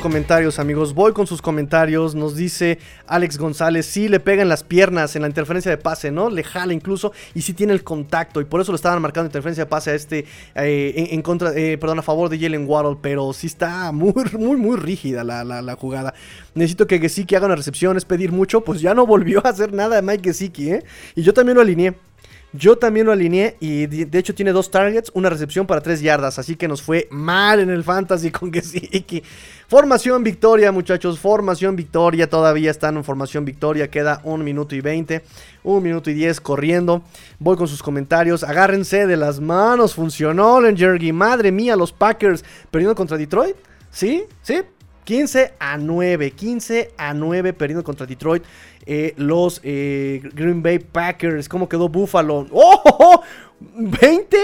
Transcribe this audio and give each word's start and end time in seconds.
comentarios, 0.00 0.58
amigos. 0.58 0.94
Voy 0.94 1.12
con 1.12 1.26
sus 1.26 1.40
comentarios. 1.40 2.14
Nos 2.14 2.34
dice 2.34 2.78
Alex 3.06 3.38
González, 3.38 3.86
sí 3.86 4.08
le 4.08 4.18
pega 4.18 4.42
en 4.42 4.48
las 4.48 4.64
piernas 4.64 5.14
en 5.14 5.22
la 5.22 5.28
interferencia 5.28 5.70
de 5.70 5.76
pase, 5.76 6.10
¿no? 6.10 6.30
Le 6.30 6.42
jala 6.42 6.72
incluso 6.72 7.12
y 7.34 7.42
sí 7.42 7.52
tiene 7.52 7.72
el 7.72 7.84
contacto. 7.84 8.40
Y 8.40 8.44
por 8.46 8.60
eso 8.60 8.72
lo 8.72 8.76
estaban 8.76 9.00
marcando 9.00 9.26
interferencia 9.26 9.64
de 9.64 9.70
pase 9.70 9.90
a 9.90 9.94
este, 9.94 10.24
eh, 10.54 11.08
en, 11.10 11.22
contra, 11.22 11.52
eh, 11.54 11.78
perdón, 11.78 12.00
a 12.00 12.02
favor 12.02 12.28
de 12.28 12.38
Jalen 12.38 12.66
Waddle. 12.66 12.96
Pero 13.00 13.32
sí 13.32 13.46
está 13.46 13.92
muy, 13.92 14.12
muy, 14.38 14.56
muy 14.56 14.76
rígida 14.76 15.22
la, 15.22 15.44
la, 15.44 15.76
jugada. 15.76 16.14
Necesito 16.54 16.86
que 16.86 16.98
Gesicki 16.98 17.34
haga 17.36 17.46
una 17.46 17.56
recepción, 17.56 17.96
es 17.96 18.04
pedir 18.04 18.32
mucho. 18.32 18.62
Pues 18.62 18.80
ya 18.80 18.94
no 18.94 19.06
volvió 19.06 19.46
a 19.46 19.50
hacer 19.50 19.72
nada 19.72 19.96
de 19.96 20.02
Mike 20.02 20.30
Gesicki, 20.30 20.70
¿eh? 20.72 20.84
Y 21.14 21.22
yo 21.22 21.32
también 21.34 21.56
lo 21.56 21.62
alineé. 21.62 21.94
Yo 22.52 22.76
también 22.76 23.06
lo 23.06 23.12
alineé 23.12 23.56
y 23.60 23.86
de 23.86 24.18
hecho 24.18 24.34
tiene 24.34 24.50
dos 24.50 24.72
targets, 24.72 25.12
una 25.14 25.30
recepción 25.30 25.68
para 25.68 25.80
tres 25.80 26.00
yardas, 26.00 26.36
así 26.36 26.56
que 26.56 26.66
nos 26.66 26.82
fue 26.82 27.06
mal 27.10 27.60
en 27.60 27.70
el 27.70 27.84
fantasy 27.84 28.32
con 28.32 28.52
Gesicki. 28.52 29.22
Formación 29.68 30.24
victoria, 30.24 30.72
muchachos, 30.72 31.20
formación 31.20 31.76
victoria, 31.76 32.28
todavía 32.28 32.72
están 32.72 32.96
en 32.96 33.04
formación 33.04 33.44
victoria, 33.44 33.88
queda 33.88 34.20
un 34.24 34.42
minuto 34.42 34.74
y 34.74 34.80
veinte, 34.80 35.22
un 35.62 35.80
minuto 35.80 36.10
y 36.10 36.14
diez 36.14 36.40
corriendo. 36.40 37.02
Voy 37.38 37.56
con 37.56 37.68
sus 37.68 37.84
comentarios, 37.84 38.42
agárrense 38.42 39.06
de 39.06 39.16
las 39.16 39.38
manos, 39.38 39.94
funcionó 39.94 40.60
Jergy, 40.74 41.12
madre 41.12 41.52
mía, 41.52 41.76
los 41.76 41.92
Packers 41.92 42.44
perdiendo 42.72 42.96
contra 42.96 43.16
Detroit, 43.16 43.54
¿sí? 43.92 44.24
¿Sí? 44.42 44.56
15 45.04 45.54
a 45.58 45.76
9, 45.76 46.30
15 46.32 46.92
a 46.96 47.14
9 47.14 47.52
perdiendo 47.52 47.82
contra 47.82 48.06
Detroit. 48.06 48.44
Eh, 48.86 49.14
los 49.16 49.60
eh, 49.62 50.22
Green 50.34 50.62
Bay 50.62 50.78
Packers. 50.78 51.48
¿Cómo 51.48 51.68
quedó 51.68 51.88
Buffalo? 51.88 52.46
¡Oh! 52.52 53.22
20 53.60 54.36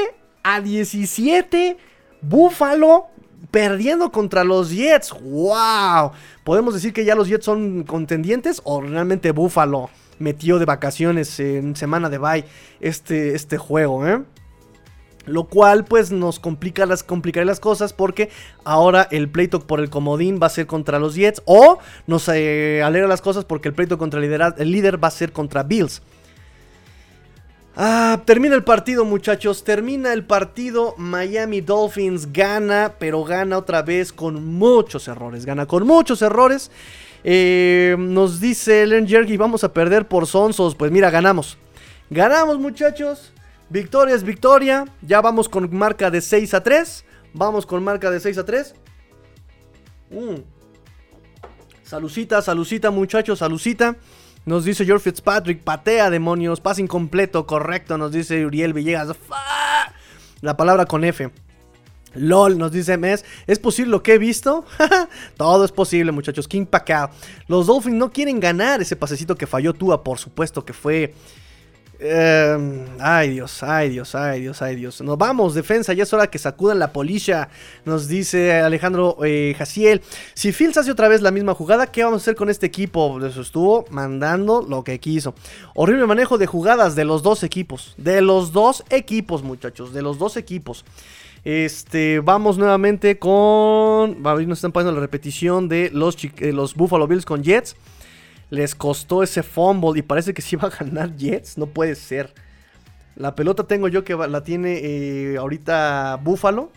a 0.42 0.60
17. 0.60 1.76
Buffalo 2.20 3.06
perdiendo 3.50 4.10
contra 4.10 4.44
los 4.44 4.70
Jets. 4.70 5.12
¡Wow! 5.20 6.12
¿Podemos 6.44 6.74
decir 6.74 6.92
que 6.92 7.04
ya 7.04 7.14
los 7.14 7.28
Jets 7.28 7.44
son 7.44 7.84
contendientes 7.84 8.60
o 8.64 8.80
realmente 8.80 9.32
Buffalo 9.32 9.90
metió 10.18 10.58
de 10.58 10.64
vacaciones 10.64 11.38
en 11.40 11.76
semana 11.76 12.08
de 12.08 12.18
bye 12.18 12.44
este, 12.80 13.34
este 13.34 13.58
juego, 13.58 14.06
eh? 14.06 14.22
Lo 15.26 15.44
cual 15.44 15.84
pues 15.84 16.12
nos 16.12 16.38
complica 16.38 16.86
las, 16.86 17.02
complicará 17.02 17.44
las 17.44 17.60
cosas 17.60 17.92
porque 17.92 18.30
ahora 18.64 19.06
el 19.10 19.28
pleito 19.28 19.60
por 19.60 19.80
el 19.80 19.90
comodín 19.90 20.38
va 20.40 20.46
a 20.46 20.50
ser 20.50 20.66
contra 20.66 20.98
los 20.98 21.14
Jets 21.14 21.42
o 21.44 21.78
nos 22.06 22.28
eh, 22.28 22.82
alegra 22.84 23.08
las 23.08 23.20
cosas 23.20 23.44
porque 23.44 23.68
el 23.68 23.74
pleito 23.74 23.98
contra 23.98 24.20
el, 24.20 24.54
el 24.58 24.72
líder 24.72 25.02
va 25.02 25.08
a 25.08 25.12
ser 25.12 25.32
contra 25.32 25.62
Bills. 25.62 26.02
Ah, 27.78 28.22
termina 28.24 28.54
el 28.54 28.64
partido 28.64 29.04
muchachos, 29.04 29.62
termina 29.62 30.14
el 30.14 30.24
partido, 30.24 30.94
Miami 30.96 31.60
Dolphins 31.60 32.32
gana, 32.32 32.94
pero 32.98 33.22
gana 33.22 33.58
otra 33.58 33.82
vez 33.82 34.14
con 34.14 34.54
muchos 34.54 35.08
errores, 35.08 35.44
gana 35.44 35.66
con 35.66 35.86
muchos 35.86 36.22
errores. 36.22 36.70
Eh, 37.22 37.96
nos 37.98 38.40
dice 38.40 38.86
Len 38.86 39.06
Jergy, 39.06 39.36
vamos 39.36 39.62
a 39.62 39.74
perder 39.74 40.08
por 40.08 40.26
sonsos, 40.26 40.74
pues 40.74 40.90
mira, 40.90 41.10
ganamos. 41.10 41.58
Ganamos 42.08 42.58
muchachos. 42.58 43.32
Victoria 43.68 44.14
es 44.14 44.22
victoria. 44.22 44.84
Ya 45.02 45.20
vamos 45.20 45.48
con 45.48 45.74
marca 45.76 46.10
de 46.10 46.20
6 46.20 46.54
a 46.54 46.62
3. 46.62 47.04
Vamos 47.34 47.66
con 47.66 47.82
marca 47.82 48.10
de 48.10 48.20
6 48.20 48.38
a 48.38 48.44
3. 48.44 48.74
Mm. 50.10 50.40
Salucita, 51.82 52.42
salucita, 52.42 52.90
muchachos, 52.90 53.38
salucita. 53.38 53.96
Nos 54.44 54.64
dice 54.64 54.84
George 54.84 55.10
Fitzpatrick, 55.10 55.62
patea 55.62 56.08
demonios, 56.10 56.60
pase 56.60 56.80
incompleto, 56.80 57.46
correcto, 57.46 57.98
nos 57.98 58.12
dice 58.12 58.46
Uriel 58.46 58.72
Villegas. 58.72 59.16
La 60.40 60.56
palabra 60.56 60.86
con 60.86 61.04
F. 61.04 61.30
LOL, 62.14 62.58
nos 62.58 62.72
dice 62.72 62.96
Mes. 62.96 63.24
¿Es 63.46 63.58
posible 63.58 63.90
lo 63.90 64.02
que 64.02 64.14
he 64.14 64.18
visto? 64.18 64.64
Todo 65.36 65.64
es 65.64 65.72
posible, 65.72 66.12
muchachos. 66.12 66.48
King 66.48 66.66
Pacao. 66.66 67.10
Los 67.46 67.66
Dolphins 67.66 67.96
no 67.96 68.10
quieren 68.10 68.40
ganar 68.40 68.80
ese 68.80 68.96
pasecito 68.96 69.34
que 69.36 69.46
falló 69.46 69.74
Tua, 69.74 70.02
por 70.02 70.18
supuesto 70.18 70.64
que 70.64 70.72
fue 70.72 71.14
Em, 71.98 72.84
ay 73.00 73.30
Dios, 73.30 73.62
ay 73.62 73.88
Dios, 73.88 74.14
ay 74.14 74.42
Dios, 74.42 74.60
ay 74.60 74.76
Dios. 74.76 75.00
Nos 75.00 75.16
vamos, 75.16 75.54
defensa, 75.54 75.94
ya 75.94 76.02
es 76.02 76.12
hora 76.12 76.26
que 76.26 76.38
sacudan 76.38 76.78
la 76.78 76.92
polilla. 76.92 77.48
Nos 77.84 78.06
dice 78.06 78.52
Alejandro 78.52 79.16
eh, 79.24 79.54
Jaciel. 79.56 80.02
Si 80.34 80.52
Fields 80.52 80.76
hace 80.76 80.90
otra 80.90 81.08
vez 81.08 81.22
la 81.22 81.30
misma 81.30 81.54
jugada, 81.54 81.86
¿qué 81.86 82.04
vamos 82.04 82.20
a 82.20 82.22
hacer 82.22 82.34
con 82.34 82.50
este 82.50 82.66
equipo? 82.66 83.24
Eso 83.24 83.40
estuvo 83.40 83.86
mandando 83.90 84.62
lo 84.68 84.84
que 84.84 84.98
quiso. 85.00 85.34
Horrible 85.74 86.06
manejo 86.06 86.36
de 86.36 86.46
jugadas 86.46 86.94
de 86.96 87.04
los 87.04 87.22
dos 87.22 87.42
equipos. 87.42 87.94
De 87.96 88.20
los 88.20 88.52
dos 88.52 88.84
equipos, 88.90 89.42
muchachos. 89.42 89.94
De 89.94 90.02
los 90.02 90.18
dos 90.18 90.36
equipos. 90.36 90.84
Este, 91.44 92.20
vamos 92.20 92.58
nuevamente 92.58 93.18
con. 93.18 94.20
Nos 94.20 94.58
están 94.58 94.72
poniendo 94.72 94.92
la 94.92 95.00
repetición 95.00 95.68
de 95.68 95.90
los, 95.92 96.16
eh, 96.24 96.52
los 96.52 96.74
Buffalo 96.74 97.06
Bills 97.06 97.24
con 97.24 97.42
Jets. 97.42 97.76
Les 98.50 98.74
costó 98.74 99.22
ese 99.22 99.42
fumble 99.42 99.98
y 99.98 100.02
parece 100.02 100.32
que 100.32 100.42
sí 100.42 100.56
va 100.56 100.68
a 100.68 100.70
ganar 100.70 101.16
Jets. 101.16 101.58
No 101.58 101.66
puede 101.66 101.94
ser. 101.94 102.32
La 103.16 103.34
pelota 103.34 103.64
tengo 103.64 103.88
yo 103.88 104.04
que 104.04 104.14
la 104.14 104.44
tiene 104.44 104.78
eh, 104.82 105.36
ahorita 105.38 106.20
Buffalo. 106.22 106.70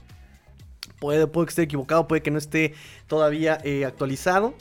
Puede, 0.99 1.29
que 1.29 1.41
esté 1.43 1.61
equivocado, 1.63 2.07
puede 2.07 2.21
que 2.21 2.31
no 2.31 2.37
esté 2.37 2.73
todavía 3.07 3.59
eh, 3.63 3.85
actualizado. 3.85 4.53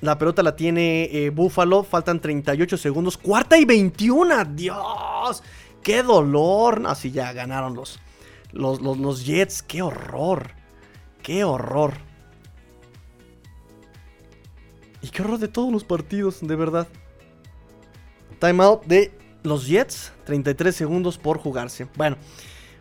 La 0.00 0.18
pelota 0.18 0.42
la 0.42 0.56
tiene 0.56 1.04
eh, 1.04 1.30
Buffalo. 1.30 1.84
Faltan 1.84 2.20
38 2.20 2.76
segundos. 2.76 3.16
Cuarta 3.16 3.56
y 3.58 3.64
21. 3.64 4.44
Dios. 4.46 5.42
Qué 5.82 6.02
dolor. 6.02 6.82
Así 6.86 7.10
ya 7.10 7.32
ganaron 7.32 7.74
los, 7.74 8.00
los, 8.52 8.80
los 8.80 9.24
Jets. 9.24 9.62
Qué 9.62 9.82
horror. 9.82 10.50
Qué 11.22 11.44
horror. 11.44 11.94
Y 15.04 15.08
qué 15.08 15.20
horror 15.20 15.38
de 15.38 15.48
todos 15.48 15.70
los 15.70 15.84
partidos, 15.84 16.38
de 16.40 16.56
verdad. 16.56 16.88
Timeout 18.40 18.86
de 18.86 19.12
los 19.42 19.66
Jets, 19.66 20.14
33 20.24 20.74
segundos 20.74 21.18
por 21.18 21.36
jugarse. 21.36 21.86
Bueno, 21.94 22.16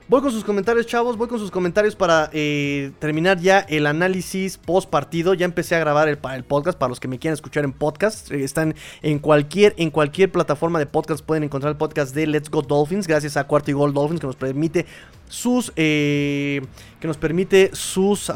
voy 0.08 0.22
con 0.22 0.32
sus 0.32 0.46
comentarios, 0.46 0.88
chavos. 0.88 1.18
Voy 1.18 1.28
con 1.28 1.38
sus 1.38 1.52
comentarios 1.52 1.98
para 1.98 2.30
eh, 2.32 2.94
terminar 3.00 3.42
ya 3.42 3.60
el 3.60 3.86
análisis 3.86 4.58
post 4.58 4.90
partido. 4.90 5.34
Ya 5.34 5.44
empecé 5.44 5.76
a 5.76 5.80
grabar 5.80 6.08
el, 6.08 6.18
el 6.34 6.46
podcast 6.46 6.80
para 6.80 6.88
los 6.88 7.02
que 7.02 7.10
me 7.10 7.20
quieran 7.20 7.34
escuchar 7.34 7.66
en 7.66 7.74
podcast. 7.74 8.32
Eh, 8.32 8.46
están 8.46 8.74
en 9.02 9.20
cualquier, 9.20 9.74
en 9.76 9.92
cualquier 9.92 10.32
plataforma 10.32 10.80
de 10.80 10.86
podcast. 10.86 11.26
Pueden 11.26 11.44
encontrar 11.44 11.72
el 11.72 11.78
podcast 11.78 12.16
de 12.16 12.26
Let's 12.26 12.50
Go 12.50 12.62
Dolphins. 12.62 13.06
Gracias 13.06 13.36
a 13.36 13.44
Cuarto 13.48 13.70
y 13.70 13.74
Gol 13.74 13.94
Dolphins 13.94 14.22
que 14.22 14.28
nos 14.28 14.38
permite 14.38 14.86
sus. 15.28 15.74
Eh, 15.76 16.62
que 17.02 17.08
nos 17.08 17.18
permite 17.18 17.72
sus 17.74 18.30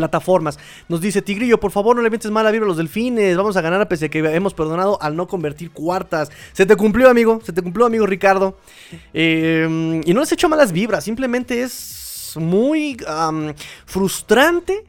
plataformas. 0.00 0.58
Nos 0.88 1.02
dice 1.02 1.20
Tigrillo, 1.20 1.60
por 1.60 1.70
favor 1.70 1.94
no 1.94 2.02
le 2.02 2.08
metes 2.08 2.30
mala 2.30 2.50
vibra 2.50 2.64
a 2.64 2.68
los 2.68 2.78
delfines. 2.78 3.36
Vamos 3.36 3.56
a 3.56 3.60
ganar 3.60 3.82
a 3.82 3.88
pese 3.88 4.06
a 4.06 4.08
que 4.08 4.18
hemos 4.18 4.54
perdonado 4.54 5.00
al 5.02 5.14
no 5.14 5.28
convertir 5.28 5.70
cuartas. 5.70 6.30
Se 6.52 6.64
te 6.64 6.74
cumplió, 6.74 7.10
amigo. 7.10 7.40
Se 7.44 7.52
te 7.52 7.60
cumplió, 7.60 7.86
amigo 7.86 8.06
Ricardo. 8.06 8.56
Em, 9.12 10.00
y 10.06 10.14
no 10.14 10.20
les 10.20 10.32
he 10.32 10.34
hecho 10.34 10.48
malas 10.48 10.72
vibras. 10.72 11.04
Simplemente 11.04 11.62
es 11.62 12.34
muy 12.36 12.96
frustrante 13.84 14.84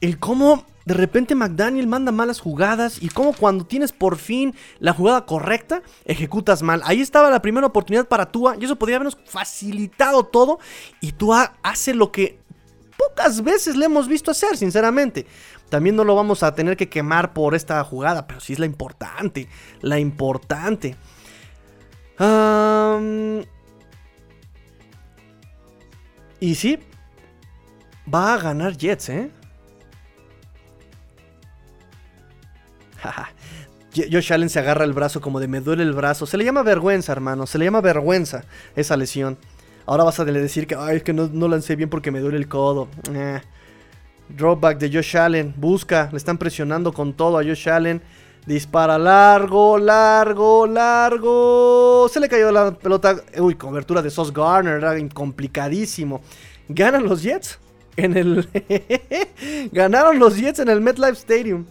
el 0.00 0.18
cómo 0.18 0.66
de 0.84 0.94
repente 0.94 1.34
McDaniel 1.34 1.86
manda 1.86 2.12
malas 2.12 2.40
jugadas 2.40 3.00
y 3.00 3.08
cómo 3.08 3.32
cuando 3.32 3.64
tienes 3.64 3.92
por 3.92 4.16
fin 4.16 4.54
la 4.80 4.92
jugada 4.92 5.26
correcta, 5.26 5.82
ejecutas 6.04 6.62
mal. 6.62 6.82
Ahí 6.84 7.00
estaba 7.00 7.30
la 7.30 7.42
primera 7.42 7.66
oportunidad 7.66 8.08
para 8.08 8.26
Tua 8.26 8.56
y 8.58 8.64
eso 8.64 8.76
podría 8.76 8.96
habernos 8.96 9.16
facilitado 9.24 10.24
todo 10.24 10.58
y 11.00 11.12
Tua 11.12 11.54
hace 11.62 11.94
lo 11.94 12.10
que 12.10 12.41
pocas 13.08 13.42
veces 13.42 13.76
le 13.76 13.86
hemos 13.86 14.08
visto 14.08 14.30
hacer, 14.30 14.56
sinceramente. 14.56 15.26
También 15.68 15.96
no 15.96 16.04
lo 16.04 16.14
vamos 16.14 16.42
a 16.42 16.54
tener 16.54 16.76
que 16.76 16.88
quemar 16.88 17.32
por 17.32 17.54
esta 17.54 17.82
jugada, 17.84 18.26
pero 18.26 18.40
sí 18.40 18.52
es 18.52 18.58
la 18.58 18.66
importante, 18.66 19.48
la 19.80 19.98
importante. 19.98 20.96
y 26.40 26.54
sí, 26.54 26.78
va 28.12 28.34
a 28.34 28.38
ganar 28.38 28.76
Jets, 28.76 29.08
¿eh? 29.08 29.30
Josh 34.10 34.32
Allen 34.32 34.48
se 34.48 34.58
agarra 34.58 34.84
el 34.84 34.92
brazo 34.92 35.20
como 35.20 35.40
de 35.40 35.48
me 35.48 35.60
duele 35.60 35.82
el 35.82 35.92
brazo. 35.92 36.26
Se 36.26 36.36
le 36.36 36.44
llama 36.44 36.62
vergüenza, 36.62 37.12
hermano. 37.12 37.46
Se 37.46 37.58
le 37.58 37.66
llama 37.66 37.80
vergüenza 37.80 38.44
esa 38.74 38.96
lesión. 38.96 39.36
Ahora 39.86 40.04
vas 40.04 40.18
a 40.20 40.24
decir 40.24 40.66
que, 40.66 40.74
Ay, 40.74 40.98
es 40.98 41.02
que 41.02 41.12
no, 41.12 41.48
lancé 41.48 41.76
bien 41.76 41.90
porque 41.90 42.10
me 42.10 42.20
duele 42.20 42.38
el 42.38 42.48
codo. 42.48 42.88
Eh. 43.12 43.40
Dropback 44.28 44.78
de 44.78 44.92
Josh 44.92 45.16
Allen. 45.16 45.54
Busca. 45.56 46.08
Le 46.10 46.18
están 46.18 46.38
presionando 46.38 46.92
con 46.92 47.12
todo 47.12 47.38
a 47.38 47.44
Josh 47.44 47.68
Allen. 47.68 48.02
Dispara 48.46 48.98
largo, 48.98 49.78
largo, 49.78 50.66
largo. 50.66 52.08
Se 52.08 52.20
le 52.20 52.28
cayó 52.28 52.50
la 52.50 52.72
pelota. 52.72 53.16
Uy, 53.38 53.54
cobertura 53.54 54.02
de 54.02 54.10
Sos 54.10 54.32
Garner. 54.32 54.78
Era 54.78 54.94
complicadísimo. 55.08 56.22
Ganan 56.68 57.04
los 57.04 57.22
Jets. 57.22 57.58
En 57.96 58.16
el. 58.16 58.48
Ganaron 59.72 60.18
los 60.18 60.36
Jets 60.36 60.60
en 60.60 60.68
el 60.68 60.80
MetLife 60.80 61.12
Stadium. 61.12 61.66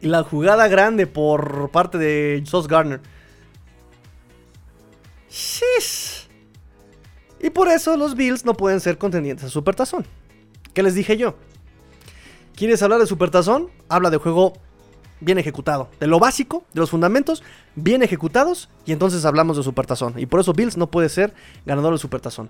Y 0.00 0.08
la 0.08 0.22
jugada 0.22 0.68
grande 0.68 1.06
por 1.06 1.70
parte 1.70 1.98
de 1.98 2.42
Sos 2.46 2.68
Garner. 2.68 3.00
Shish. 5.30 6.23
Y 7.44 7.50
por 7.50 7.68
eso 7.68 7.98
los 7.98 8.16
Bills 8.16 8.46
no 8.46 8.54
pueden 8.54 8.80
ser 8.80 8.96
contendientes 8.96 9.44
a 9.44 9.48
Supertazón. 9.50 10.06
¿Qué 10.72 10.82
les 10.82 10.94
dije 10.94 11.18
yo? 11.18 11.36
¿Quieres 12.56 12.82
hablar 12.82 13.00
de 13.00 13.06
Supertazón? 13.06 13.68
Habla 13.90 14.08
de 14.08 14.16
juego 14.16 14.54
bien 15.20 15.36
ejecutado. 15.36 15.90
De 16.00 16.06
lo 16.06 16.18
básico, 16.18 16.64
de 16.72 16.80
los 16.80 16.88
fundamentos, 16.88 17.42
bien 17.74 18.02
ejecutados. 18.02 18.70
Y 18.86 18.92
entonces 18.92 19.26
hablamos 19.26 19.58
de 19.58 19.62
Supertazón. 19.62 20.14
Y 20.16 20.24
por 20.24 20.40
eso 20.40 20.54
Bills 20.54 20.78
no 20.78 20.90
puede 20.90 21.10
ser 21.10 21.34
ganador 21.66 21.92
de 21.92 21.98
Supertazón. 21.98 22.48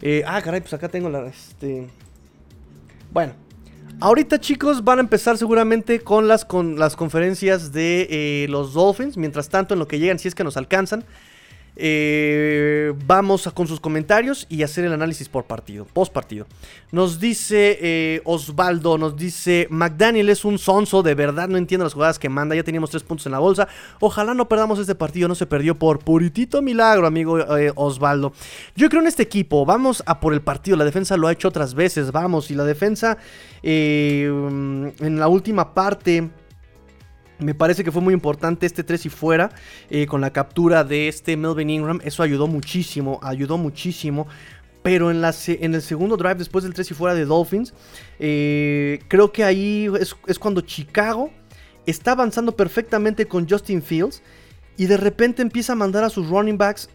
Eh, 0.00 0.22
ah, 0.26 0.40
caray, 0.40 0.62
pues 0.62 0.72
acá 0.72 0.88
tengo 0.88 1.10
la. 1.10 1.26
Este... 1.26 1.88
Bueno. 3.12 3.34
Ahorita 4.00 4.40
chicos 4.40 4.82
van 4.82 5.00
a 5.00 5.02
empezar 5.02 5.36
seguramente 5.36 6.00
con 6.00 6.28
las, 6.28 6.46
con 6.46 6.78
las 6.78 6.96
conferencias 6.96 7.72
de 7.72 8.06
eh, 8.08 8.46
los 8.48 8.72
Dolphins. 8.72 9.18
Mientras 9.18 9.50
tanto, 9.50 9.74
en 9.74 9.80
lo 9.80 9.86
que 9.86 9.98
llegan, 9.98 10.18
si 10.18 10.28
es 10.28 10.34
que 10.34 10.44
nos 10.44 10.56
alcanzan. 10.56 11.04
Eh, 11.82 12.92
vamos 13.06 13.48
con 13.54 13.66
sus 13.66 13.80
comentarios 13.80 14.46
y 14.50 14.62
hacer 14.62 14.84
el 14.84 14.92
análisis 14.92 15.30
por 15.30 15.44
partido, 15.44 15.86
post 15.86 16.12
partido. 16.12 16.46
Nos 16.92 17.18
dice 17.18 17.78
eh, 17.80 18.20
Osvaldo, 18.24 18.98
nos 18.98 19.16
dice 19.16 19.66
McDaniel 19.70 20.28
es 20.28 20.44
un 20.44 20.58
sonso, 20.58 21.02
de 21.02 21.14
verdad 21.14 21.48
no 21.48 21.56
entiendo 21.56 21.84
las 21.84 21.94
jugadas 21.94 22.18
que 22.18 22.28
manda, 22.28 22.54
ya 22.54 22.64
teníamos 22.64 22.90
tres 22.90 23.02
puntos 23.02 23.24
en 23.24 23.32
la 23.32 23.38
bolsa. 23.38 23.66
Ojalá 23.98 24.34
no 24.34 24.46
perdamos 24.46 24.78
este 24.78 24.94
partido, 24.94 25.26
no 25.26 25.34
se 25.34 25.46
perdió 25.46 25.74
por 25.74 26.00
puritito 26.00 26.60
milagro, 26.60 27.06
amigo 27.06 27.38
eh, 27.56 27.72
Osvaldo. 27.74 28.34
Yo 28.76 28.90
creo 28.90 29.00
en 29.00 29.08
este 29.08 29.22
equipo, 29.22 29.64
vamos 29.64 30.02
a 30.04 30.20
por 30.20 30.34
el 30.34 30.42
partido, 30.42 30.76
la 30.76 30.84
defensa 30.84 31.16
lo 31.16 31.28
ha 31.28 31.32
hecho 31.32 31.48
otras 31.48 31.72
veces, 31.72 32.12
vamos, 32.12 32.50
y 32.50 32.56
la 32.56 32.64
defensa 32.64 33.16
en 33.62 34.92
la 34.98 35.28
última 35.28 35.72
parte 35.72 36.30
me 37.40 37.54
parece 37.54 37.84
que 37.84 37.92
fue 37.92 38.02
muy 38.02 38.14
importante 38.14 38.66
este 38.66 38.84
3 38.84 39.06
y 39.06 39.08
fuera 39.08 39.50
eh, 39.90 40.06
con 40.06 40.20
la 40.20 40.32
captura 40.32 40.84
de 40.84 41.08
este 41.08 41.36
Melvin 41.36 41.70
Ingram. 41.70 42.00
Eso 42.04 42.22
ayudó 42.22 42.46
muchísimo, 42.46 43.18
ayudó 43.22 43.58
muchísimo. 43.58 44.26
Pero 44.82 45.10
en, 45.10 45.20
la, 45.20 45.34
en 45.46 45.74
el 45.74 45.82
segundo 45.82 46.16
drive, 46.16 46.36
después 46.36 46.64
del 46.64 46.72
3 46.72 46.90
y 46.90 46.94
fuera 46.94 47.14
de 47.14 47.26
Dolphins, 47.26 47.74
eh, 48.18 49.00
creo 49.08 49.30
que 49.30 49.44
ahí 49.44 49.88
es, 49.98 50.38
cuando 50.38 50.62
Chicago 50.62 51.30
está 51.84 52.12
avanzando 52.12 52.56
perfectamente 52.56 53.26
con 53.26 53.48
Justin 53.48 53.82
Fields. 53.82 54.22
Y 54.76 54.86
de 54.86 54.96
repente 54.96 55.42
empieza 55.42 55.74
a 55.74 55.76
mandar 55.76 56.04
a 56.04 56.08
sus 56.08 56.28
running 56.28 56.56
backs 56.56 56.88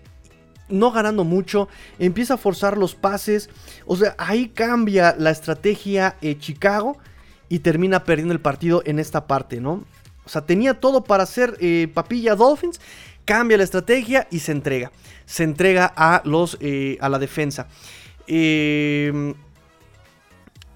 no 0.68 0.92
ganando 0.92 1.24
mucho, 1.24 1.68
empieza 2.00 2.36
a 2.36 2.38
forzar 2.38 2.78
los 2.78 2.96
pases. 2.96 3.50
O 3.86 3.96
sea, 3.96 4.16
ahí 4.18 4.50
cambia 4.50 5.16
la 5.18 5.30
estrategia 5.30 6.18
eh, 6.22 6.38
Chicago 6.40 6.98
y 7.50 7.60
termina 7.60 8.04
perdiendo 8.04 8.34
el 8.34 8.42
partido 8.42 8.82
en 8.86 9.00
esta 9.00 9.28
parte, 9.28 9.62
¿no? 9.62 9.86
O 10.26 10.30
sea, 10.30 10.42
tenía 10.42 10.74
todo 10.74 11.04
para 11.04 11.24
hacer 11.24 11.56
eh, 11.60 11.88
papilla 11.94 12.36
Dolphins. 12.36 12.82
Cambia 13.26 13.58
la 13.58 13.64
estrategia 13.64 14.28
y 14.32 14.40
se 14.40 14.52
entrega. 14.52 14.92
Se 15.26 15.44
entrega 15.44 15.92
a, 15.96 16.22
los, 16.26 16.58
eh, 16.60 16.98
a 17.00 17.10
la 17.10 17.20
defensa. 17.20 17.68
Eh, 18.28 19.34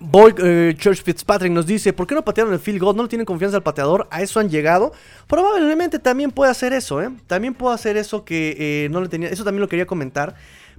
Boy 0.02 0.34
Church 0.78 1.04
Fitzpatrick 1.04 1.52
nos 1.52 1.66
dice, 1.66 1.92
¿por 1.92 2.08
qué 2.08 2.16
no 2.16 2.24
patearon 2.24 2.54
el 2.54 2.60
field 2.60 2.80
goal? 2.80 2.96
¿No 2.96 3.04
le 3.04 3.10
tienen 3.10 3.26
confianza 3.26 3.58
al 3.58 3.64
pateador? 3.64 4.08
¿A 4.12 4.22
eso 4.22 4.40
han 4.40 4.50
llegado? 4.50 4.94
Probablemente 5.28 6.00
también 6.00 6.32
puede 6.32 6.52
hacer 6.52 6.72
eso, 6.72 7.02
¿eh? 7.02 7.10
También 7.28 7.54
puede 7.54 7.76
hacer 7.76 7.98
eso 7.98 8.24
que 8.24 8.88
no 8.92 9.02
le 9.02 9.10
tenía... 9.10 9.28
Eso 9.28 9.44
también 9.44 9.60
lo 9.60 9.68
quería 9.68 9.86
comentar. 9.86 10.36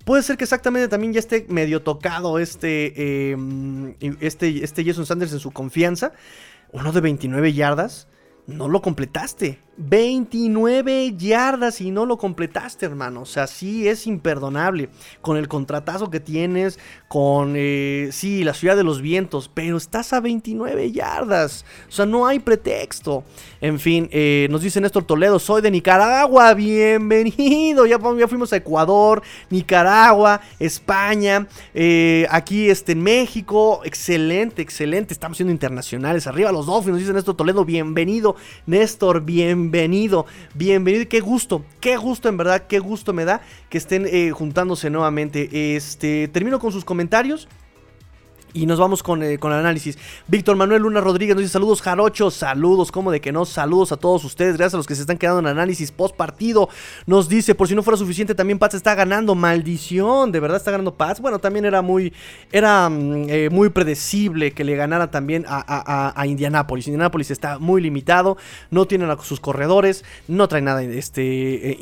Puede 0.06 0.22
ser 0.22 0.38
que 0.38 0.44
exactamente 0.44 0.88
también 0.88 1.12
ya 1.12 1.18
esté 1.18 1.44
medio 1.50 1.82
tocado 1.82 2.38
este, 2.38 3.34
este, 4.20 4.64
este 4.64 4.84
Jason 4.84 5.04
Sanders 5.04 5.32
en 5.32 5.40
su 5.40 5.50
confianza. 5.50 6.12
Uno 6.72 6.90
de 6.90 7.02
29 7.02 7.52
yardas 7.52 8.08
no 8.46 8.68
lo 8.68 8.82
completaste. 8.82 9.58
29 9.80 11.14
yardas 11.16 11.80
y 11.80 11.90
no 11.90 12.04
lo 12.04 12.18
completaste, 12.18 12.84
hermano. 12.84 13.22
O 13.22 13.26
sea, 13.26 13.46
sí 13.46 13.88
es 13.88 14.06
imperdonable. 14.06 14.90
Con 15.22 15.38
el 15.38 15.48
contratazo 15.48 16.10
que 16.10 16.20
tienes, 16.20 16.78
con, 17.08 17.54
eh, 17.56 18.10
sí, 18.12 18.44
la 18.44 18.52
ciudad 18.52 18.76
de 18.76 18.84
los 18.84 19.00
vientos, 19.00 19.50
pero 19.52 19.78
estás 19.78 20.12
a 20.12 20.20
29 20.20 20.92
yardas. 20.92 21.64
O 21.88 21.92
sea, 21.92 22.04
no 22.04 22.26
hay 22.26 22.40
pretexto. 22.40 23.24
En 23.62 23.78
fin, 23.80 24.08
eh, 24.12 24.48
nos 24.50 24.60
dice 24.60 24.82
Néstor 24.82 25.04
Toledo, 25.04 25.38
soy 25.38 25.62
de 25.62 25.70
Nicaragua, 25.70 26.52
bienvenido. 26.52 27.86
Ya, 27.86 27.98
ya 28.18 28.28
fuimos 28.28 28.52
a 28.52 28.56
Ecuador, 28.56 29.22
Nicaragua, 29.48 30.42
España, 30.58 31.46
eh, 31.72 32.26
aquí 32.30 32.68
este, 32.68 32.92
en 32.92 33.02
México. 33.02 33.80
Excelente, 33.84 34.60
excelente. 34.60 35.14
Estamos 35.14 35.38
siendo 35.38 35.52
internacionales. 35.52 36.26
Arriba 36.26 36.52
los 36.52 36.66
Dolphins, 36.66 36.92
nos 36.92 37.00
dice 37.00 37.12
Néstor 37.14 37.36
Toledo, 37.36 37.64
bienvenido. 37.64 38.36
Néstor, 38.66 39.22
bienvenido, 39.22 39.69
bienvenido. 39.70 40.26
Qué 41.08 41.20
gusto, 41.20 41.64
qué 41.80 41.96
gusto 41.96 42.28
en 42.28 42.36
verdad, 42.36 42.66
qué 42.66 42.78
gusto 42.78 43.12
me 43.12 43.24
da 43.24 43.40
que 43.68 43.78
estén 43.78 44.06
eh, 44.06 44.30
juntándose 44.30 44.90
nuevamente. 44.90 45.76
Este, 45.76 46.28
termino 46.28 46.58
con 46.58 46.72
sus 46.72 46.84
comentarios. 46.84 47.48
Y 48.52 48.66
nos 48.66 48.78
vamos 48.78 49.02
con, 49.02 49.22
eh, 49.22 49.38
con, 49.38 49.52
el 49.52 49.58
análisis. 49.58 49.98
Víctor 50.26 50.56
Manuel 50.56 50.82
Luna 50.82 51.00
Rodríguez 51.00 51.36
nos 51.36 51.42
dice 51.42 51.52
saludos 51.52 51.82
Jarocho, 51.82 52.30
saludos, 52.30 52.90
como 52.90 53.10
de 53.10 53.20
que 53.20 53.32
no, 53.32 53.44
saludos 53.44 53.92
a 53.92 53.96
todos 53.96 54.24
ustedes, 54.24 54.56
gracias 54.56 54.74
a 54.74 54.76
los 54.78 54.86
que 54.86 54.94
se 54.94 55.02
están 55.02 55.18
quedando 55.18 55.40
en 55.40 55.46
análisis 55.46 55.92
post 55.92 56.16
partido. 56.16 56.68
Nos 57.06 57.28
dice, 57.28 57.54
por 57.54 57.68
si 57.68 57.74
no 57.74 57.82
fuera 57.82 57.96
suficiente, 57.96 58.34
también 58.34 58.58
Pats 58.58 58.74
está 58.74 58.94
ganando, 58.94 59.34
maldición, 59.34 60.32
de 60.32 60.40
verdad 60.40 60.56
está 60.56 60.70
ganando 60.70 60.94
Pats. 60.94 61.20
Bueno, 61.20 61.38
también 61.38 61.64
era 61.64 61.82
muy, 61.82 62.12
era 62.50 62.88
mm, 62.88 63.26
eh, 63.28 63.50
muy 63.50 63.68
predecible 63.68 64.52
que 64.52 64.64
le 64.64 64.74
ganara 64.76 65.10
también 65.10 65.44
a, 65.48 65.64
a, 65.66 66.20
a, 66.20 66.26
está 67.30 67.58
muy 67.58 67.82
limitado, 67.82 68.36
no 68.70 68.86
tiene 68.86 69.06
sus 69.22 69.40
corredores, 69.40 70.04
no 70.28 70.48
trae 70.48 70.62
nada 70.62 70.82
este, 70.82 71.72
eh, 71.72 71.78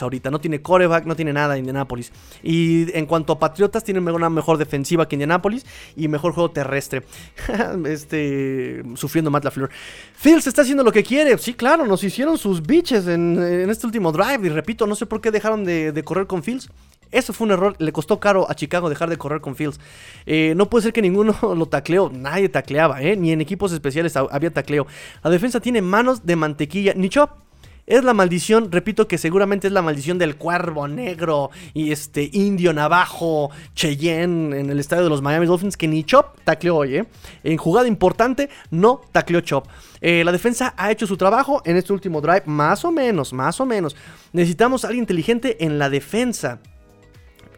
ahorita, 0.00 0.30
no 0.30 0.40
tiene 0.40 0.62
coreback, 0.62 1.06
no 1.06 1.16
tiene 1.16 1.32
nada 1.32 1.58
Indianapolis. 1.58 2.12
Y 2.42 2.96
en 2.96 3.06
cuanto 3.06 3.32
a 3.32 3.38
Patriotas, 3.38 3.84
tiene 3.84 4.00
una 4.00 4.30
mejor 4.30 4.58
defensiva 4.58 5.08
que 5.08 5.16
Indianapolis 5.16 5.64
y 5.96 6.03
mejor 6.08 6.32
juego 6.32 6.50
terrestre. 6.50 7.02
este, 7.86 8.82
sufriendo 8.96 9.30
Matt 9.30 9.44
LaFleur. 9.44 9.70
Fields 10.16 10.46
está 10.46 10.62
haciendo 10.62 10.84
lo 10.84 10.92
que 10.92 11.02
quiere. 11.02 11.36
Sí, 11.38 11.54
claro, 11.54 11.86
nos 11.86 12.02
hicieron 12.04 12.38
sus 12.38 12.62
bitches 12.62 13.06
en, 13.06 13.38
este 13.70 13.86
último 13.86 14.12
drive. 14.12 14.46
Y 14.46 14.48
repito, 14.48 14.86
no 14.86 14.94
sé 14.94 15.06
por 15.06 15.20
qué 15.20 15.30
dejaron 15.30 15.64
de, 15.64 16.02
correr 16.04 16.26
con 16.26 16.42
Fields. 16.42 16.70
Eso 17.10 17.32
fue 17.32 17.46
un 17.46 17.52
error. 17.52 17.76
Le 17.78 17.92
costó 17.92 18.18
caro 18.18 18.50
a 18.50 18.54
Chicago 18.54 18.88
dejar 18.88 19.08
de 19.08 19.16
correr 19.16 19.40
con 19.40 19.54
Fields. 19.54 19.78
Eh, 20.26 20.54
no 20.56 20.68
puede 20.68 20.84
ser 20.84 20.92
que 20.92 21.02
ninguno 21.02 21.36
lo 21.56 21.66
tacleó. 21.66 22.10
Nadie 22.10 22.48
tacleaba, 22.48 23.02
¿eh? 23.02 23.16
Ni 23.16 23.32
en 23.32 23.40
equipos 23.40 23.72
especiales 23.72 24.16
había 24.16 24.50
tacleo. 24.50 24.86
La 25.22 25.30
defensa 25.30 25.60
tiene 25.60 25.82
manos 25.82 26.26
de 26.26 26.36
mantequilla. 26.36 26.94
Ni 26.94 27.08
Chop 27.08 27.43
es 27.86 28.04
la 28.04 28.14
maldición, 28.14 28.72
repito 28.72 29.06
que 29.08 29.18
seguramente 29.18 29.66
es 29.66 29.72
la 29.72 29.82
maldición 29.82 30.18
del 30.18 30.36
cuervo 30.36 30.88
negro 30.88 31.50
y 31.74 31.92
este 31.92 32.30
indio 32.32 32.72
navajo 32.72 33.50
Cheyenne 33.74 34.58
en 34.58 34.70
el 34.70 34.78
estadio 34.78 35.04
de 35.04 35.10
los 35.10 35.22
Miami 35.22 35.46
Dolphins 35.46 35.76
que 35.76 35.88
ni 35.88 36.04
Chop 36.04 36.38
tacleó 36.44 36.76
hoy, 36.76 36.96
¿eh? 36.96 37.04
En 37.42 37.56
jugada 37.56 37.86
importante 37.86 38.48
no 38.70 39.02
tacleó 39.12 39.40
Chop. 39.40 39.66
Eh, 40.00 40.22
la 40.24 40.32
defensa 40.32 40.74
ha 40.76 40.90
hecho 40.90 41.06
su 41.06 41.16
trabajo 41.16 41.62
en 41.64 41.76
este 41.76 41.92
último 41.92 42.20
drive, 42.20 42.42
más 42.46 42.84
o 42.84 42.92
menos, 42.92 43.32
más 43.32 43.60
o 43.60 43.66
menos. 43.66 43.96
Necesitamos 44.32 44.84
alguien 44.84 45.02
inteligente 45.02 45.64
en 45.64 45.78
la 45.78 45.90
defensa 45.90 46.60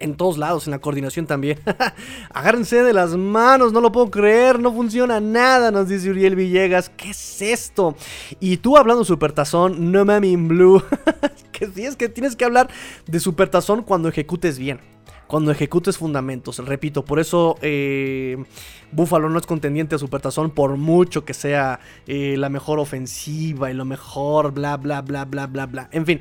en 0.00 0.16
todos 0.16 0.38
lados, 0.38 0.66
en 0.66 0.70
la 0.70 0.78
coordinación 0.78 1.26
también. 1.26 1.58
Agárrense 2.30 2.82
de 2.82 2.92
las 2.92 3.16
manos, 3.16 3.72
no 3.72 3.80
lo 3.80 3.92
puedo 3.92 4.10
creer, 4.10 4.60
no 4.60 4.72
funciona 4.72 5.20
nada, 5.20 5.70
nos 5.70 5.88
dice 5.88 6.10
Uriel 6.10 6.36
Villegas. 6.36 6.90
¿Qué 6.90 7.10
es 7.10 7.42
esto? 7.42 7.96
Y 8.40 8.58
tú 8.58 8.76
hablando 8.76 9.04
Supertazón, 9.04 9.92
no 9.92 10.04
mami 10.04 10.36
blue. 10.36 10.82
que 11.52 11.66
sí, 11.66 11.84
es 11.84 11.96
que 11.96 12.08
tienes 12.08 12.36
que 12.36 12.44
hablar 12.44 12.68
de 13.06 13.20
Supertazón 13.20 13.82
cuando 13.82 14.08
ejecutes 14.08 14.58
bien. 14.58 14.80
Cuando 15.26 15.50
ejecutes 15.50 15.98
fundamentos, 15.98 16.58
repito, 16.64 17.04
por 17.04 17.18
eso 17.18 17.56
eh, 17.60 18.36
Buffalo 18.92 19.28
no 19.28 19.40
es 19.40 19.46
contendiente 19.46 19.96
a 19.96 19.98
Supertazón 19.98 20.52
por 20.52 20.76
mucho 20.76 21.24
que 21.24 21.34
sea 21.34 21.80
eh, 22.06 22.36
la 22.38 22.48
mejor 22.48 22.78
ofensiva 22.78 23.68
y 23.68 23.74
lo 23.74 23.84
mejor, 23.84 24.52
bla, 24.52 24.76
bla, 24.76 25.02
bla, 25.02 25.24
bla, 25.24 25.48
bla, 25.48 25.66
bla. 25.66 25.88
En 25.90 26.06
fin, 26.06 26.20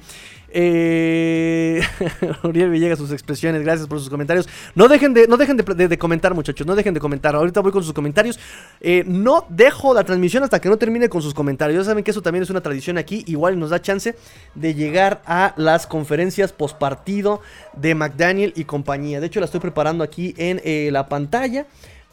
eh, 0.58 1.82
Uriel 2.44 2.70
Villegas, 2.70 2.98
sus 2.98 3.12
expresiones, 3.12 3.62
gracias 3.62 3.90
por 3.90 4.00
sus 4.00 4.10
comentarios. 4.10 4.48
No 4.74 4.88
dejen 4.88 5.14
de, 5.14 5.28
no 5.28 5.36
dejen 5.36 5.58
de, 5.58 5.98
comentar, 5.98 6.34
muchachos, 6.34 6.66
no 6.66 6.76
dejen 6.76 6.94
de 6.94 7.02
comentar. 7.02 7.36
Ahorita 7.36 7.60
voy 7.60 7.74
con 7.74 7.84
sus 7.84 7.92
comentarios. 7.92 8.40
Eh, 8.80 9.04
no 9.06 9.46
dejo 9.50 9.94
la 9.94 10.06
transmisión 10.06 10.44
hasta 10.44 10.62
que 10.62 10.70
no 10.70 10.78
termine 10.78 11.10
con 11.10 11.22
sus 11.22 11.34
comentarios. 11.34 11.84
Ya 11.84 11.90
saben 11.90 12.06
que 12.06 12.12
eso 12.12 12.22
también 12.22 12.44
es 12.44 12.50
una 12.50 12.62
tradición 12.62 12.98
aquí. 12.98 13.26
Igual 13.28 13.60
nos 13.60 13.72
da 13.72 13.82
chance 13.82 14.16
de 14.56 14.74
llegar 14.74 15.22
a 15.26 15.54
las 15.58 15.88
conferencias 15.88 16.54
post 16.54 16.78
partido 16.78 17.42
de 17.74 17.94
McDaniel 17.94 18.54
y 18.56 18.64
compañía. 18.64 19.20
De 19.20 19.28
hecho, 19.28 19.42
la 19.42 19.48
estoy 19.48 19.60
preparando 19.60 20.06
aquí 20.06 20.34
en 20.38 20.62
eh, 20.64 20.88
la 20.90 21.10
pantalla 21.10 21.66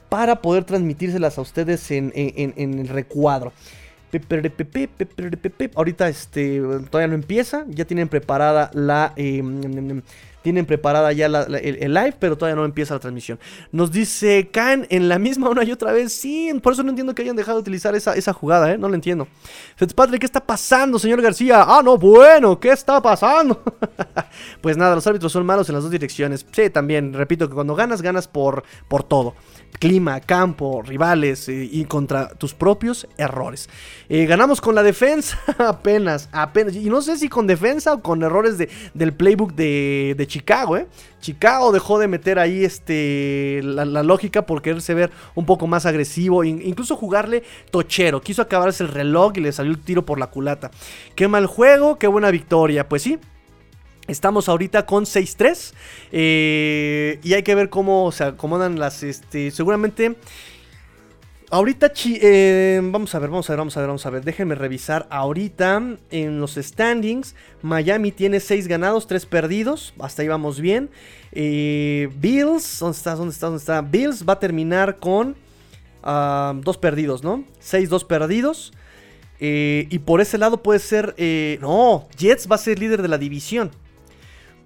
para 0.08 0.42
poder 0.42 0.64
transmitírselas 0.64 1.38
a 1.38 1.42
ustedes 1.42 1.90
en 1.92 2.12
el 2.56 2.88
recuadro. 2.88 3.52
Ahorita 5.75 6.09
este, 6.09 6.61
todavía 6.90 7.09
no 7.09 7.14
empieza. 7.14 7.64
Ya 7.69 7.85
tienen 7.85 8.09
preparada 8.09 8.71
la, 8.75 9.12
em, 9.16 10.02
tienen 10.42 10.66
preparada 10.66 11.12
ya 11.12 11.26
el, 11.26 11.95
live, 11.95 12.14
pero 12.19 12.37
todavía 12.37 12.57
no 12.57 12.64
empieza 12.64 12.95
la 12.95 13.00
transmisión. 13.00 13.38
Nos 13.71 13.90
dice, 13.90 14.49
caen 14.52 14.87
en 14.90 15.09
la 15.09 15.19
misma 15.19 15.49
una 15.49 15.64
y 15.64 15.73
otra 15.73 15.92
vez. 15.92 16.12
Sí, 16.12 16.52
por 16.62 16.75
eso 16.75 16.83
no 16.83 16.90
entiendo 16.90 17.14
que 17.14 17.23
hayan 17.23 17.37
dejado 17.37 17.59
de 17.59 17.62
utilizar 17.62 17.95
esa, 17.95 18.14
esa 18.14 18.33
jugada, 18.33 18.73
¿eh? 18.73 18.78
No 18.78 18.88
lo 18.88 18.95
entiendo. 18.95 19.28
Fitzpatrick, 19.76 20.21
¿qué 20.21 20.26
está 20.26 20.45
pasando, 20.45 20.99
señor 20.99 21.23
García? 21.23 21.64
Ah, 21.66 21.81
no, 21.83 21.97
bueno, 21.97 22.59
¿qué 22.59 22.71
está 22.71 23.00
pasando? 23.00 23.62
pues 24.61 24.76
nada, 24.76 24.95
los 24.95 25.07
árbitros 25.07 25.33
son 25.33 25.47
malos 25.47 25.69
en 25.69 25.76
las 25.76 25.85
dos 25.85 25.92
direcciones. 25.92 26.45
Sí, 26.50 26.69
también, 26.71 27.14
repito 27.14 27.49
que 27.49 27.54
cuando 27.54 27.75
ganas, 27.75 28.02
ganas 28.02 28.28
por, 28.28 28.64
por 28.88 29.04
todo 29.04 29.35
clima, 29.79 30.21
campo, 30.21 30.83
rivales 30.83 31.49
eh, 31.49 31.69
y 31.71 31.85
contra 31.85 32.29
tus 32.29 32.55
propios 32.55 33.07
errores. 33.17 33.69
Eh, 34.09 34.26
ganamos 34.26 34.61
con 34.61 34.75
la 34.75 34.83
defensa 34.83 35.38
apenas, 35.59 36.29
apenas. 36.33 36.76
Y 36.76 36.88
no 36.88 37.02
sé 37.02 37.17
si 37.17 37.29
con 37.29 37.47
defensa 37.47 37.95
o 37.95 38.02
con 38.02 38.23
errores 38.23 38.59
de, 38.59 38.69
del 38.95 39.12
playbook 39.12 39.55
de, 39.55 40.14
de 40.17 40.26
Chicago, 40.26 40.76
¿eh? 40.76 40.87
Chicago 41.23 41.71
dejó 41.73 42.00
de 42.00 42.09
meter 42.09 42.38
ahí 42.38 42.64
este, 42.64 43.61
la, 43.62 43.85
lógica 44.02 44.45
por 44.45 44.61
quererse 44.61 44.93
ver 44.93 45.12
un 45.37 45.47
poco 45.47 45.69
más 45.69 45.87
agresivo, 45.87 46.43
incluso 46.43 46.97
jugarle 46.97 47.45
tochero. 47.71 48.21
Quiso 48.21 48.43
acabarse 48.43 48.83
el 48.83 48.91
reloj 48.91 49.33
y 49.37 49.41
le 49.41 49.52
salió 49.52 49.73
el 49.73 49.79
tiro 49.79 50.05
por 50.05 50.19
la 50.19 50.26
culata. 50.26 50.73
Qué 51.14 51.29
mal 51.29 51.47
juego, 51.47 51.97
qué 51.97 52.09
buena 52.09 52.31
victoria. 52.33 52.88
Pues 52.88 53.02
sí, 53.02 53.21
Estamos 54.09 54.49
ahorita 54.49 54.85
con 54.85 55.04
6-3 55.04 55.75
eh, 56.11 57.21
y 57.23 57.35
hay 57.35 57.44
que 57.44 57.54
ver 57.54 57.71
cómo 57.71 58.11
se 58.12 58.25
acomodan 58.25 58.78
las, 58.78 59.02
este, 59.02 59.50
seguramente... 59.50 60.16
Ahorita, 61.50 61.92
eh, 62.06 62.80
vamos 62.82 63.14
a 63.14 63.18
ver, 63.18 63.28
vamos 63.28 63.50
a 63.50 63.52
ver, 63.52 63.59
vamos 63.59 63.76
a 63.76 63.80
ver, 63.80 63.87
vamos 63.87 64.06
a 64.06 64.11
ver. 64.11 64.25
Déjenme 64.25 64.54
revisar. 64.54 65.06
Ahorita 65.11 65.82
en 66.11 66.40
los 66.40 66.54
standings, 66.54 67.35
Miami 67.61 68.11
tiene 68.11 68.40
6 68.40 68.68
ganados, 68.68 69.06
3 69.06 69.26
perdidos. 69.26 69.92
Hasta 69.99 70.23
ahí 70.23 70.28
vamos 70.28 70.61
bien. 70.61 70.88
Eh, 71.30 72.09
Bills, 72.16 72.78
¿dónde 72.78 72.97
está? 72.97 73.14
¿Dónde 73.14 73.35
está? 73.35 73.47
¿Dónde 73.49 73.61
está? 73.61 73.82
Bills 73.82 74.26
va 74.26 74.32
a 74.32 74.38
terminar 74.38 74.99
con 74.99 75.32
2 75.32 75.37
ah, 76.04 76.54
perdidos, 76.80 77.23
¿no? 77.23 77.44
6-2 77.62 78.06
perdidos. 78.06 78.73
y 79.38 79.99
por 79.99 80.23
ese 80.23 80.38
lado 80.38 80.62
puede 80.62 80.78
ser... 80.78 81.14
no, 81.61 82.09
Jets 82.16 82.50
va 82.50 82.54
a 82.54 82.59
ser 82.59 82.78
líder 82.78 83.02
de 83.02 83.09
la 83.09 83.18
división. 83.18 83.71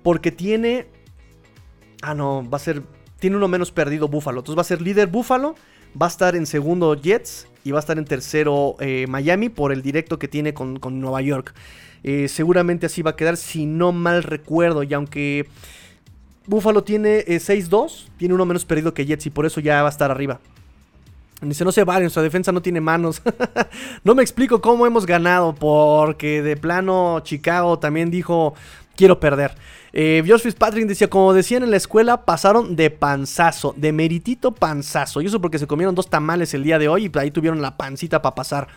Porque 0.07 0.31
tiene. 0.31 0.87
Ah, 2.01 2.15
no, 2.15 2.49
va 2.49 2.59
a 2.59 2.61
ser. 2.61 2.85
Tiene 3.19 3.35
uno 3.35 3.49
menos 3.49 3.73
perdido 3.73 4.07
Buffalo. 4.07 4.39
Entonces 4.39 4.57
va 4.57 4.61
a 4.61 4.65
ser 4.65 4.81
líder 4.81 5.09
Buffalo. 5.09 5.57
Va 6.01 6.07
a 6.07 6.09
estar 6.09 6.37
en 6.37 6.47
segundo 6.47 6.95
Jets. 6.95 7.49
Y 7.65 7.73
va 7.73 7.79
a 7.79 7.81
estar 7.81 7.99
en 7.99 8.05
tercero 8.05 8.77
eh, 8.79 9.07
Miami 9.09 9.49
por 9.49 9.73
el 9.73 9.83
directo 9.83 10.17
que 10.17 10.29
tiene 10.29 10.55
con, 10.55 10.79
Nueva 11.01 11.23
York. 11.23 11.55
Eh, 12.05 12.29
seguramente 12.29 12.87
así 12.87 13.03
va 13.03 13.11
a 13.11 13.17
quedar, 13.17 13.37
si 13.37 13.67
no 13.67 13.91
mal 13.91 14.23
recuerdo. 14.23 14.85
Y 14.85 14.95
aunque 14.95 15.49
Buffalo 16.47 16.85
tiene 16.85 17.27
6-2, 17.27 18.05
eh, 18.07 18.11
tiene 18.17 18.35
uno 18.35 18.47
menos 18.47 18.65
perdido 18.65 18.95
que 18.95 19.07
Jets 19.07 19.27
y 19.27 19.31
por 19.31 19.45
eso 19.45 19.59
ya 19.59 19.83
va 19.83 19.89
a 19.89 19.91
estar 19.91 20.13
arriba. 20.13 20.39
Dice, 21.41 21.65
no 21.65 21.73
se 21.73 21.83
vale, 21.83 22.03
nuestra 22.03 22.23
defensa 22.23 22.53
no 22.53 22.63
tiene 22.63 22.81
manos. 22.81 23.21
no 24.05 24.15
me 24.15 24.23
explico 24.23 24.61
cómo 24.61 24.87
hemos 24.87 25.05
ganado, 25.05 25.53
porque 25.53 26.43
de 26.43 26.57
plano 26.57 27.19
Chicago 27.25 27.81
también 27.81 28.13
dijo, 28.13 28.55
quiero 28.97 29.21
perder. 29.21 29.55
Eh, 29.99 30.23
George 30.27 30.43
Fitzpatrick 30.43 30.87
decía, 30.87 31.09
como 31.09 31.33
decían 31.33 31.63
en 31.63 31.71
la 31.71 31.79
escuela, 31.79 32.27
pasaron 32.27 32.77
de 32.77 32.91
panzazo, 32.91 33.75
de 33.79 33.93
meritito 33.93 34.53
panzazo. 34.53 35.23
Y 35.23 35.27
eso 35.27 35.41
porque 35.41 35.59
se 35.59 35.67
comieron 35.67 35.95
dos 35.95 36.11
tamales 36.11 36.53
el 36.53 36.65
día 36.65 36.79
de 36.79 36.87
hoy 36.87 37.07
y 37.07 37.19
ahí 37.19 37.31
tuvieron 37.31 37.63
la 37.63 37.79
pancita 37.79 38.21
para 38.21 38.35
pasar. 38.35 38.69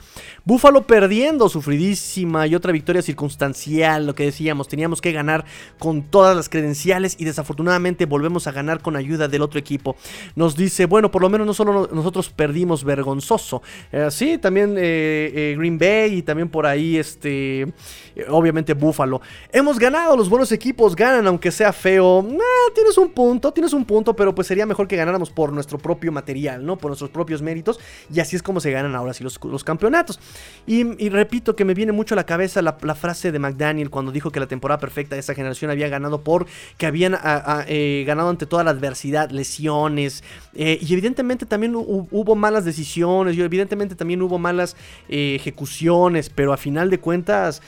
Búfalo 0.45 0.87
perdiendo, 0.87 1.49
sufridísima 1.49 2.47
y 2.47 2.55
otra 2.55 2.71
victoria 2.71 3.01
circunstancial, 3.01 4.07
lo 4.07 4.15
que 4.15 4.23
decíamos, 4.23 4.69
teníamos 4.69 5.01
que 5.01 5.11
ganar 5.11 5.43
con 5.77 6.03
todas 6.03 6.37
las 6.37 6.47
credenciales 6.47 7.17
y 7.19 7.25
desafortunadamente 7.25 8.05
volvemos 8.05 8.47
a 8.47 8.53
ganar 8.53 8.81
con 8.81 8.95
ayuda 8.95 9.27
del 9.27 9.41
otro 9.41 9.59
equipo. 9.59 9.97
Nos 10.37 10.55
dice, 10.55 10.85
bueno, 10.85 11.11
por 11.11 11.21
lo 11.21 11.29
menos 11.29 11.45
no 11.45 11.53
solo 11.53 11.89
nosotros 11.91 12.29
perdimos 12.29 12.85
vergonzoso. 12.85 13.61
Eh, 13.91 14.07
sí, 14.09 14.37
también 14.37 14.75
eh, 14.77 15.53
Green 15.57 15.77
Bay 15.77 16.19
y 16.19 16.21
también 16.21 16.47
por 16.47 16.65
ahí, 16.65 16.95
este, 16.95 17.73
obviamente 18.29 18.73
Búfalo. 18.73 19.19
Hemos 19.51 19.77
ganado, 19.77 20.15
los 20.15 20.29
buenos 20.29 20.53
equipos 20.53 20.95
ganan 20.95 21.08
aunque 21.25 21.51
sea 21.51 21.73
feo. 21.73 22.25
tienes 22.73 22.97
un 22.97 23.09
punto, 23.09 23.51
tienes 23.51 23.73
un 23.73 23.85
punto, 23.85 24.15
pero 24.15 24.33
pues 24.33 24.47
sería 24.47 24.65
mejor 24.65 24.87
que 24.87 24.95
ganáramos 24.95 25.29
por 25.29 25.51
nuestro 25.51 25.77
propio 25.77 26.11
material, 26.11 26.65
¿no? 26.65 26.77
Por 26.77 26.89
nuestros 26.89 27.09
propios 27.09 27.41
méritos. 27.41 27.79
Y 28.13 28.19
así 28.19 28.35
es 28.35 28.43
como 28.43 28.59
se 28.59 28.71
ganan 28.71 28.95
ahora 28.95 29.13
sí 29.13 29.23
los, 29.23 29.63
campeonatos. 29.63 30.19
Y, 30.65 31.09
repito 31.09 31.55
que 31.55 31.65
me 31.65 31.73
viene 31.73 31.91
mucho 31.91 32.15
a 32.15 32.17
la 32.17 32.25
cabeza 32.25 32.61
la, 32.61 32.73
frase 32.95 33.31
de 33.31 33.39
McDaniel 33.39 33.89
cuando 33.89 34.11
dijo 34.11 34.31
que 34.31 34.39
la 34.39 34.47
temporada 34.47 34.79
perfecta 34.79 35.15
de 35.15 35.21
esa 35.21 35.33
generación 35.33 35.71
había 35.71 35.87
ganado 35.87 36.23
por 36.23 36.45
que 36.77 36.85
habían 36.85 37.17
eh, 37.67 38.03
ganado 38.05 38.29
ante 38.29 38.45
toda 38.45 38.63
la 38.63 38.71
adversidad, 38.71 39.29
lesiones. 39.31 40.23
Eh, 40.53 40.79
y 40.81 40.93
evidentemente 40.93 41.45
también 41.45 41.75
hubo 41.75 42.35
malas 42.35 42.65
decisiones, 42.65 43.35
y 43.35 43.41
evidentemente 43.41 43.95
también 43.95 44.21
hubo 44.21 44.37
malas 44.37 44.75
eh, 45.07 45.35
ejecuciones, 45.35 46.29
pero 46.29 46.53
a 46.53 46.57
final 46.57 46.89
de 46.89 46.99
cuentas 46.99 47.61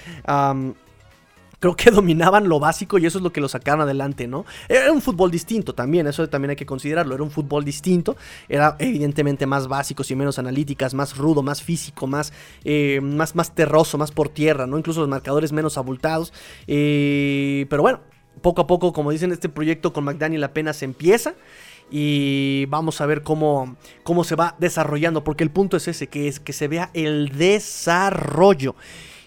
creo 1.62 1.75
que 1.75 1.91
dominaban 1.91 2.50
lo 2.50 2.60
básico 2.60 2.98
y 2.98 3.06
eso 3.06 3.20
es 3.20 3.24
lo 3.24 3.32
que 3.32 3.39
lo 3.39 3.48
sacaron 3.48 3.82
adelante, 3.82 4.27
¿no? 4.27 4.46
Era 4.68 4.91
un 4.91 5.01
fútbol 5.01 5.32
distinto 5.32 5.74
también, 5.74 6.08
eso 6.08 6.27
también 6.27 6.50
hay 6.50 6.56
que 6.58 6.65
considerarlo, 6.65 7.15
era 7.15 7.24
un 7.24 7.32
fútbol 7.32 7.63
distinto, 7.63 8.18
era 8.50 8.75
evidentemente 8.80 9.46
más 9.46 9.70
básico 9.70 10.03
y 10.10 10.15
menos 10.15 10.39
analíticas, 10.39 10.94
más 10.94 11.15
rudo, 11.15 11.44
más 11.44 11.62
físico, 11.62 12.08
más, 12.08 12.34
eh, 12.65 13.00
más, 13.01 13.36
más 13.36 13.56
terroso, 13.56 13.98
más 13.98 14.12
por 14.12 14.27
tierra, 14.27 14.68
¿no? 14.68 14.77
Incluso 14.77 15.00
los 15.00 15.10
marcadores 15.10 15.53
menos 15.53 15.77
abultados, 15.77 16.34
eh, 16.68 17.68
pero 17.70 17.84
bueno, 17.84 18.01
poco 18.41 18.62
a 18.62 18.68
poco, 18.68 18.91
como 18.91 19.12
dicen, 19.12 19.32
este 19.32 19.48
proyecto 19.48 19.94
con 19.94 20.03
McDaniel 20.03 20.44
apenas 20.44 20.82
empieza 20.82 21.36
y 21.91 22.65
vamos 22.70 23.01
a 23.01 23.06
ver 23.06 23.22
cómo, 23.22 23.75
cómo 24.03 24.24
se 24.24 24.36
va 24.36 24.56
desarrollando, 24.58 25.24
porque 25.24 25.44
el 25.44 25.51
punto 25.51 25.77
es 25.77 25.88
ese, 25.88 26.08
que 26.08 26.27
es 26.27 26.39
que 26.39 26.53
se 26.53 26.68
vea 26.68 26.89
el 26.96 27.38
desarrollo. 27.38 28.75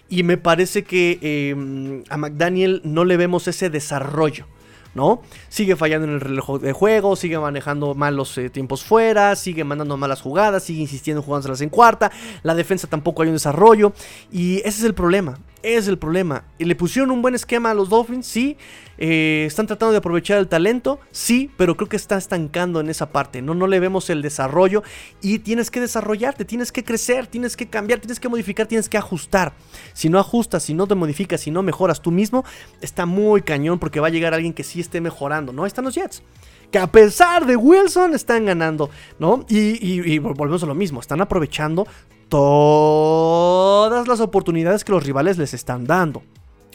Y 0.09 0.23
me 0.23 0.37
parece 0.37 0.83
que 0.83 1.19
em, 1.21 2.03
a 2.09 2.17
McDaniel 2.17 2.81
no 2.83 3.05
le 3.05 3.17
vemos 3.17 3.47
ese 3.47 3.69
desarrollo. 3.69 4.45
¿no? 4.93 5.21
Sigue 5.49 5.75
fallando 5.75 6.07
en 6.07 6.13
el 6.13 6.21
reloj 6.21 6.61
de 6.61 6.71
juego, 6.71 7.17
sigue 7.17 7.37
manejando 7.37 7.93
malos 7.95 8.37
eh, 8.37 8.49
tiempos 8.49 8.83
fuera, 8.83 9.35
sigue 9.35 9.65
mandando 9.65 9.97
malas 9.97 10.21
jugadas, 10.21 10.63
sigue 10.63 10.79
insistiendo 10.79 11.19
en 11.19 11.25
jugándoselas 11.25 11.59
en 11.59 11.69
cuarta, 11.69 12.11
la 12.43 12.55
defensa 12.55 12.87
tampoco 12.87 13.21
hay 13.21 13.27
un 13.27 13.35
desarrollo 13.35 13.91
y 14.31 14.59
ese 14.59 14.69
es 14.69 14.83
el 14.85 14.93
problema 14.93 15.37
es 15.65 15.87
el 15.87 15.97
problema. 15.97 16.45
¿Le 16.59 16.75
pusieron 16.75 17.11
un 17.11 17.21
buen 17.21 17.35
esquema 17.35 17.71
a 17.71 17.73
los 17.73 17.89
Dolphins? 17.89 18.27
Sí. 18.27 18.57
Eh, 18.97 19.43
¿Están 19.47 19.67
tratando 19.67 19.91
de 19.91 19.97
aprovechar 19.97 20.37
el 20.37 20.47
talento? 20.47 20.99
Sí, 21.11 21.51
pero 21.57 21.75
creo 21.75 21.89
que 21.89 21.95
está 21.95 22.17
estancando 22.17 22.79
en 22.79 22.89
esa 22.89 23.11
parte. 23.11 23.41
No, 23.41 23.55
no 23.55 23.67
le 23.67 23.79
vemos 23.79 24.09
el 24.09 24.21
desarrollo 24.21 24.83
y 25.21 25.39
tienes 25.39 25.71
que 25.71 25.81
desarrollarte, 25.81 26.45
tienes 26.45 26.71
que 26.71 26.83
crecer, 26.83 27.27
tienes 27.27 27.57
que 27.57 27.67
cambiar, 27.67 27.99
tienes 27.99 28.19
que 28.19 28.29
modificar, 28.29 28.67
tienes 28.67 28.87
que 28.87 28.97
ajustar. 28.97 29.53
Si 29.93 30.07
no 30.09 30.19
ajustas, 30.19 30.63
si 30.63 30.73
no 30.73 30.87
te 30.87 30.95
modificas, 30.95 31.41
si 31.41 31.51
no 31.51 31.63
mejoras 31.63 32.01
tú 32.01 32.11
mismo, 32.11 32.45
está 32.81 33.05
muy 33.05 33.41
cañón 33.41 33.79
porque 33.79 33.99
va 33.99 34.07
a 34.07 34.11
llegar 34.11 34.33
alguien 34.33 34.53
que 34.53 34.63
sí 34.63 34.79
esté 34.79 35.01
mejorando. 35.01 35.51
No, 35.51 35.65
están 35.65 35.85
los 35.85 35.95
Jets 35.95 36.23
que 36.71 36.79
a 36.79 36.91
pesar 36.91 37.45
de 37.45 37.55
Wilson 37.55 38.15
están 38.15 38.45
ganando, 38.45 38.89
¿no? 39.19 39.45
y, 39.47 40.17
volvemos 40.19 40.63
a 40.63 40.65
lo 40.65 40.75
mismo, 40.75 40.99
están 40.99 41.21
aprovechando 41.21 41.87
todas 42.29 44.07
las 44.07 44.19
oportunidades 44.19 44.83
que 44.83 44.91
los 44.91 45.03
rivales 45.03 45.37
les 45.37 45.53
están 45.53 45.85
dando. 45.85 46.23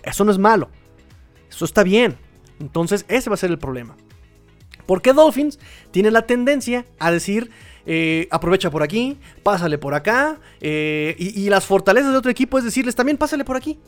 Eso 0.02 0.24
no 0.24 0.32
es 0.32 0.38
malo. 0.38 0.68
Eso 1.48 1.64
está 1.64 1.82
bien. 1.82 2.16
Entonces 2.58 3.04
ese 3.08 3.30
va 3.30 3.34
a 3.34 3.38
ser 3.38 3.50
el 3.50 3.58
problema. 3.58 3.96
Porque 4.86 5.12
Dolphins 5.12 5.58
tiene 5.90 6.10
la 6.10 6.22
tendencia 6.22 6.84
a 6.98 7.10
decir, 7.10 7.50
eh, 7.92 8.28
aprovecha 8.30 8.70
por 8.70 8.84
aquí, 8.84 9.18
pásale 9.42 9.76
por 9.76 9.94
acá. 9.94 10.38
Eh, 10.60 11.16
y, 11.18 11.50
las 11.50 11.66
fortalezas 11.66 12.12
de 12.12 12.18
otro 12.18 12.30
equipo 12.30 12.56
es 12.56 12.62
decirles 12.62 12.94
también 12.94 13.18
pásale 13.18 13.44
por 13.44 13.56
aquí. 13.56 13.80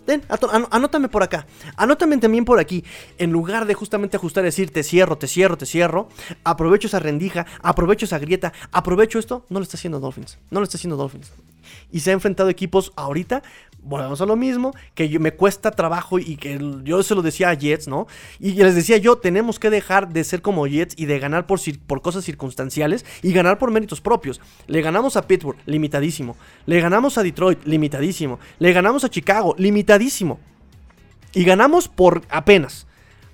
Anótame 0.73 1.09
por 1.09 1.23
acá. 1.23 1.47
Anótame 1.77 2.19
también 2.19 2.45
por 2.45 2.59
aquí. 2.59 2.83
En 3.19 3.31
lugar 3.31 3.65
de 3.65 3.75
justamente 3.75 4.17
ajustar 4.17 4.43
y 4.43 4.47
decir 4.47 4.73
te 4.73 4.83
cierro, 4.83 5.19
te 5.19 5.29
cierro, 5.29 5.57
te 5.57 5.67
cierro. 5.67 6.09
Aprovecho 6.43 6.89
esa 6.89 6.99
rendija, 6.99 7.47
aprovecho 7.63 8.07
esa 8.07 8.19
grieta, 8.19 8.53
aprovecho 8.73 9.21
esto. 9.21 9.47
No 9.51 9.61
lo 9.61 9.63
está 9.63 9.77
haciendo 9.77 10.01
Dolphins. 10.01 10.37
No 10.51 10.59
lo 10.59 10.65
está 10.65 10.79
haciendo 10.79 10.97
Dolphins 10.97 11.31
y 11.91 12.01
se 12.01 12.11
ha 12.11 12.13
enfrentado 12.13 12.49
equipos 12.49 12.93
ahorita, 12.97 13.43
volvemos 13.83 14.21
a 14.21 14.27
lo 14.27 14.37
mismo, 14.37 14.73
que 14.95 15.19
me 15.19 15.33
cuesta 15.33 15.71
trabajo 15.71 16.19
y 16.19 16.37
que 16.37 16.59
yo 16.85 17.03
se 17.03 17.15
lo 17.15 17.23
decía 17.23 17.51
a 17.51 17.55
Jets, 17.55 17.89
¿no? 17.89 18.07
Y 18.39 18.53
les 18.53 18.75
decía 18.75 18.97
yo, 18.97 19.17
tenemos 19.17 19.59
que 19.59 19.71
dejar 19.71 20.13
de 20.13 20.25
ser 20.25 20.43
como 20.43 20.67
Jets 20.67 20.95
y 20.97 21.07
de 21.07 21.19
ganar 21.19 21.47
por, 21.47 21.61
por 21.87 22.03
cosas 22.03 22.25
circunstanciales 22.25 23.05
y 23.23 23.33
ganar 23.33 23.59
por 23.59 23.71
méritos 23.71 24.01
propios. 24.01 24.41
Le 24.67 24.83
ganamos 24.83 25.17
a 25.17 25.27
Pittsburgh, 25.27 25.59
limitadísimo. 25.67 26.37
Le 26.67 26.81
ganamos 26.81 27.19
a 27.19 27.23
Detroit, 27.23 27.65
limitadísimo. 27.65 28.39
Le 28.59 28.73
ganamos 28.73 29.05
a 29.05 29.11
Chicago, 29.11 29.55
limitadísimo. 29.59 30.39
Y 31.35 31.45
ganamos 31.45 31.89
por 31.89 32.23
apenas. 32.29 32.87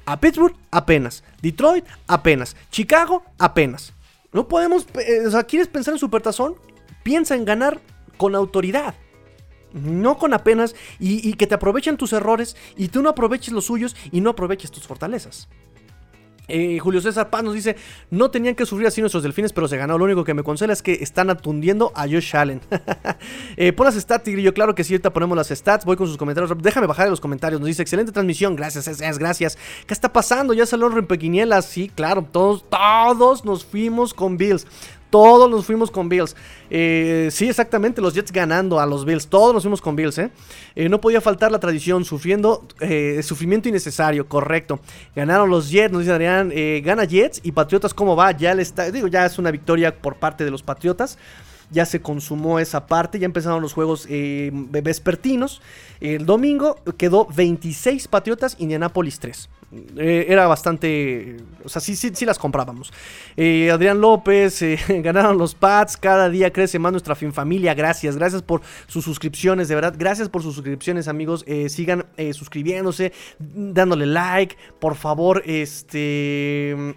A 0.06 0.20
Pittsburgh, 0.20 0.54
apenas. 0.70 1.24
Detroit, 1.42 1.84
apenas. 2.06 2.56
Chicago, 2.70 3.22
apenas. 3.38 3.92
No 4.32 4.48
podemos, 4.48 4.86
eh, 4.94 5.26
o 5.26 5.30
sea, 5.30 5.42
¿quieres 5.44 5.68
pensar 5.68 5.94
en 5.94 5.98
Supertazón? 5.98 6.54
Piensa 7.02 7.34
en 7.34 7.44
ganar 7.44 7.80
con 8.16 8.34
autoridad. 8.34 8.94
No 9.72 10.18
con 10.18 10.34
apenas 10.34 10.74
y, 10.98 11.32
que 11.34 11.46
te 11.46 11.54
aprovechen 11.54 11.96
tus 11.96 12.12
errores 12.12 12.56
y 12.76 12.88
tú 12.88 13.02
no 13.02 13.10
aproveches 13.10 13.52
los 13.52 13.66
suyos 13.66 13.96
y 14.12 14.20
no 14.20 14.30
aproveches 14.30 14.70
tus 14.70 14.86
fortalezas. 14.86 15.48
Eh, 16.48 16.78
Julio 16.78 17.02
César 17.02 17.28
Paz 17.28 17.42
nos 17.42 17.52
dice, 17.52 17.76
no 18.10 18.30
tenían 18.30 18.54
que 18.54 18.64
sufrir 18.64 18.88
así 18.88 19.02
nuestros 19.02 19.22
delfines, 19.22 19.52
pero 19.52 19.68
se 19.68 19.76
ganó. 19.76 19.98
Lo 19.98 20.04
único 20.06 20.24
que 20.24 20.32
me 20.32 20.42
consuela 20.42 20.72
es 20.72 20.82
que 20.82 20.94
están 20.94 21.28
atundiendo 21.28 21.92
a 21.94 22.08
Josh 22.08 22.34
Allen. 22.34 22.62
eh, 23.56 23.72
pon 23.74 23.84
las 23.84 23.96
stats, 23.96 24.24
Tigrillo. 24.24 24.54
Claro 24.54 24.74
que 24.74 24.82
sí, 24.82 24.94
ahorita 24.94 25.12
ponemos 25.12 25.36
las 25.36 25.48
stats. 25.48 25.84
Voy 25.84 25.96
con 25.96 26.06
sus 26.06 26.16
comentarios. 26.16 26.50
Déjame 26.62 26.86
bajar 26.86 27.06
en 27.06 27.10
los 27.10 27.20
comentarios. 27.20 27.60
Nos 27.60 27.66
dice, 27.66 27.82
excelente 27.82 28.12
transmisión. 28.12 28.56
Gracias, 28.56 28.88
es, 28.88 29.18
gracias. 29.18 29.58
¿Qué 29.86 29.92
está 29.92 30.10
pasando? 30.10 30.54
Ya 30.54 30.64
salió 30.64 30.88
Rempequinielas. 30.88 31.66
Sí, 31.66 31.90
claro. 31.94 32.26
Todos, 32.32 32.64
todos 32.70 33.44
nos 33.44 33.66
fuimos 33.66 34.14
con 34.14 34.38
Bills. 34.38 34.66
Todos 35.10 35.50
nos 35.50 35.64
fuimos 35.64 35.90
con 35.90 36.08
Bills. 36.08 36.36
Eh, 36.70 37.28
sí, 37.30 37.48
exactamente, 37.48 38.00
los 38.00 38.14
Jets 38.14 38.30
ganando 38.30 38.78
a 38.78 38.86
los 38.86 39.04
Bills. 39.04 39.26
Todos 39.26 39.54
nos 39.54 39.62
fuimos 39.62 39.80
con 39.80 39.96
Bills, 39.96 40.18
¿eh? 40.18 40.30
eh 40.74 40.88
no 40.88 41.00
podía 41.00 41.20
faltar 41.20 41.50
la 41.50 41.58
tradición, 41.58 42.04
sufriendo 42.04 42.66
eh, 42.80 43.22
sufrimiento 43.22 43.68
innecesario, 43.68 44.28
correcto. 44.28 44.80
Ganaron 45.16 45.48
los 45.48 45.70
Jets, 45.70 45.92
nos 45.92 46.02
dice 46.02 46.12
Adrián. 46.12 46.52
gana 46.82 47.04
Jets 47.04 47.40
y 47.42 47.52
Patriotas, 47.52 47.94
¿cómo 47.94 48.16
va? 48.16 48.32
Ya 48.32 48.54
le 48.54 48.62
está. 48.62 48.90
Digo, 48.90 49.06
ya 49.06 49.24
es 49.24 49.38
una 49.38 49.50
victoria 49.50 49.96
por 49.96 50.16
parte 50.16 50.44
de 50.44 50.50
los 50.50 50.62
Patriotas 50.62 51.18
ya 51.70 51.84
se 51.84 52.00
consumó 52.00 52.58
esa 52.58 52.86
parte, 52.86 53.18
ya 53.18 53.26
empezaron 53.26 53.60
los 53.60 53.74
juegos 53.74 54.08
vespertinos. 54.08 55.60
El 56.00 56.24
domingo 56.24 56.78
quedó 56.96 57.26
26 57.26 58.08
Patriotas, 58.08 58.56
Indianapolis 58.58 59.18
3. 59.20 59.50
Eh, 59.70 60.26
era 60.28 60.46
bastante. 60.46 61.36
O 61.64 61.68
sea, 61.68 61.80
sí, 61.80 61.94
sí, 61.94 62.10
sí 62.14 62.24
las 62.24 62.38
comprábamos. 62.38 62.92
Eh, 63.36 63.70
Adrián 63.70 64.00
López, 64.00 64.62
eh, 64.62 64.78
ganaron 65.02 65.36
los 65.36 65.54
Pats. 65.54 65.96
Cada 65.96 66.28
día 66.30 66.52
crece 66.52 66.78
más 66.78 66.92
nuestra 66.92 67.14
fin 67.14 67.32
familia. 67.32 67.74
Gracias, 67.74 68.16
gracias 68.16 68.42
por 68.42 68.62
sus 68.86 69.04
suscripciones, 69.04 69.68
de 69.68 69.74
verdad. 69.74 69.94
Gracias 69.96 70.28
por 70.28 70.42
sus 70.42 70.54
suscripciones, 70.54 71.08
amigos. 71.08 71.44
sigan 71.68 72.06
suscribiéndose, 72.32 73.12
dándole 73.38 74.06
like. 74.06 74.56
Por 74.78 74.94
favor, 74.94 75.42
este. 75.44 76.96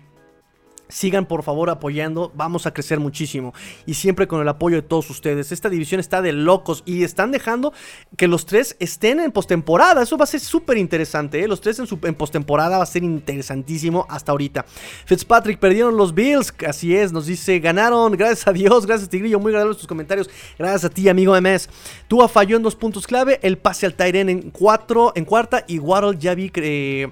Sigan 0.91 1.25
por 1.25 1.43
favor 1.43 1.69
apoyando, 1.69 2.31
vamos 2.35 2.65
a 2.65 2.73
crecer 2.73 2.99
muchísimo 2.99 3.53
y 3.85 3.93
siempre 3.93 4.27
con 4.27 4.41
el 4.41 4.47
apoyo 4.49 4.75
de 4.75 4.81
todos 4.81 5.09
ustedes. 5.09 5.51
Esta 5.51 5.69
división 5.69 5.99
está 5.99 6.21
de 6.21 6.33
locos 6.33 6.83
y 6.85 7.03
están 7.03 7.31
dejando 7.31 7.73
que 8.17 8.27
los 8.27 8.45
tres 8.45 8.75
estén 8.79 9.21
en 9.21 9.31
postemporada. 9.31 10.03
Eso 10.03 10.17
va 10.17 10.25
a 10.25 10.27
ser 10.27 10.41
súper 10.41 10.77
interesante. 10.77 11.41
¿eh? 11.41 11.47
Los 11.47 11.61
tres 11.61 11.79
en, 11.79 12.15
postemporada 12.15 12.77
va 12.77 12.83
a 12.83 12.87
ser 12.87 13.03
interesantísimo 13.03 14.05
hasta 14.09 14.33
ahorita. 14.33 14.65
Fitzpatrick 15.05 15.59
perdieron 15.59 15.95
los 15.95 16.13
Bills, 16.13 16.53
así 16.67 16.95
es, 16.95 17.13
nos 17.13 17.25
dice 17.25 17.59
ganaron. 17.59 18.11
Gracias 18.13 18.47
a 18.47 18.53
Dios, 18.53 18.85
gracias 18.85 19.09
Tigrillo, 19.09 19.39
muy 19.39 19.51
agradable 19.51 19.75
tus 19.75 19.87
comentarios. 19.87 20.29
Gracias 20.59 20.85
a 20.85 20.89
ti, 20.89 21.07
amigo 21.07 21.39
MS. 21.39 21.69
Tua 22.09 22.27
falló 22.27 22.57
en 22.57 22.63
dos 22.63 22.75
puntos 22.75 23.07
clave, 23.07 23.39
el 23.43 23.57
pase 23.57 23.85
al 23.85 23.93
Tyren 23.93 24.29
en 24.29 24.51
cuatro, 24.51 25.13
en 25.15 25.23
cuarta 25.23 25.63
y 25.67 25.79
Waddle 25.79 26.17
ya 26.19 26.35
vi. 26.35 26.51
Eh, 26.55 27.09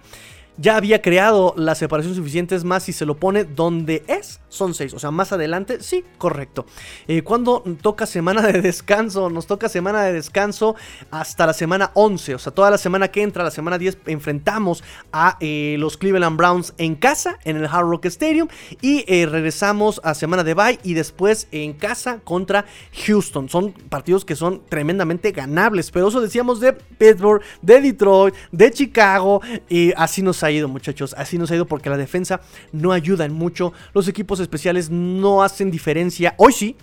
ya 0.59 0.75
había 0.75 1.01
creado 1.01 1.53
la 1.55 1.73
separación 1.73 2.15
suficiente, 2.15 2.55
es 2.55 2.63
más, 2.63 2.83
si 2.83 2.93
se 2.93 3.05
lo 3.05 3.17
pone 3.17 3.45
donde 3.45 4.03
es, 4.07 4.41
son 4.49 4.73
6, 4.73 4.93
o 4.93 4.99
sea, 4.99 5.09
más 5.11 5.31
adelante, 5.31 5.81
sí, 5.81 6.03
correcto. 6.17 6.65
Eh, 7.07 7.21
cuando 7.21 7.63
toca 7.81 8.05
semana 8.05 8.41
de 8.41 8.61
descanso, 8.61 9.29
nos 9.29 9.47
toca 9.47 9.69
semana 9.69 10.03
de 10.03 10.13
descanso 10.13 10.75
hasta 11.11 11.45
la 11.45 11.53
semana 11.53 11.91
11, 11.93 12.35
o 12.35 12.39
sea, 12.39 12.53
toda 12.53 12.69
la 12.69 12.77
semana 12.77 13.07
que 13.07 13.21
entra, 13.21 13.43
la 13.43 13.51
semana 13.51 13.77
10, 13.77 13.99
enfrentamos 14.07 14.83
a 15.13 15.37
eh, 15.39 15.77
los 15.79 15.97
Cleveland 15.97 16.35
Browns 16.35 16.73
en 16.77 16.95
casa, 16.95 17.39
en 17.45 17.55
el 17.55 17.65
Hard 17.65 17.87
Rock 17.87 18.05
Stadium, 18.05 18.49
y 18.81 19.05
eh, 19.07 19.25
regresamos 19.25 20.01
a 20.03 20.13
semana 20.13 20.43
de 20.43 20.53
bye 20.53 20.79
y 20.83 20.93
después 20.93 21.47
en 21.51 21.73
casa 21.73 22.19
contra 22.23 22.65
Houston. 23.05 23.47
Son 23.47 23.71
partidos 23.71 24.25
que 24.25 24.35
son 24.35 24.61
tremendamente 24.67 25.31
ganables, 25.31 25.89
pero 25.89 26.09
eso 26.09 26.19
decíamos 26.19 26.59
de 26.59 26.73
Pittsburgh, 26.73 27.41
de 27.61 27.79
Detroit, 27.79 28.35
de 28.51 28.71
Chicago, 28.71 29.41
y 29.69 29.93
así 29.95 30.21
nos 30.21 30.43
ha 30.43 30.48
ido, 30.51 30.67
muchachos. 30.67 31.15
Así 31.17 31.37
nos 31.37 31.51
ha 31.51 31.55
ido 31.55 31.65
porque 31.65 31.89
la 31.89 31.97
defensa 31.97 32.41
no 32.71 32.91
ayuda 32.91 33.25
en 33.25 33.33
mucho. 33.33 33.73
Los 33.93 34.07
equipos 34.07 34.39
especiales 34.39 34.89
no 34.89 35.43
hacen 35.43 35.71
diferencia. 35.71 36.35
Hoy 36.37 36.53
sí. 36.53 36.75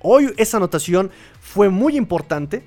Hoy 0.00 0.32
esa 0.36 0.58
anotación 0.58 1.10
fue 1.40 1.68
muy 1.68 1.96
importante. 1.96 2.62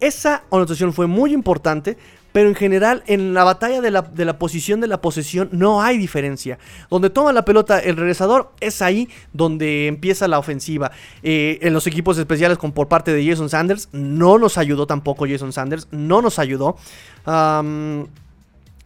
Esa 0.00 0.44
anotación 0.50 0.92
fue 0.92 1.06
muy 1.06 1.32
importante. 1.32 1.96
Pero 2.36 2.50
en 2.50 2.54
general, 2.54 3.02
en 3.06 3.32
la 3.32 3.44
batalla 3.44 3.80
de 3.80 3.90
la, 3.90 4.38
posición 4.38 4.82
de 4.82 4.88
la 4.88 5.00
posesión 5.00 5.48
no 5.52 5.80
hay 5.80 5.96
diferencia. 5.96 6.58
Donde 6.90 7.08
toma 7.08 7.32
la 7.32 7.46
pelota 7.46 7.78
el 7.78 7.96
regresador 7.96 8.52
es 8.60 8.82
ahí 8.82 9.08
donde 9.32 9.86
empieza 9.86 10.28
la 10.28 10.38
ofensiva. 10.38 10.92
Eh, 11.22 11.58
en 11.62 11.72
los 11.72 11.86
equipos 11.86 12.18
especiales 12.18 12.58
con, 12.58 12.72
por 12.72 12.88
parte 12.88 13.14
de 13.14 13.26
Jason 13.26 13.48
Sanders, 13.48 13.88
no 13.92 14.38
nos 14.38 14.58
ayudó 14.58 14.86
tampoco 14.86 15.26
Jason 15.26 15.54
Sanders, 15.54 15.88
no 15.92 16.20
nos 16.20 16.38
ayudó. 16.38 16.76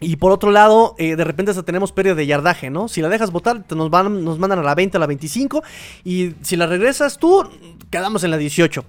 Y 0.01 0.17
por 0.17 0.33
otro 0.33 0.51
lado, 0.51 0.95
eh, 0.99 1.17
de 1.17 1.25
repente 1.25 1.51
hasta 1.51 1.63
tenemos 1.63 1.93
pérdida 1.93 2.15
de 2.15 2.27
yardaje, 2.27 2.71
¿no? 2.71 2.89
Si 2.89 3.03
la 3.03 3.09
dejas 3.09 3.31
votar, 3.31 3.65
nos, 3.75 3.91
van, 3.91 4.25
nos 4.25 4.39
mandan 4.39 4.59
a 4.59 4.63
la 4.63 4.75
20, 4.75 4.97
a 4.97 5.01
la 5.01 5.07
25. 5.07 5.63
Y 6.05 6.33
si 6.43 6.57
la 6.57 6.67
regresas 6.67 7.19
tú, 7.19 7.47
quedamos 7.91 8.25
en 8.25 8.31
la 8.31 8.39
18 8.39 8.85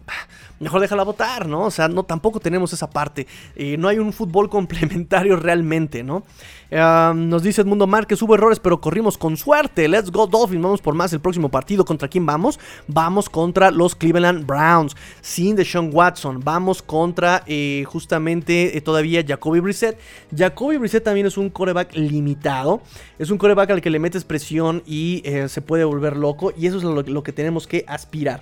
mejor 0.61 0.79
déjala 0.79 1.03
votar, 1.03 1.47
¿no? 1.47 1.63
O 1.63 1.71
sea, 1.71 1.87
no, 1.87 2.03
tampoco 2.03 2.39
tenemos 2.39 2.71
esa 2.71 2.89
parte. 2.89 3.27
Eh, 3.55 3.77
no 3.77 3.87
hay 3.87 3.99
un 3.99 4.13
fútbol 4.13 4.49
complementario 4.57 5.35
realmente, 5.35 6.03
¿no? 6.03 6.23
nos 6.71 7.43
dice 7.43 7.63
Edmundo 7.63 7.85
Márquez, 7.85 8.21
hubo 8.21 8.33
errores, 8.33 8.57
pero 8.57 8.79
corrimos 8.79 9.17
con 9.17 9.35
suerte. 9.35 9.89
Let's 9.89 10.09
go 10.09 10.25
Dolphins, 10.25 10.63
vamos 10.63 10.81
por 10.81 10.93
más 10.93 11.11
el 11.11 11.19
próximo 11.19 11.49
partido. 11.49 11.83
¿Contra 11.83 12.07
quién 12.07 12.25
vamos? 12.25 12.61
Vamos 12.87 13.29
contra 13.29 13.71
los 13.71 13.93
Cleveland 13.93 14.47
Browns, 14.47 14.95
sin 15.19 15.57
Deshaun 15.57 15.89
Watson. 15.91 16.39
Vamos 16.41 16.81
contra 16.81 17.43
eh, 17.45 17.83
justamente 17.87 18.77
eh, 18.77 18.79
todavía 18.79 19.21
Jacoby 19.27 19.59
Brissett. 19.59 19.99
Jacoby 20.33 20.77
Brissett 20.77 21.03
también 21.03 21.25
es 21.25 21.37
un 21.37 21.49
coreback 21.49 21.93
limitado. 21.93 22.81
Es 23.19 23.31
un 23.31 23.37
coreback 23.37 23.71
al 23.71 23.81
que 23.81 23.89
le 23.89 23.99
metes 23.99 24.23
presión 24.23 24.81
y 24.85 25.23
se 25.49 25.61
puede 25.61 25.83
volver 25.83 26.15
loco. 26.15 26.53
Y 26.57 26.67
eso 26.67 26.77
es 26.77 26.83
lo 26.83 27.23
que 27.23 27.33
tenemos 27.33 27.67
que 27.67 27.83
aspirar. 27.85 28.39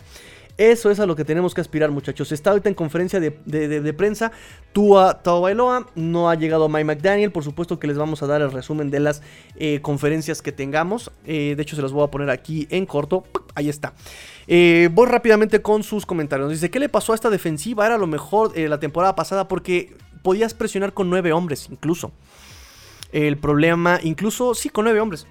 Eso 0.59 0.91
es 0.91 0.99
a 0.99 1.05
lo 1.05 1.15
que 1.15 1.23
tenemos 1.23 1.53
que 1.53 1.61
aspirar, 1.61 1.89
muchachos. 1.89 2.33
Está 2.33 2.49
ahorita 2.49 2.67
en 2.67 2.75
conferencia 2.75 3.21
de, 3.21 3.93
prensa. 3.93 4.33
Tua 4.73 5.23
Tagovailoa. 5.23 5.87
No 5.95 6.29
ha 6.29 6.35
llegado 6.35 6.67
Mike 6.67 6.83
McDaniel. 6.83 7.31
Por 7.31 7.45
supuesto 7.45 7.79
que 7.79 7.87
les 7.87 7.97
vamos 7.97 8.21
a 8.23 8.27
dar 8.27 8.41
el 8.41 8.51
resumen 8.51 8.91
de 8.91 8.99
las 8.99 9.21
eh, 9.55 9.79
conferencias 9.81 10.41
que 10.41 10.51
tengamos. 10.51 11.13
Eh, 11.25 11.53
de 11.55 11.63
hecho, 11.63 11.77
se 11.77 11.81
las 11.81 11.93
voy 11.93 12.03
a 12.03 12.11
poner 12.11 12.29
aquí 12.29 12.67
en 12.71 12.85
corto. 12.85 13.23
Ahí 13.55 13.69
está. 13.69 13.93
Eh, 14.47 14.89
voy 14.91 15.07
rápidamente 15.07 15.61
con 15.61 15.81
sus 15.81 16.05
comentarios. 16.05 16.49
Dice, 16.49 16.69
¿qué 16.69 16.81
le 16.81 16.89
pasó 16.89 17.13
a 17.13 17.15
esta 17.15 17.29
defensiva? 17.29 17.85
Era 17.85 17.97
lo 17.97 18.07
mejor 18.07 18.51
la 18.57 18.81
temporada 18.81 19.15
pasada 19.15 19.47
porque 19.47 19.95
podías 20.23 20.53
presionar 20.53 20.91
con 20.93 21.09
nueve 21.09 21.31
hombres, 21.31 21.69
incluso. 21.71 22.11
El 23.13 23.37
problema, 23.37 23.97
incluso, 24.03 24.53
sí, 24.53 24.67
con 24.67 24.83
nueve 24.83 24.99
hombres. 24.99 25.25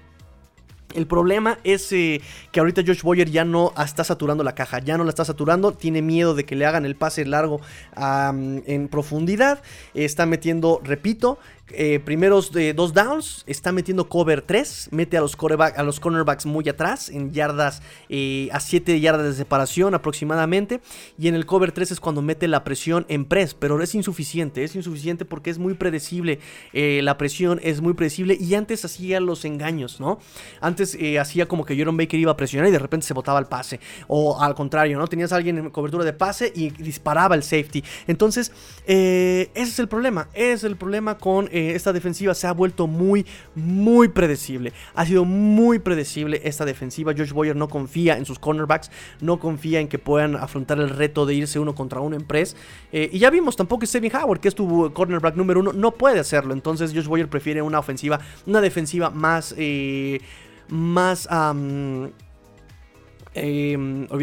El 0.95 1.05
problema 1.05 1.59
es 1.63 1.91
eh, 1.91 2.21
que 2.51 2.59
ahorita 2.59 2.81
Josh 2.85 3.03
Boyer 3.03 3.29
ya 3.29 3.45
no 3.45 3.73
está 3.77 4.03
saturando 4.03 4.43
la 4.43 4.55
caja, 4.55 4.79
ya 4.79 4.97
no 4.97 5.03
la 5.03 5.09
está 5.09 5.23
saturando, 5.23 5.71
tiene 5.71 6.01
miedo 6.01 6.33
de 6.33 6.45
que 6.45 6.55
le 6.55 6.65
hagan 6.65 6.85
el 6.85 6.95
pase 6.95 7.25
largo 7.25 7.61
en 7.95 8.87
profundidad, 8.87 9.61
está 9.93 10.25
metiendo, 10.25 10.81
repito, 10.83 11.37
eh, 11.71 11.99
primeros 11.99 12.51
de 12.51 12.73
dos 12.73 12.93
downs, 12.93 13.43
está 13.45 13.71
metiendo 13.71 14.09
cover 14.09 14.41
3, 14.41 14.89
mete 14.91 15.17
a 15.17 15.21
los, 15.21 15.37
a 15.75 15.83
los 15.83 15.99
cornerbacks 15.99 16.45
muy 16.45 16.67
atrás, 16.67 17.09
en 17.09 17.31
yardas, 17.31 17.83
eh, 18.09 18.49
a 18.51 18.59
7 18.59 18.99
yardas 18.99 19.25
de 19.25 19.33
separación 19.33 19.93
aproximadamente, 19.93 20.81
y 21.19 21.27
en 21.27 21.35
el 21.35 21.45
cover 21.45 21.71
3 21.71 21.91
es 21.91 21.99
cuando 21.99 22.21
mete 22.21 22.47
la 22.47 22.63
presión 22.63 23.05
en 23.07 23.25
press, 23.25 23.53
pero 23.53 23.81
es 23.83 23.93
insuficiente, 23.93 24.63
es 24.63 24.75
insuficiente 24.75 25.25
porque 25.25 25.51
es 25.51 25.59
muy 25.59 25.75
predecible, 25.75 26.39
eh, 26.73 27.01
la 27.03 27.17
presión 27.17 27.59
es 27.61 27.81
muy 27.81 27.93
predecible, 27.93 28.35
y 28.39 28.55
antes 28.55 28.83
hacía 28.83 29.19
los 29.19 29.45
engaños, 29.45 29.99
¿no? 29.99 30.19
Antes 30.61 30.78
hacía 31.19 31.47
como 31.47 31.65
que 31.65 31.75
Jerome 31.75 32.03
Baker 32.03 32.19
iba 32.19 32.31
a 32.31 32.37
presionar 32.37 32.69
y 32.69 32.71
de 32.71 32.79
repente 32.79 33.05
se 33.05 33.13
botaba 33.13 33.39
el 33.39 33.45
pase, 33.45 33.79
o 34.07 34.41
al 34.41 34.55
contrario, 34.55 34.97
¿no? 34.97 35.07
Tenías 35.07 35.31
a 35.31 35.35
alguien 35.35 35.57
en 35.57 35.69
cobertura 35.69 36.03
de 36.03 36.13
pase 36.13 36.51
y 36.55 36.69
disparaba 36.69 37.35
el 37.35 37.43
safety, 37.43 37.83
entonces, 38.07 38.51
ese 38.85 39.49
es 39.53 39.79
el 39.79 39.87
problema, 39.87 40.29
es 40.33 40.63
el 40.63 40.75
problema 40.75 41.17
con 41.17 41.49
eh, 41.51 41.73
esta 41.75 41.93
defensiva 41.93 42.33
se 42.33 42.47
ha 42.47 42.53
vuelto 42.53 42.87
muy, 42.87 43.25
muy 43.55 44.07
predecible. 44.07 44.73
Ha 44.95 45.05
sido 45.05 45.25
muy 45.25 45.79
predecible 45.79 46.41
esta 46.43 46.65
defensiva. 46.65 47.13
Josh 47.15 47.31
Boyer 47.31 47.55
no 47.55 47.67
confía 47.67 48.17
en 48.17 48.25
sus 48.25 48.39
cornerbacks, 48.39 48.91
no 49.21 49.39
confía 49.39 49.79
en 49.79 49.87
que 49.87 49.99
puedan 49.99 50.35
afrontar 50.35 50.79
el 50.79 50.89
reto 50.89 51.25
de 51.25 51.35
irse 51.35 51.59
uno 51.59 51.75
contra 51.75 52.01
uno 52.01 52.15
en 52.15 52.23
press. 52.23 52.55
Eh, 52.91 53.09
y 53.11 53.19
ya 53.19 53.29
vimos, 53.29 53.55
tampoco 53.55 53.85
Steven 53.85 54.15
Howard, 54.15 54.39
que 54.39 54.47
es 54.47 54.55
tu 54.55 54.91
cornerback 54.93 55.35
número 55.35 55.59
uno, 55.59 55.73
no 55.73 55.91
puede 55.91 56.19
hacerlo. 56.19 56.53
Entonces 56.53 56.93
Josh 56.93 57.07
Boyer 57.07 57.29
prefiere 57.29 57.61
una 57.61 57.79
ofensiva, 57.79 58.19
una 58.45 58.61
defensiva 58.61 59.09
más... 59.09 59.53
Eh, 59.57 60.21
más... 60.69 61.27
olvidé 61.31 62.11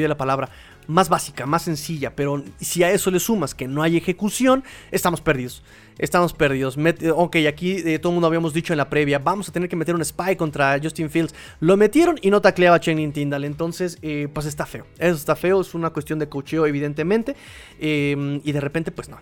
la 0.09 0.17
palabra 0.17 0.51
más 0.87 1.09
básica, 1.09 1.47
más 1.47 1.63
sencilla, 1.63 2.15
pero 2.15 2.43
si 2.61 2.83
a 2.83 2.91
eso 2.91 3.11
le 3.11 3.21
sumas 3.21 3.55
que 3.55 3.67
no 3.67 3.83
hay 3.83 3.97
ejecución, 3.97 4.65
estamos 4.91 5.21
perdidos. 5.21 5.63
Estamos 5.99 6.35
perdidos. 6.35 6.77
ok, 7.15 7.37
aquí 7.49 7.77
eh, 7.77 7.99
todo 7.99 8.11
el 8.11 8.15
mundo 8.15 8.27
habíamos 8.27 8.53
dicho 8.53 8.75
en 8.75 8.77
la 8.77 8.91
previa, 8.91 9.19
vamos 9.19 9.49
a 9.49 9.53
tener 9.53 9.69
que 9.69 9.77
meter 9.77 9.95
un 9.95 10.05
spy 10.05 10.37
contra 10.37 10.79
Justin 10.83 11.09
Fields. 11.09 11.35
Lo 11.61 11.77
metieron 11.77 12.19
y 12.21 12.31
no 12.31 12.41
tacleaba 12.43 12.77
a 12.77 12.81
Channing 12.81 13.13
Tindall. 13.13 13.45
Entonces, 13.45 13.99
eh, 14.03 14.29
pues 14.33 14.47
está 14.47 14.67
feo. 14.67 14.87
Eso 14.99 15.15
está 15.15 15.37
feo, 15.37 15.61
es 15.61 15.75
una 15.75 15.91
cuestión 15.91 16.19
de 16.19 16.29
cocheo 16.29 16.67
evidentemente. 16.67 17.35
Em, 17.81 18.41
y 18.45 18.53
de 18.53 18.61
repente, 18.61 18.91
pues 18.91 19.09
no. 19.09 19.19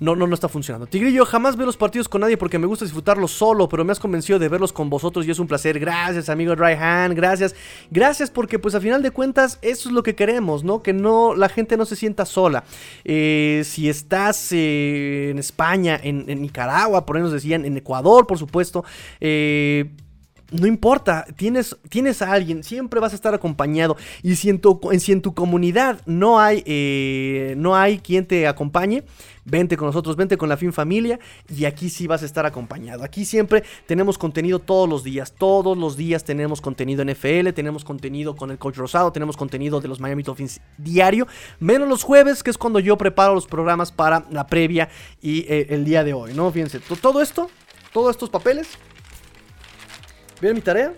No, 0.00 0.14
no, 0.14 0.26
no 0.26 0.34
está 0.34 0.48
funcionando. 0.48 0.86
Tigrillo, 0.86 1.24
jamás 1.24 1.56
veo 1.56 1.66
los 1.66 1.76
partidos 1.76 2.08
con 2.08 2.20
nadie 2.20 2.36
porque 2.36 2.58
me 2.58 2.66
gusta 2.66 2.84
disfrutarlos 2.84 3.32
solo, 3.32 3.68
pero 3.68 3.84
me 3.84 3.92
has 3.92 3.98
convencido 3.98 4.38
de 4.38 4.48
verlos 4.48 4.72
con 4.72 4.88
vosotros 4.90 5.26
y 5.26 5.30
es 5.30 5.38
un 5.38 5.48
placer. 5.48 5.78
Gracias, 5.78 6.28
amigo 6.28 6.52
Hand, 6.52 7.14
gracias. 7.14 7.54
Gracias 7.90 8.30
porque 8.30 8.58
pues 8.58 8.74
a 8.74 8.80
final 8.80 9.02
de 9.02 9.10
cuentas 9.10 9.58
eso 9.62 9.88
es 9.88 9.94
lo 9.94 10.02
que 10.02 10.14
queremos, 10.14 10.62
¿no? 10.64 10.82
Que 10.82 10.92
no 10.92 11.34
la 11.34 11.48
gente 11.48 11.76
no 11.76 11.84
se 11.84 11.96
sienta 11.96 12.26
sola. 12.26 12.64
Eh, 13.04 13.62
si 13.64 13.88
estás 13.88 14.52
eh, 14.52 15.30
en 15.30 15.38
España, 15.38 15.98
en, 16.02 16.26
Nicaragua, 16.40 17.04
por 17.04 17.16
ahí 17.16 17.22
nos 17.22 17.32
decían, 17.32 17.64
en 17.64 17.76
Ecuador, 17.76 18.26
por 18.26 18.38
supuesto, 18.38 18.84
eh, 19.20 19.90
no 20.50 20.66
importa, 20.66 21.26
tienes, 21.36 21.76
tienes 21.88 22.22
a 22.22 22.32
alguien, 22.32 22.64
siempre 22.64 23.00
vas 23.00 23.12
a 23.12 23.16
estar 23.16 23.34
acompañado. 23.34 23.96
Y 24.22 24.36
si 24.36 24.48
en 24.48 24.60
tu, 24.60 24.80
si 24.98 25.12
en 25.12 25.20
tu 25.20 25.34
comunidad 25.34 26.00
no 26.06 26.40
hay, 26.40 26.62
eh, 26.66 27.54
no 27.58 27.76
hay 27.76 27.98
quien 27.98 28.26
te 28.26 28.46
acompañe, 28.46 29.04
vente 29.44 29.76
con 29.76 29.86
nosotros, 29.86 30.16
vente 30.16 30.38
con 30.38 30.48
la 30.48 30.56
Fin 30.56 30.72
Familia 30.72 31.18
y 31.54 31.66
aquí 31.66 31.90
sí 31.90 32.06
vas 32.06 32.22
a 32.22 32.26
estar 32.26 32.46
acompañado. 32.46 33.04
Aquí 33.04 33.26
siempre 33.26 33.62
tenemos 33.86 34.16
contenido 34.16 34.58
todos 34.58 34.88
los 34.88 35.04
días, 35.04 35.32
todos 35.32 35.76
los 35.76 35.96
días 35.96 36.24
tenemos 36.24 36.60
contenido 36.62 37.02
en 37.02 37.10
FL, 37.10 37.52
tenemos 37.52 37.84
contenido 37.84 38.34
con 38.34 38.50
el 38.50 38.58
Coach 38.58 38.76
Rosado, 38.76 39.12
tenemos 39.12 39.36
contenido 39.36 39.80
de 39.80 39.88
los 39.88 40.00
Miami 40.00 40.22
Dolphins 40.22 40.60
diario, 40.78 41.26
menos 41.60 41.88
los 41.88 42.02
jueves, 42.02 42.42
que 42.42 42.50
es 42.50 42.58
cuando 42.58 42.80
yo 42.80 42.96
preparo 42.96 43.34
los 43.34 43.46
programas 43.46 43.92
para 43.92 44.24
la 44.30 44.46
previa 44.46 44.88
y 45.20 45.40
eh, 45.40 45.66
el 45.70 45.84
día 45.84 46.04
de 46.04 46.14
hoy, 46.14 46.32
¿no? 46.32 46.50
Fíjense, 46.50 46.80
todo 46.80 47.20
esto, 47.20 47.50
todos 47.92 48.12
estos 48.12 48.30
papeles 48.30 48.78
¿Vieron 50.40 50.56
mi 50.56 50.62
tarea? 50.62 50.94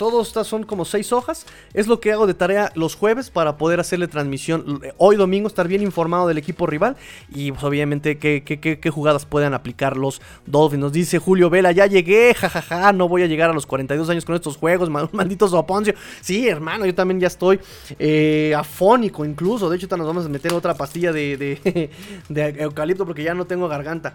Todos 0.00 0.28
estas 0.28 0.46
son 0.46 0.62
como 0.62 0.86
seis 0.86 1.12
hojas. 1.12 1.44
Es 1.74 1.86
lo 1.86 2.00
que 2.00 2.10
hago 2.10 2.26
de 2.26 2.32
tarea 2.32 2.72
los 2.74 2.94
jueves 2.94 3.28
para 3.28 3.58
poder 3.58 3.80
hacerle 3.80 4.08
transmisión. 4.08 4.80
Hoy 4.96 5.16
domingo 5.16 5.46
estar 5.46 5.68
bien 5.68 5.82
informado 5.82 6.26
del 6.26 6.38
equipo 6.38 6.66
rival. 6.66 6.96
Y 7.28 7.52
pues 7.52 7.62
obviamente 7.64 8.16
qué, 8.16 8.42
qué, 8.42 8.90
jugadas 8.90 9.26
puedan 9.26 9.52
aplicar 9.52 9.98
los 9.98 10.22
Dolphins. 10.46 10.80
Nos 10.80 10.92
dice 10.92 11.18
Julio 11.18 11.50
Vela, 11.50 11.70
ya 11.72 11.84
llegué, 11.84 12.32
jajaja, 12.32 12.94
no 12.94 13.10
voy 13.10 13.24
a 13.24 13.26
llegar 13.26 13.50
a 13.50 13.52
los 13.52 13.66
42 13.66 14.08
años 14.08 14.24
con 14.24 14.34
estos 14.34 14.56
juegos, 14.56 14.88
maldito 15.12 15.46
soponcio. 15.48 15.92
Sí, 16.22 16.48
hermano, 16.48 16.86
yo 16.86 16.94
también 16.94 17.20
ya 17.20 17.26
estoy 17.26 17.60
eh, 17.98 18.54
afónico 18.56 19.26
incluso. 19.26 19.68
De 19.68 19.76
hecho, 19.76 19.94
nos 19.98 20.06
vamos 20.06 20.24
a 20.24 20.30
meter 20.30 20.54
otra 20.54 20.72
pastilla 20.72 21.12
de, 21.12 21.36
de, 21.36 21.90
de 22.30 22.62
eucalipto 22.62 23.04
porque 23.04 23.22
ya 23.22 23.34
no 23.34 23.44
tengo 23.44 23.68
garganta. 23.68 24.14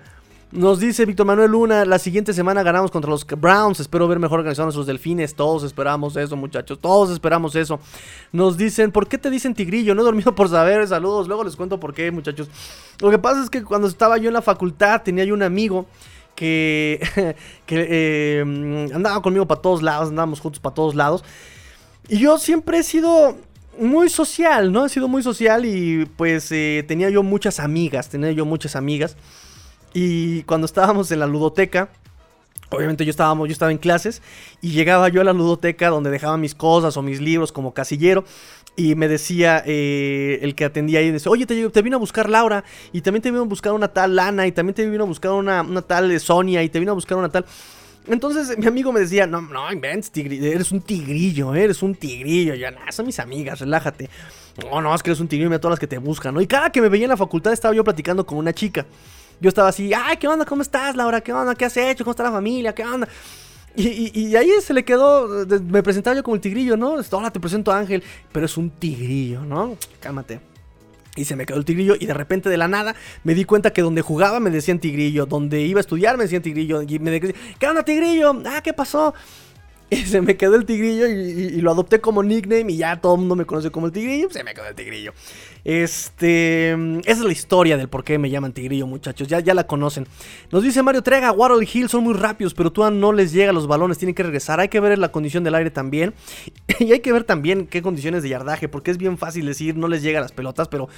Nos 0.55 0.79
dice 0.79 1.05
Víctor 1.05 1.25
Manuel 1.25 1.51
Luna, 1.51 1.83
la 1.83 1.99
siguiente 1.99 2.31
semana 2.31 2.63
ganamos 2.63 2.89
contra 2.89 3.11
los 3.11 3.27
Browns. 3.27 3.81
Espero 3.81 4.07
ver 4.07 4.19
mejor 4.19 4.39
organizados 4.39 4.67
nuestros 4.67 4.87
delfines. 4.87 5.35
Todos 5.35 5.65
esperamos 5.65 6.15
eso, 6.15 6.37
muchachos. 6.37 6.79
Todos 6.79 7.11
esperamos 7.11 7.57
eso. 7.57 7.77
Nos 8.31 8.55
dicen, 8.55 8.93
¿por 8.93 9.09
qué 9.09 9.17
te 9.17 9.29
dicen 9.29 9.53
tigrillo? 9.53 9.93
No 9.93 10.01
he 10.01 10.05
dormido 10.05 10.33
por 10.33 10.47
saber. 10.47 10.87
Saludos. 10.87 11.27
Luego 11.27 11.43
les 11.43 11.57
cuento 11.57 11.77
por 11.77 11.93
qué, 11.93 12.09
muchachos. 12.09 12.47
Lo 13.01 13.11
que 13.11 13.19
pasa 13.19 13.43
es 13.43 13.49
que 13.49 13.65
cuando 13.65 13.89
estaba 13.89 14.17
yo 14.17 14.29
en 14.29 14.33
la 14.33 14.41
facultad 14.41 15.01
tenía 15.01 15.25
yo 15.25 15.33
un 15.33 15.43
amigo 15.43 15.87
que, 16.35 17.05
que 17.65 17.87
eh, 17.89 18.89
andaba 18.93 19.21
conmigo 19.21 19.45
para 19.45 19.61
todos 19.61 19.83
lados. 19.83 20.07
Andábamos 20.07 20.39
juntos 20.39 20.61
para 20.61 20.73
todos 20.73 20.95
lados. 20.95 21.25
Y 22.07 22.19
yo 22.19 22.37
siempre 22.37 22.77
he 22.77 22.83
sido 22.83 23.35
muy 23.77 24.07
social, 24.07 24.71
¿no? 24.71 24.85
He 24.85 24.89
sido 24.89 25.09
muy 25.09 25.21
social 25.21 25.65
y 25.65 26.05
pues 26.15 26.49
eh, 26.53 26.85
tenía 26.87 27.09
yo 27.09 27.23
muchas 27.23 27.59
amigas. 27.59 28.07
Tenía 28.07 28.31
yo 28.31 28.45
muchas 28.45 28.77
amigas. 28.77 29.17
Y 29.95 30.43
cuando 30.43 30.65
estábamos 30.65 31.09
en 31.11 31.19
la 31.19 31.25
ludoteca, 31.25 31.89
Obviamente 32.71 33.05
yo, 33.05 33.11
estábamos, 33.11 33.47
yo 33.47 33.53
estaba 33.53 33.71
en 33.71 33.77
clases 33.77 34.23
y 34.59 34.71
llegaba 34.71 35.07
yo 35.09 35.21
a 35.21 35.23
la 35.23 35.33
ludoteca 35.33 35.89
donde 35.89 36.09
dejaba 36.09 36.35
mis 36.35 36.55
cosas 36.55 36.97
o 36.97 37.03
mis 37.03 37.21
libros 37.21 37.51
como 37.51 37.75
casillero 37.75 38.25
y 38.75 38.95
me 38.95 39.07
decía 39.07 39.63
eh, 39.65 40.39
el 40.41 40.55
que 40.55 40.65
atendía 40.65 40.99
ahí, 40.99 41.11
decía, 41.11 41.31
oye, 41.31 41.45
te, 41.45 41.81
vino 41.83 41.97
a 41.97 41.99
buscar 41.99 42.27
Laura 42.27 42.63
y 42.91 43.01
también 43.01 43.21
te 43.21 43.29
vino 43.29 43.43
a 43.43 43.45
buscar 43.45 43.71
una 43.71 43.87
tal 43.87 44.15
Lana 44.15 44.47
y 44.47 44.51
también 44.51 44.73
te 44.73 44.89
vino 44.89 45.03
a 45.03 45.07
buscar 45.07 45.31
una, 45.31 45.63
tal 45.83 46.19
Sonia 46.19 46.63
y 46.63 46.69
te 46.69 46.79
vino 46.79 46.91
a 46.91 46.95
buscar 46.95 47.17
una 47.17 47.29
tal... 47.29 47.45
Entonces 48.07 48.57
mi 48.57 48.65
amigo 48.65 48.91
me 48.91 48.99
decía, 48.99 49.27
no, 49.27 49.41
no, 49.41 49.71
inventes, 49.71 50.11
eres 50.15 50.71
un 50.71 50.81
tigrillo, 50.81 51.55
eres 51.55 51.81
un 51.81 51.95
tigrillo. 51.95 52.55
Ya, 52.55 52.71
nada, 52.71 52.91
son 52.91 53.05
mis 53.05 53.19
amigas, 53.19 53.59
relájate. 53.59 54.09
No, 54.63 54.81
no, 54.81 54.93
es 54.93 55.01
que 55.01 55.11
eres 55.11 55.19
un 55.19 55.27
tigrillo, 55.27 55.49
mira 55.49 55.59
todas 55.59 55.73
las 55.73 55.79
que 55.79 55.87
te 55.87 55.97
buscan, 55.97 56.33
¿no? 56.33 56.41
Y 56.41 56.47
cada 56.47 56.71
que 56.71 56.81
me 56.81 56.89
veía 56.89 57.05
en 57.05 57.09
la 57.09 57.17
facultad 57.17 57.53
estaba 57.53 57.73
yo 57.73 57.83
platicando 57.83 58.25
con 58.25 58.37
una 58.37 58.53
chica. 58.53 58.85
Yo 59.39 59.49
estaba 59.49 59.69
así, 59.69 59.91
ay, 59.93 60.17
¿qué 60.17 60.27
onda? 60.27 60.45
¿Cómo 60.45 60.61
estás, 60.61 60.95
Laura? 60.95 61.21
¿Qué 61.21 61.33
onda? 61.33 61.55
¿Qué 61.55 61.65
has 61.65 61.77
hecho? 61.77 62.03
¿Cómo 62.03 62.11
está 62.11 62.23
la 62.23 62.31
familia? 62.31 62.73
¿Qué 62.73 62.83
onda? 62.83 63.07
Y, 63.77 64.35
ahí 64.37 64.49
se 64.61 64.73
le 64.73 64.85
quedó, 64.85 65.45
me 65.63 65.83
presentaba 65.83 66.15
yo 66.15 66.23
como 66.23 66.35
el 66.35 66.41
tigrillo, 66.41 66.77
¿no? 66.77 66.95
Hola, 67.11 67.31
te 67.31 67.41
presento 67.41 67.73
a 67.73 67.79
Ángel, 67.79 68.03
pero 68.31 68.45
es 68.45 68.55
un 68.55 68.69
tigrillo, 68.69 69.41
¿no? 69.41 69.77
Cálmate. 69.99 70.39
Y 71.17 71.25
se 71.25 71.35
me 71.35 71.45
quedó 71.45 71.57
el 71.57 71.65
tigrillo 71.65 71.95
y 71.99 72.05
de 72.05 72.13
repente 72.13 72.49
de 72.49 72.57
la 72.57 72.67
nada 72.67 72.95
me 73.23 73.33
di 73.33 73.45
cuenta 73.45 73.71
que 73.71 73.81
donde 73.81 74.01
jugaba 74.01 74.39
me 74.39 74.49
decían 74.49 74.79
tigrillo, 74.79 75.25
donde 75.25 75.61
iba 75.61 75.79
a 75.79 75.81
estudiar 75.81 76.17
me 76.17 76.23
decían 76.23 76.41
tigrillo. 76.41 76.81
Y 76.81 76.99
me 76.99 77.11
decían, 77.11 77.33
¿qué 77.59 77.67
onda 77.67 77.83
tigrillo? 77.83 78.41
Ah, 78.45 78.61
¿qué 78.61 78.73
pasó? 78.73 79.13
Se 80.05 80.21
me 80.21 80.35
quedó 80.35 80.55
el 80.55 80.65
tigrillo 80.65 81.07
y, 81.07 81.61
lo 81.61 81.71
adopté 81.71 82.01
como 82.01 82.23
nickname 82.23 82.71
y 82.71 82.77
ya 82.77 82.99
todo 82.99 83.15
el 83.15 83.19
mundo 83.19 83.35
me 83.35 83.45
conoce 83.45 83.71
como 83.71 83.87
el 83.87 83.91
tigrillo. 83.91 84.29
Se 84.31 84.43
me 84.43 84.53
quedó 84.53 84.67
el 84.67 84.75
tigrillo. 84.75 85.13
Este, 85.63 86.71
esa 86.71 87.11
es 87.11 87.19
la 87.19 87.31
historia 87.31 87.77
del 87.77 87.87
por 87.87 88.03
qué 88.03 88.17
me 88.17 88.29
llaman 88.29 88.53
tigrillo, 88.53 88.87
muchachos. 88.87 89.27
Ya, 89.27 89.39
ya 89.39 89.53
la 89.53 89.67
conocen. 89.67 90.07
Nos 90.51 90.63
dice 90.63 90.81
Mario 90.81 91.03
Trega, 91.03 91.33
y 91.61 91.77
Hill 91.77 91.89
son 91.89 92.03
muy 92.03 92.13
rápidos, 92.13 92.53
pero 92.53 92.71
tú 92.71 92.89
no 92.91 93.13
les 93.13 93.31
llega 93.31 93.51
los 93.51 93.67
balones, 93.67 93.97
tienen 93.97 94.15
que 94.15 94.23
regresar. 94.23 94.59
Hay 94.59 94.69
que 94.69 94.79
ver 94.79 94.97
la 94.97 95.11
condición 95.11 95.43
del 95.43 95.55
aire 95.55 95.71
también. 95.71 96.13
y 96.79 96.91
hay 96.91 96.99
que 96.99 97.13
ver 97.13 97.23
también 97.23 97.67
qué 97.67 97.81
condiciones 97.81 98.23
de 98.23 98.29
yardaje, 98.29 98.67
porque 98.67 98.91
es 98.91 98.97
bien 98.97 99.17
fácil 99.17 99.45
decir 99.45 99.75
no 99.75 99.87
les 99.87 100.01
llega 100.01 100.19
las 100.19 100.31
pelotas, 100.31 100.67
pero 100.67 100.89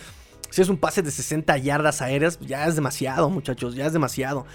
si 0.50 0.62
es 0.62 0.70
un 0.70 0.78
pase 0.78 1.02
de 1.02 1.12
60 1.12 1.58
yardas 1.58 2.02
aéreas, 2.02 2.40
ya 2.40 2.66
es 2.68 2.76
demasiado, 2.76 3.30
muchachos, 3.30 3.76
ya 3.76 3.86
es 3.86 3.94
demasiado 3.94 4.46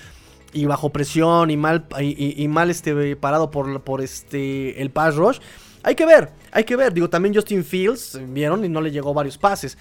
y 0.52 0.64
bajo 0.66 0.90
presión 0.90 1.50
y 1.50 1.56
mal, 1.56 1.86
y, 2.00 2.46
mal 2.48 2.70
este, 2.70 3.16
parado 3.16 3.50
por, 3.50 3.82
por 3.82 4.00
este, 4.00 4.80
el 4.80 4.90
pass 4.90 5.16
rush. 5.16 5.38
Hay 5.82 5.94
que 5.94 6.06
ver, 6.06 6.30
hay 6.52 6.64
que 6.64 6.76
ver. 6.76 6.92
Digo, 6.92 7.08
también 7.08 7.34
Justin 7.34 7.64
Fields, 7.64 8.20
vieron, 8.28 8.64
y 8.64 8.68
no 8.68 8.80
le 8.80 8.90
llegó 8.90 9.14
varios 9.14 9.38
pases. 9.38 9.76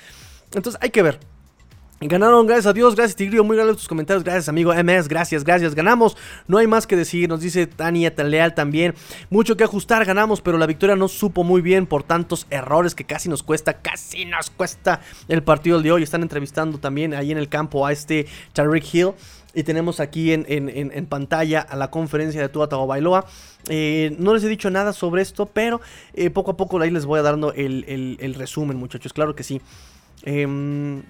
Entonces 0.54 0.80
hay 0.82 0.90
que 0.90 1.02
ver. 1.02 1.20
Ganaron, 2.04 2.48
gracias 2.48 2.66
a 2.66 2.74
Dios, 2.74 2.96
gracias 2.96 3.16
Tigrillo, 3.16 3.44
muy 3.44 3.56
gracias 3.56 3.78
tus 3.78 3.88
comentarios, 3.88 4.24
gracias 4.24 4.50
amigo 4.50 4.74
MS, 4.74 5.08
gracias, 5.08 5.44
gracias, 5.44 5.76
ganamos, 5.76 6.18
no 6.48 6.58
hay 6.58 6.66
más 6.66 6.88
que 6.88 6.96
decir, 6.96 7.30
nos 7.30 7.42
dice 7.42 7.68
Tania 7.68 8.12
Leal 8.18 8.56
también, 8.56 8.96
mucho 9.30 9.56
que 9.56 9.64
ajustar, 9.64 10.04
ganamos, 10.04 10.42
pero 10.42 10.58
la 10.58 10.66
victoria 10.66 10.96
no 10.96 11.08
supo 11.08 11.44
muy 11.44 11.62
bien 11.62 11.86
por 11.86 12.02
tantos 12.02 12.48
errores 12.50 12.96
que 12.96 13.04
casi 13.04 13.30
nos 13.30 13.44
cuesta, 13.44 13.84
casi 13.84 14.26
nos 14.26 14.50
cuesta 14.50 15.02
el 15.28 15.44
partido 15.44 15.80
de 15.80 15.92
hoy, 15.92 16.02
están 16.02 16.24
entrevistando 16.24 16.80
también 16.80 17.14
ahí 17.14 17.32
en 17.32 17.38
el 17.38 17.50
campo 17.50 17.86
a 17.86 17.92
este 17.92 18.26
Tariq 18.54 18.96
Hill, 18.96 19.12
y 19.54 19.64
tenemos 19.64 20.00
aquí 20.00 20.32
en, 20.32 21.06
pantalla 21.08 21.62
a 21.62 21.76
la 21.76 21.90
conferencia 21.92 22.42
de 22.42 22.50
Tua 22.50 22.70
Tagovailoa. 22.70 23.26
Eh, 23.68 24.16
no 24.18 24.34
les 24.34 24.44
he 24.44 24.48
dicho 24.48 24.70
nada 24.70 24.94
sobre 24.94 25.22
esto, 25.22 25.46
pero 25.46 25.82
eh, 26.14 26.30
poco 26.30 26.52
a 26.52 26.58
poco 26.58 26.80
ahí 26.80 26.92
les 26.92 27.06
voy 27.06 27.20
a 27.20 27.22
dando 27.22 27.54
el, 27.54 28.36
resumen, 28.38 28.78
muchachos. 28.78 29.14
Claro 29.14 29.36
que 29.36 29.44
sí. 29.44 29.62
Em, 30.24 31.02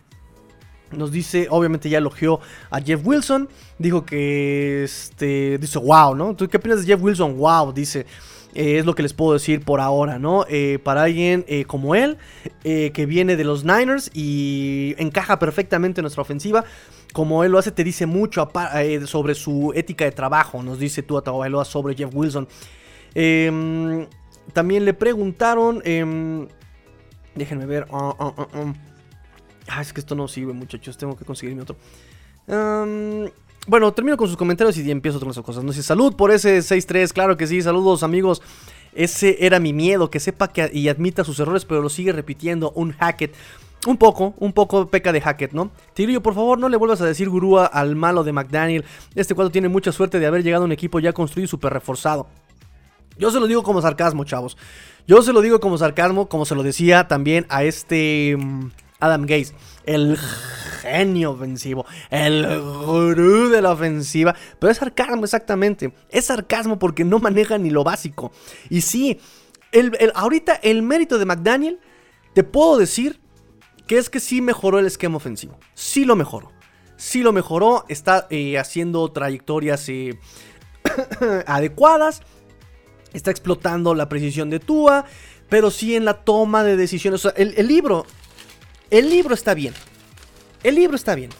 nos 0.91 1.11
dice, 1.11 1.47
obviamente 1.49 1.89
ya 1.89 1.99
elogió 1.99 2.39
a 2.69 2.81
Jeff 2.81 3.01
Wilson. 3.05 3.47
Dijo 3.77 4.05
que, 4.05 4.83
este, 4.83 5.57
dice, 5.57 5.79
wow, 5.79 6.15
¿no? 6.15 6.35
¿Tú 6.35 6.47
qué 6.47 6.57
opinas 6.57 6.81
de 6.81 6.87
Jeff 6.87 7.01
Wilson? 7.01 7.37
Wow, 7.37 7.71
dice. 7.71 8.05
Eh, 8.53 8.79
es 8.79 8.85
lo 8.85 8.95
que 8.95 9.03
les 9.03 9.13
puedo 9.13 9.33
decir 9.33 9.63
por 9.63 9.79
ahora, 9.79 10.19
¿no? 10.19 10.45
para 10.83 11.03
alguien 11.03 11.45
como 11.67 11.95
él, 11.95 12.17
que 12.63 13.05
viene 13.07 13.35
de 13.35 13.43
los 13.43 13.63
Niners 13.63 14.11
y 14.13 14.95
encaja 14.97 15.39
perfectamente 15.39 16.01
en 16.01 16.03
nuestra 16.03 16.21
ofensiva 16.21 16.65
como 17.11 17.43
él 17.43 17.51
lo 17.51 17.59
hace, 17.59 17.71
te 17.71 17.83
dice 17.83 18.05
mucho 18.05 18.49
eh, 18.75 19.05
sobre 19.05 19.35
su 19.35 19.73
ética 19.75 20.05
de 20.05 20.11
trabajo. 20.11 20.63
Nos 20.63 20.79
dice 20.79 21.03
tú 21.03 21.17
a 21.17 21.65
sobre 21.65 21.95
Jeff 21.95 22.13
Wilson. 22.13 22.47
Em, 23.13 24.07
también 24.53 24.85
le 24.85 24.93
preguntaron. 24.93 25.81
Em, 25.83 26.47
déjenme 27.35 27.65
ver. 27.65 27.87
Ah, 27.91 28.15
ah, 28.17 28.33
ah, 28.37 28.73
ah, 29.67 29.81
es 29.81 29.93
que 29.93 29.99
esto 29.99 30.15
no 30.15 30.27
sirve, 30.27 30.53
muchachos. 30.53 30.97
Tengo 30.97 31.17
que 31.17 31.25
conseguirme 31.25 31.63
otro. 31.63 31.75
Bueno, 33.67 33.91
termino 33.93 34.17
con 34.17 34.27
sus 34.27 34.37
comentarios 34.37 34.77
y 34.77 34.89
empiezo 34.89 35.19
con 35.19 35.29
otras 35.29 35.45
cosas. 35.45 35.63
No 35.63 35.71
sé, 35.71 35.83
salud 35.83 36.15
por 36.15 36.31
ese 36.31 36.59
6-3. 36.59 37.13
Claro 37.13 37.37
que 37.37 37.47
sí. 37.47 37.61
Saludos, 37.61 38.03
amigos. 38.03 38.41
Ese 38.93 39.45
era 39.45 39.59
mi 39.59 39.71
miedo, 39.71 40.09
que 40.09 40.19
sepa 40.19 40.49
que 40.49 40.69
y 40.73 40.89
admita 40.89 41.23
sus 41.23 41.39
errores, 41.39 41.65
pero 41.65 41.81
lo 41.81 41.89
sigue 41.89 42.11
repitiendo. 42.11 42.71
Un 42.71 42.93
Hackett. 42.93 43.33
Un 43.87 43.97
poco, 43.97 44.35
un 44.37 44.53
poco 44.53 44.89
peca 44.89 45.11
de 45.11 45.21
Hackett, 45.21 45.53
¿no? 45.53 45.71
Tigrillo, 45.95 46.21
por 46.21 46.35
favor, 46.35 46.59
no 46.59 46.69
le 46.69 46.77
vuelvas 46.77 47.01
a 47.01 47.05
decir 47.05 47.29
gurúa 47.29 47.65
al 47.65 47.95
malo 47.95 48.23
de 48.23 48.31
McDaniel. 48.31 48.85
Este 49.15 49.33
cuadro 49.33 49.51
tiene 49.51 49.69
mucha 49.69 49.91
suerte 49.91 50.19
de 50.19 50.27
haber 50.27 50.43
llegado 50.43 50.63
a 50.63 50.65
un 50.65 50.71
equipo 50.71 50.99
ya 50.99 51.13
construido 51.13 51.45
y 51.45 51.47
súper 51.47 51.73
reforzado. 51.73 52.27
Yo 53.17 53.31
se 53.31 53.39
lo 53.39 53.47
digo 53.47 53.63
como 53.63 53.81
sarcasmo, 53.81 54.23
chavos. 54.23 54.55
Yo 55.07 55.23
se 55.23 55.33
lo 55.33 55.41
digo 55.41 55.59
como 55.59 55.79
sarcasmo, 55.79 56.29
como 56.29 56.45
se 56.45 56.53
lo 56.53 56.61
decía 56.61 57.07
también 57.07 57.47
a 57.49 57.63
este 57.63 58.37
mm, 58.37 58.69
Adam 58.99 59.25
Gaze, 59.25 59.55
el 59.85 60.17
genio 60.81 61.31
ofensivo, 61.31 61.85
el 62.09 62.59
gurú 62.59 63.49
de 63.49 63.61
la 63.61 63.71
ofensiva. 63.71 64.35
Pero 64.59 64.71
es 64.71 64.77
sarcasmo, 64.77 65.23
exactamente. 65.23 65.93
Es 66.09 66.25
sarcasmo 66.25 66.79
porque 66.79 67.03
no 67.03 67.19
maneja 67.19 67.57
ni 67.57 67.69
lo 67.69 67.83
básico. 67.83 68.31
Y 68.69 68.81
sí, 68.81 69.19
el, 69.71 70.11
ahorita 70.15 70.55
el 70.55 70.81
mérito 70.81 71.17
de 71.17 71.25
McDaniel, 71.25 71.79
te 72.33 72.43
puedo 72.43 72.77
decir 72.77 73.19
que 73.87 73.97
es 73.97 74.09
que 74.09 74.19
sí 74.19 74.41
mejoró 74.41 74.79
el 74.79 74.85
esquema 74.85 75.17
ofensivo. 75.17 75.59
Sí 75.73 76.05
lo 76.05 76.15
mejoró. 76.15 76.51
Sí 76.97 77.21
lo 77.21 77.33
mejoró. 77.33 77.85
Está 77.89 78.27
eh, 78.29 78.57
haciendo 78.57 79.11
trayectorias 79.11 79.87
eh, 79.89 80.19
adecuadas. 81.45 82.21
Está 83.13 83.31
explotando 83.31 83.93
la 83.93 84.07
precisión 84.07 84.49
de 84.49 84.59
Tua. 84.59 85.05
Pero 85.49 85.71
sí 85.71 85.95
en 85.95 86.05
la 86.05 86.23
toma 86.23 86.63
de 86.63 86.77
decisiones. 86.77 87.27
el, 87.35 87.67
libro. 87.67 88.05
El 88.89 89.09
libro 89.09 89.33
está 89.33 89.53
bien. 89.53 89.73
El 90.63 90.75
libro 90.75 90.95
está 90.95 91.15
bien. 91.15 91.31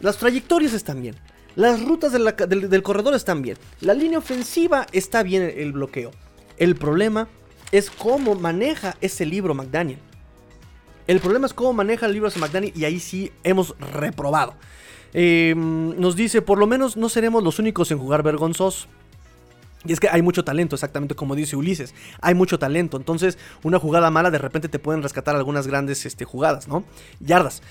Las 0.00 0.18
trayectorias 0.18 0.72
están 0.72 1.02
bien. 1.02 1.16
Las 1.54 1.82
rutas 1.82 2.12
del, 2.12 2.82
corredor 2.82 3.14
están 3.14 3.42
bien. 3.42 3.58
La 3.80 3.92
línea 3.92 4.18
ofensiva 4.18 4.86
está 4.92 5.22
bien 5.22 5.52
el 5.56 5.72
bloqueo. 5.72 6.12
El 6.56 6.76
problema 6.76 7.28
es 7.72 7.90
cómo 7.90 8.34
maneja 8.34 8.96
ese 9.00 9.26
libro 9.26 9.54
McDaniel. 9.54 9.98
El 11.06 11.20
problema 11.20 11.46
es 11.46 11.54
cómo 11.54 11.72
maneja 11.72 12.06
el 12.06 12.12
libro 12.12 12.30
de 12.30 12.38
McDaniel 12.38 12.72
y 12.76 12.84
ahí 12.84 13.00
sí 13.00 13.32
hemos 13.42 13.74
reprobado. 13.78 14.54
Em, 15.12 15.98
nos 16.00 16.16
dice, 16.16 16.40
por 16.40 16.58
lo 16.58 16.66
menos 16.66 16.96
no 16.96 17.08
seremos 17.08 17.42
los 17.42 17.58
únicos 17.58 17.90
en 17.90 17.98
jugar 17.98 18.22
vergonzoso. 18.22 18.86
Y 19.84 19.92
es 19.92 19.98
que 19.98 20.08
hay 20.08 20.22
mucho 20.22 20.44
talento, 20.44 20.76
exactamente 20.76 21.16
como 21.16 21.34
dice 21.34 21.56
Ulises. 21.56 21.94
Hay 22.20 22.34
mucho 22.34 22.58
talento. 22.58 22.96
Entonces, 22.96 23.36
una 23.64 23.80
jugada 23.80 24.10
mala 24.10 24.30
de 24.30 24.38
repente 24.38 24.68
te 24.68 24.78
pueden 24.78 25.02
rescatar 25.02 25.34
algunas 25.34 25.66
grandes 25.66 26.06
este, 26.06 26.24
jugadas, 26.24 26.68
¿no? 26.68 26.84
Yardas. 27.20 27.62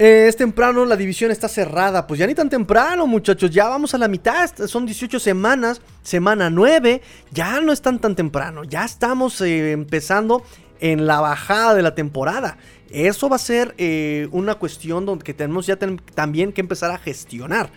Eh, 0.00 0.28
es 0.28 0.36
temprano, 0.36 0.84
la 0.84 0.96
división 0.96 1.32
está 1.32 1.48
cerrada. 1.48 2.06
Pues 2.06 2.20
ya 2.20 2.26
ni 2.28 2.34
tan 2.34 2.48
temprano, 2.48 3.04
muchachos. 3.08 3.50
Ya 3.50 3.68
vamos 3.68 3.94
a 3.94 3.98
la 3.98 4.06
mitad. 4.06 4.48
Son 4.68 4.86
18 4.86 5.18
semanas. 5.18 5.82
Semana 6.04 6.50
9. 6.50 7.02
Ya 7.32 7.60
no 7.60 7.72
es 7.72 7.82
tan 7.82 7.98
tan 7.98 8.14
temprano. 8.14 8.62
Ya 8.62 8.84
estamos 8.84 9.40
eh, 9.40 9.72
empezando 9.72 10.44
en 10.78 11.08
la 11.08 11.20
bajada 11.20 11.74
de 11.74 11.82
la 11.82 11.96
temporada. 11.96 12.58
Eso 12.90 13.28
va 13.28 13.36
a 13.36 13.40
ser 13.40 13.74
eh, 13.76 14.28
una 14.30 14.54
cuestión 14.54 15.04
donde 15.04 15.24
que 15.24 15.34
tenemos 15.34 15.66
ya 15.66 15.76
también 16.14 16.52
que 16.52 16.60
empezar 16.60 16.92
a 16.92 16.98
gestionar. 16.98 17.68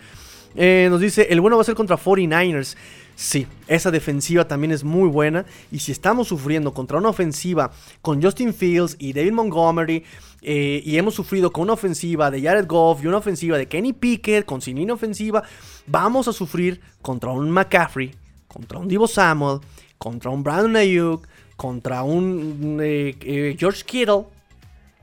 nos 0.54 1.00
dice, 1.00 1.26
el 1.28 1.40
bueno 1.40 1.56
va 1.56 1.62
a 1.62 1.64
ser 1.64 1.74
contra 1.74 1.96
49ers. 1.98 2.76
Sí, 3.16 3.46
esa 3.68 3.90
defensiva 3.90 4.46
también 4.46 4.70
es 4.70 4.84
muy 4.84 5.08
buena. 5.08 5.44
Y 5.70 5.80
si 5.80 5.90
estamos 5.92 6.28
sufriendo 6.28 6.72
contra 6.72 6.98
una 6.98 7.08
ofensiva 7.08 7.72
con 8.00 8.22
Justin 8.22 8.54
Fields 8.54 8.96
y 8.98 9.12
David 9.12 9.32
Montgomery, 9.32 10.04
eh, 10.42 10.82
y 10.84 10.96
hemos 10.98 11.14
sufrido 11.14 11.52
con 11.52 11.62
una 11.62 11.74
ofensiva 11.74 12.30
de 12.30 12.42
Jared 12.42 12.66
Goff 12.66 13.02
y 13.02 13.06
una 13.06 13.18
ofensiva 13.18 13.56
de 13.56 13.68
Kenny 13.68 13.92
Pickett, 13.92 14.44
con 14.44 14.60
sin 14.60 14.90
ofensiva, 14.90 15.44
vamos 15.86 16.26
a 16.26 16.32
sufrir 16.32 16.80
contra 17.00 17.30
un 17.30 17.48
McCaffrey, 17.48 18.12
contra 18.48 18.78
un 18.78 18.88
Divo 18.88 19.06
Samuel, 19.06 19.60
contra 19.98 20.30
un 20.30 20.42
Brandon 20.42 20.76
Ayuk, 20.76 21.28
contra 21.56 22.02
un 22.02 22.78
eh, 22.82 23.16
eh, 23.20 23.56
George 23.56 23.84
Kittle 23.84 24.24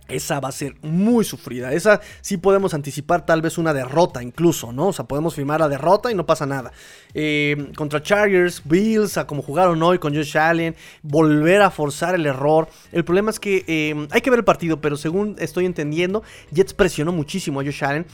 esa 0.10 0.40
va 0.40 0.50
a 0.50 0.52
ser 0.52 0.76
muy 0.82 1.24
sufrida. 1.24 1.74
Esa 1.74 2.02
sí 2.22 2.38
podemos 2.38 2.74
anticipar 2.74 3.26
tal 3.26 3.42
vez 3.42 3.58
una 3.58 3.74
derrota 3.74 4.22
incluso, 4.22 4.72
¿no? 4.72 4.88
O 4.88 4.94
sea, 4.94 5.06
podemos 5.06 5.36
firmar 5.36 5.60
la 5.60 5.70
derrota 5.70 6.12
y 6.12 6.16
no 6.16 6.26
pasa 6.26 6.46
nada. 6.46 6.72
Eh, 7.14 7.72
contra 7.76 8.02
Chargers, 8.02 8.62
Bills, 8.66 9.18
a 9.18 9.28
como 9.28 9.42
jugaron 9.42 9.82
hoy 9.82 10.00
con 10.00 10.14
Josh 10.14 10.38
Allen, 10.38 10.76
volver 11.02 11.62
a 11.62 11.72
forzar 11.72 12.16
el 12.16 12.26
error. 12.26 12.68
El 12.92 13.04
problema 13.04 13.32
es 13.32 13.40
que 13.40 13.64
eh, 13.68 14.08
hay 14.12 14.22
que 14.22 14.30
ver 14.30 14.40
el 14.40 14.46
partido, 14.46 14.82
pero 14.82 14.98
según 14.98 15.36
estoy 15.40 15.66
entendiendo, 15.66 16.24
Jets 16.52 16.74
presionó 16.74 17.12
muchísimo 17.12 17.60
a 17.60 17.64
Josh 17.64 17.84
Allen 17.84 18.06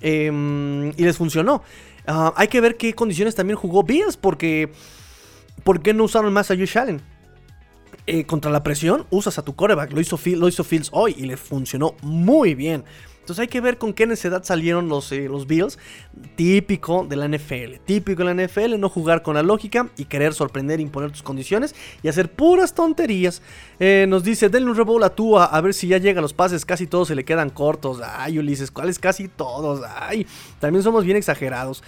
eh, 0.00 0.92
y 0.96 1.04
les 1.04 1.16
funcionó. 1.16 1.62
Ah, 2.06 2.32
hay 2.36 2.48
que 2.48 2.60
ver 2.60 2.76
qué 2.76 2.94
condiciones 2.94 3.34
también 3.34 3.58
jugó 3.58 3.82
Bills, 3.82 4.16
porque 4.16 4.70
¿por 5.62 5.82
qué 5.82 5.92
no 5.92 6.04
usaron 6.04 6.32
más 6.32 6.50
a 6.50 6.56
Josh 6.56 6.78
Allen? 6.78 7.02
Eh, 8.10 8.24
contra 8.24 8.50
la 8.50 8.62
presión 8.62 9.04
usas 9.10 9.38
a 9.38 9.42
tu 9.42 9.54
coreback. 9.54 9.92
Lo 9.92 10.00
hizo, 10.00 10.18
lo 10.24 10.48
hizo 10.48 10.64
Fields 10.64 10.88
hoy 10.92 11.14
y 11.18 11.26
le 11.26 11.36
funcionó 11.36 11.94
muy 12.00 12.54
bien. 12.54 12.82
Entonces 13.20 13.42
hay 13.42 13.48
que 13.48 13.60
ver 13.60 13.76
con 13.76 13.92
qué 13.92 14.06
necesidad 14.06 14.42
salieron 14.44 14.88
los, 14.88 15.12
eh, 15.12 15.28
los 15.28 15.46
Bills. 15.46 15.78
Típico 16.34 17.04
de 17.06 17.16
la 17.16 17.28
NFL. 17.28 17.80
Típico 17.84 18.24
de 18.24 18.34
la 18.34 18.46
NFL, 18.46 18.78
no 18.78 18.88
jugar 18.88 19.22
con 19.22 19.34
la 19.34 19.42
lógica 19.42 19.90
y 19.98 20.06
querer 20.06 20.32
sorprender, 20.32 20.80
imponer 20.80 21.10
tus 21.10 21.22
condiciones 21.22 21.74
y 22.02 22.08
hacer 22.08 22.32
puras 22.32 22.72
tonterías. 22.72 23.42
Eh, 23.78 24.06
nos 24.08 24.24
dice, 24.24 24.48
denle 24.48 24.70
un 24.70 24.76
rebowl 24.78 25.04
a 25.04 25.10
Tua 25.10 25.44
a 25.44 25.60
ver 25.60 25.74
si 25.74 25.88
ya 25.88 25.98
llega 25.98 26.22
los 26.22 26.32
pases. 26.32 26.64
Casi 26.64 26.86
todos 26.86 27.08
se 27.08 27.14
le 27.14 27.26
quedan 27.26 27.50
cortos. 27.50 28.00
Ay, 28.02 28.38
Ulises, 28.38 28.70
¿cuáles 28.70 28.98
casi 28.98 29.28
todos? 29.28 29.82
Ay, 30.00 30.26
también 30.60 30.82
somos 30.82 31.04
bien 31.04 31.18
exagerados. 31.18 31.84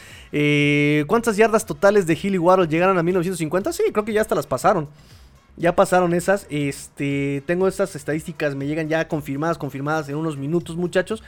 ¿Cuántas 1.06 1.38
yardas 1.38 1.64
totales 1.64 2.06
de 2.06 2.12
Hilly 2.22 2.36
Waddle 2.36 2.68
llegaron 2.68 2.98
a 2.98 3.02
1950? 3.02 3.72
Sí, 3.72 3.84
creo 3.90 4.04
que 4.04 4.12
ya 4.12 4.20
hasta 4.20 4.34
las 4.34 4.46
pasaron. 4.46 4.86
Ya 5.60 5.76
pasaron 5.76 6.14
esas. 6.14 6.46
Este, 6.48 7.42
tengo 7.46 7.68
estas 7.68 7.94
estadísticas, 7.94 8.54
me 8.54 8.66
llegan 8.66 8.88
ya 8.88 9.06
confirmadas, 9.06 9.58
confirmadas 9.58 10.08
en 10.08 10.16
unos 10.16 10.38
minutos, 10.38 10.76
muchachos. 10.76 11.22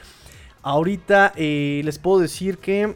Ahorita 0.63 1.33
eh, 1.35 1.81
les 1.85 1.99
puedo 1.99 2.19
decir 2.19 2.57
que 2.57 2.95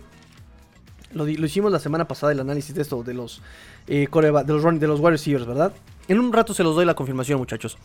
lo, 1.13 1.28
hicimos 1.28 1.71
la 1.71 1.80
semana 1.80 2.08
pasada 2.08 2.32
el 2.32 2.39
análisis 2.39 2.73
de 2.73 2.82
esto, 2.82 3.04
de 3.04 3.13
los 3.13 3.43
eh, 3.88 4.08
de 4.12 4.32
los, 4.32 4.80
de 4.80 4.88
los 4.88 5.00
wide 5.00 5.45
¿verdad? 5.45 5.73
En 6.08 6.19
un 6.19 6.34
rato 6.34 6.56
se 6.56 6.63
los 6.63 6.76
doy 6.76 6.86
la 6.86 6.95
confirmación, 6.95 7.38
muchachos. 7.38 7.78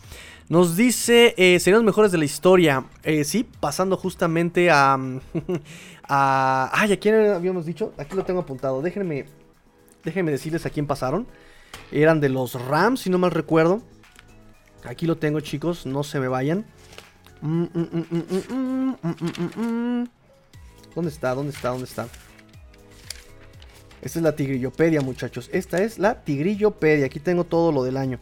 Nos 0.49 0.75
dice, 0.75 1.35
eh, 1.37 1.59
serían 1.59 1.79
los 1.79 1.85
mejores 1.85 2.11
de 2.11 2.17
la 2.17 2.25
historia. 2.25 2.85
Eh, 3.03 3.23
sí, 3.23 3.47
pasando 3.59 3.97
justamente 3.97 4.71
a, 4.71 4.97
a... 6.09 6.69
Ay, 6.73 6.93
¿a 6.93 6.99
quién 6.99 7.29
habíamos 7.29 7.65
dicho? 7.67 7.93
Aquí 7.97 8.15
lo 8.15 8.23
tengo 8.23 8.39
apuntado. 8.39 8.81
Déjenme, 8.81 9.25
déjenme 10.03 10.31
decirles 10.31 10.65
a 10.65 10.71
quién 10.71 10.87
pasaron. 10.87 11.27
Eran 11.91 12.19
de 12.19 12.29
los 12.29 12.53
Rams, 12.53 13.01
si 13.01 13.09
no 13.09 13.17
mal 13.17 13.31
recuerdo. 13.31 13.81
Aquí 14.83 15.05
lo 15.05 15.17
tengo, 15.17 15.39
chicos. 15.39 15.85
No 15.85 16.03
se 16.03 16.19
me 16.19 16.27
vayan. 16.27 16.65
¿Dónde 20.95 21.09
está? 21.09 21.35
¿Dónde 21.35 21.51
está? 21.51 21.69
¿Dónde 21.69 21.85
está? 21.85 22.07
Esta 24.01 24.19
es 24.19 24.23
la 24.23 24.35
tigrillopedia, 24.35 25.01
muchachos. 25.01 25.49
Esta 25.53 25.81
es 25.81 25.99
la 25.99 26.23
tigrillopedia. 26.23 27.05
Aquí 27.05 27.19
tengo 27.19 27.43
todo 27.43 27.71
lo 27.71 27.83
del 27.83 27.97
año. 27.97 28.19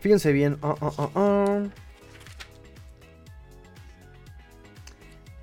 Fíjense 0.00 0.32
bien. 0.32 0.58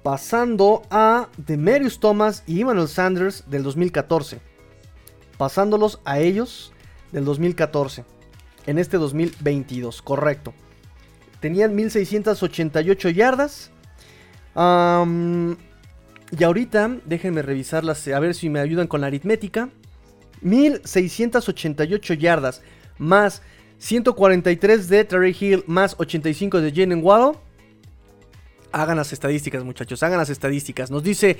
Pasando 0.04 0.82
a 0.90 1.30
Demerius 1.38 2.00
Thomas 2.00 2.44
y 2.46 2.60
Emmanuel 2.62 2.90
Sanders 2.90 3.46
del 3.50 3.64
2014. 3.64 4.42
Pasándolos 5.38 6.02
a 6.04 6.20
ellos 6.20 6.73
del 7.14 7.24
2014. 7.24 8.04
En 8.66 8.78
este 8.78 8.98
2022, 8.98 10.02
correcto. 10.02 10.54
Tenían 11.40 11.76
1688 11.76 13.10
yardas. 13.10 13.72
y 14.56 16.44
ahorita, 16.44 16.98
déjenme 17.06 17.42
revisarlas, 17.42 18.08
a 18.10 18.20
ver 18.20 18.34
si 18.34 18.50
me 18.50 18.60
ayudan 18.60 18.88
con 18.88 19.02
la 19.02 19.08
aritmética. 19.08 19.70
1688 20.42 22.14
yardas 22.16 22.62
más 22.98 23.42
143 23.78 24.90
de 24.90 25.04
Terry 25.06 25.36
Hill 25.40 25.64
más 25.68 25.96
85 25.98 26.62
de 26.62 26.72
Jalen 26.72 27.04
Waddle. 27.04 27.40
Hagan 28.74 28.98
las 28.98 29.14
estadísticas, 29.14 29.64
muchachos, 29.64 30.02
hagan 30.02 30.18
las 30.18 30.32
estadísticas. 30.32 30.90
Nos 30.90 31.04
dice 31.04 31.38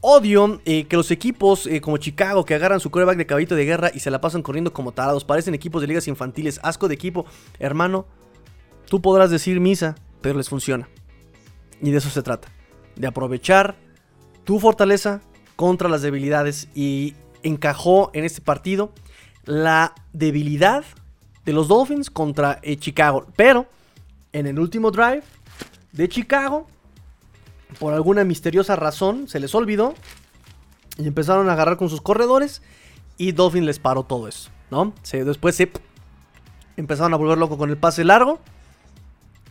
Odio 0.00 0.60
eh, 0.64 0.84
que 0.84 0.96
los 0.96 1.10
equipos 1.10 1.66
eh, 1.66 1.80
como 1.80 1.96
Chicago 1.96 2.44
que 2.44 2.54
agarran 2.54 2.78
su 2.78 2.92
coreback 2.92 3.16
de 3.16 3.26
caballito 3.26 3.56
de 3.56 3.64
guerra 3.64 3.90
y 3.92 3.98
se 3.98 4.10
la 4.10 4.20
pasan 4.20 4.42
corriendo 4.42 4.72
como 4.72 4.92
tarados. 4.92 5.24
Parecen 5.24 5.52
equipos 5.52 5.80
de 5.80 5.88
ligas 5.88 6.06
infantiles. 6.06 6.60
Asco 6.62 6.86
de 6.86 6.94
equipo. 6.94 7.26
Hermano, 7.58 8.06
tú 8.88 9.02
podrás 9.02 9.30
decir 9.30 9.58
misa, 9.58 9.96
pero 10.20 10.38
les 10.38 10.48
funciona. 10.48 10.88
Y 11.82 11.90
de 11.90 11.98
eso 11.98 12.08
se 12.08 12.22
trata. 12.22 12.48
De 12.94 13.08
aprovechar 13.08 13.74
tu 14.44 14.60
fortaleza 14.60 15.20
contra 15.56 15.88
las 15.88 16.02
debilidades. 16.02 16.68
Y 16.72 17.14
encajó 17.42 18.10
en 18.12 18.24
este 18.24 18.42
partido 18.42 18.92
la 19.44 19.92
debilidad 20.12 20.84
de 21.44 21.52
los 21.52 21.66
Dolphins 21.66 22.10
contra 22.10 22.60
eh, 22.62 22.76
Chicago. 22.76 23.26
Pero 23.34 23.66
en 24.32 24.46
el 24.46 24.60
último 24.60 24.92
drive 24.92 25.22
de 25.92 26.08
Chicago 26.08 26.68
por 27.78 27.94
alguna 27.94 28.24
misteriosa 28.24 28.76
razón 28.76 29.28
se 29.28 29.40
les 29.40 29.54
olvidó 29.54 29.94
y 30.98 31.06
empezaron 31.06 31.48
a 31.48 31.52
agarrar 31.52 31.76
con 31.76 31.88
sus 31.88 32.00
corredores 32.00 32.62
y 33.18 33.32
Dolphin 33.32 33.66
les 33.66 33.78
paró 33.78 34.02
todo 34.02 34.28
eso, 34.28 34.50
¿no? 34.70 34.92
después 35.12 35.56
se 35.56 35.70
empezaron 36.76 37.14
a 37.14 37.16
volver 37.16 37.38
loco 37.38 37.58
con 37.58 37.70
el 37.70 37.76
pase 37.76 38.04
largo 38.04 38.40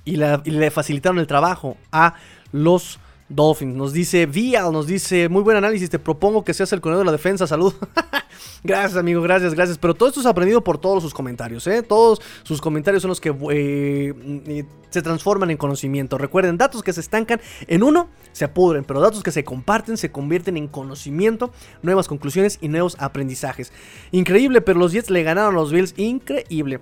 y, 0.05 0.13
y 0.13 0.51
le 0.51 0.71
facilitaron 0.71 1.19
el 1.19 1.27
trabajo 1.27 1.77
a 1.91 2.15
los 2.51 2.99
Dolphins. 3.27 3.75
Nos 3.75 3.93
dice 3.93 4.25
Vial, 4.25 4.71
nos 4.71 4.87
dice, 4.87 5.29
muy 5.29 5.41
buen 5.41 5.57
análisis, 5.57 5.89
te 5.89 5.99
propongo 5.99 6.43
que 6.43 6.53
seas 6.53 6.71
el 6.73 6.81
corredor 6.81 7.03
de 7.03 7.05
la 7.05 7.11
defensa, 7.11 7.47
salud. 7.47 7.73
gracias, 8.63 8.97
amigo, 8.97 9.21
gracias, 9.21 9.53
gracias. 9.53 9.77
Pero 9.77 9.95
todo 9.95 10.09
esto 10.09 10.19
es 10.19 10.25
aprendido 10.25 10.63
por 10.63 10.77
todos 10.77 11.01
sus 11.01 11.13
comentarios, 11.13 11.65
¿eh? 11.67 11.81
Todos 11.81 12.21
sus 12.43 12.61
comentarios 12.61 13.01
son 13.01 13.09
los 13.09 13.19
que 13.19 13.29
eh, 13.51 14.13
mm, 14.13 14.91
se 14.91 15.01
transforman 15.01 15.49
en 15.49 15.57
conocimiento. 15.57 16.17
Recuerden, 16.17 16.57
datos 16.57 16.83
que 16.83 16.93
se 16.93 17.01
estancan 17.01 17.41
en 17.67 17.83
uno 17.83 18.09
se 18.31 18.45
apudren, 18.45 18.83
pero 18.83 18.99
datos 18.99 19.23
que 19.23 19.31
se 19.31 19.43
comparten 19.43 19.97
se 19.97 20.11
convierten 20.11 20.57
en 20.57 20.67
conocimiento, 20.67 21.51
nuevas 21.81 22.07
conclusiones 22.07 22.59
y 22.61 22.67
nuevos 22.67 22.95
aprendizajes. 22.99 23.73
Increíble, 24.11 24.61
pero 24.61 24.79
los 24.79 24.91
Jets 24.91 25.09
le 25.09 25.23
ganaron 25.23 25.53
a 25.53 25.57
los 25.57 25.71
Bills, 25.71 25.93
increíble. 25.97 26.79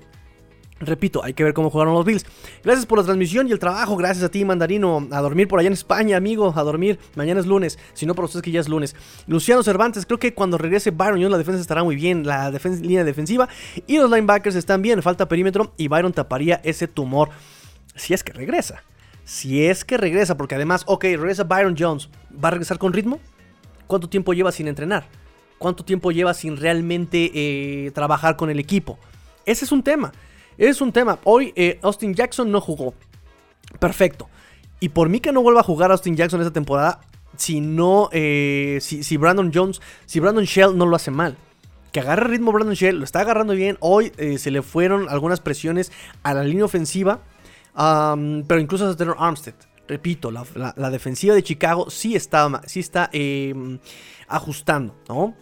Repito, 0.86 1.24
hay 1.24 1.34
que 1.34 1.44
ver 1.44 1.54
cómo 1.54 1.70
jugaron 1.70 1.94
los 1.94 2.06
Bills. 2.06 2.26
Gracias 2.64 2.86
por 2.86 3.00
la 3.00 3.04
transmisión 3.04 3.48
y 3.48 3.52
el 3.52 3.60
trabajo. 3.60 3.96
Gracias 3.96 4.24
a 4.24 4.30
ti, 4.30 4.46
Mandarino. 4.46 5.08
A 5.12 5.22
dormir 5.22 5.48
por 5.48 5.60
allá 5.60 5.68
en 5.68 5.74
España, 5.74 6.18
amigo. 6.18 6.54
A 6.56 6.64
dormir. 6.64 7.00
Mañana 7.16 7.40
es 7.40 7.46
lunes. 7.46 7.80
Si 7.94 8.06
no, 8.06 8.16
para 8.16 8.26
ustedes 8.26 8.44
que 8.44 8.52
ya 8.52 8.60
es 8.60 8.70
lunes. 8.70 8.96
Luciano 9.28 9.64
Cervantes, 9.64 10.06
creo 10.06 10.20
que 10.20 10.34
cuando 10.34 10.58
regrese 10.58 10.92
Byron 10.92 11.18
Jones, 11.18 11.32
la 11.32 11.38
defensa 11.38 11.62
estará 11.62 11.84
muy 11.84 11.96
bien. 11.96 12.26
La 12.26 12.52
línea 12.52 13.04
defensiva 13.04 13.50
y 13.88 13.98
los 13.98 14.10
linebackers 14.10 14.56
están 14.56 14.82
bien. 14.82 15.02
Falta 15.02 15.28
perímetro 15.28 15.74
y 15.78 15.88
Byron 15.88 16.14
taparía 16.14 16.62
ese 16.64 16.88
tumor. 16.88 17.30
Si 17.96 18.14
es 18.14 18.24
que 18.24 18.34
regresa. 18.34 18.84
Si 19.26 19.66
es 19.66 19.86
que 19.86 19.98
regresa, 19.98 20.36
porque 20.36 20.56
además, 20.56 20.84
ok, 20.86 21.04
regresa 21.04 21.44
Byron 21.44 21.76
Jones. 21.78 22.10
¿Va 22.44 22.50
a 22.50 22.52
regresar 22.52 22.78
con 22.78 22.94
ritmo? 22.94 23.20
¿Cuánto 23.88 24.10
tiempo 24.10 24.34
lleva 24.34 24.52
sin 24.52 24.68
entrenar? 24.68 25.08
¿Cuánto 25.58 25.86
tiempo 25.86 26.12
lleva 26.12 26.34
sin 26.34 26.58
realmente 26.58 27.32
eh, 27.34 27.92
trabajar 27.92 28.36
con 28.36 28.50
el 28.50 28.60
equipo? 28.60 29.00
Ese 29.46 29.66
es 29.66 29.72
un 29.72 29.84
tema. 29.84 30.12
Es 30.58 30.82
un 30.82 30.92
tema. 30.92 31.20
Hoy 31.24 31.54
eh, 31.56 31.80
Austin 31.82 32.14
Jackson 32.14 32.52
no 32.52 32.62
jugó. 32.62 32.94
Perfecto. 33.80 34.30
Y 34.80 34.90
por 34.90 35.10
mí 35.10 35.20
que 35.20 35.32
no 35.32 35.42
vuelva 35.42 35.62
a 35.62 35.64
jugar 35.64 35.92
Austin 35.92 36.16
Jackson 36.16 36.42
esta 36.42 36.54
temporada, 36.54 37.02
si 37.38 37.62
no, 37.62 38.10
eh, 38.12 38.80
si, 38.82 39.18
Brandon 39.18 39.52
Jones, 39.54 39.82
si 40.06 40.20
Brandon 40.20 40.44
Shell 40.44 40.78
no 40.78 40.86
lo 40.86 40.96
hace 40.96 41.12
mal. 41.12 41.38
Que 41.92 42.00
agarre 42.00 42.28
ritmo 42.28 42.52
Brandon 42.52 42.76
Shell, 42.76 42.98
lo 42.98 43.06
está 43.06 43.22
agarrando 43.22 43.54
bien. 43.54 43.78
Hoy 43.80 44.12
eh, 44.18 44.38
se 44.38 44.52
le 44.52 44.62
fueron 44.62 45.08
algunas 45.10 45.40
presiones 45.40 45.92
a 46.24 46.34
la 46.34 46.44
línea 46.44 46.66
ofensiva, 46.66 47.22
pero 47.76 48.60
incluso 48.60 48.88
a 48.88 48.96
Taylor 48.96 49.16
Armstead. 49.20 49.56
Repito, 49.88 50.32
la, 50.32 50.90
defensiva 50.90 51.36
de 51.36 51.44
Chicago 51.44 51.90
sí 51.90 52.16
está, 52.16 52.62
sí 52.66 52.80
está 52.80 53.10
em, 53.12 53.80
ajustando, 54.28 54.96
¿no? 55.08 55.36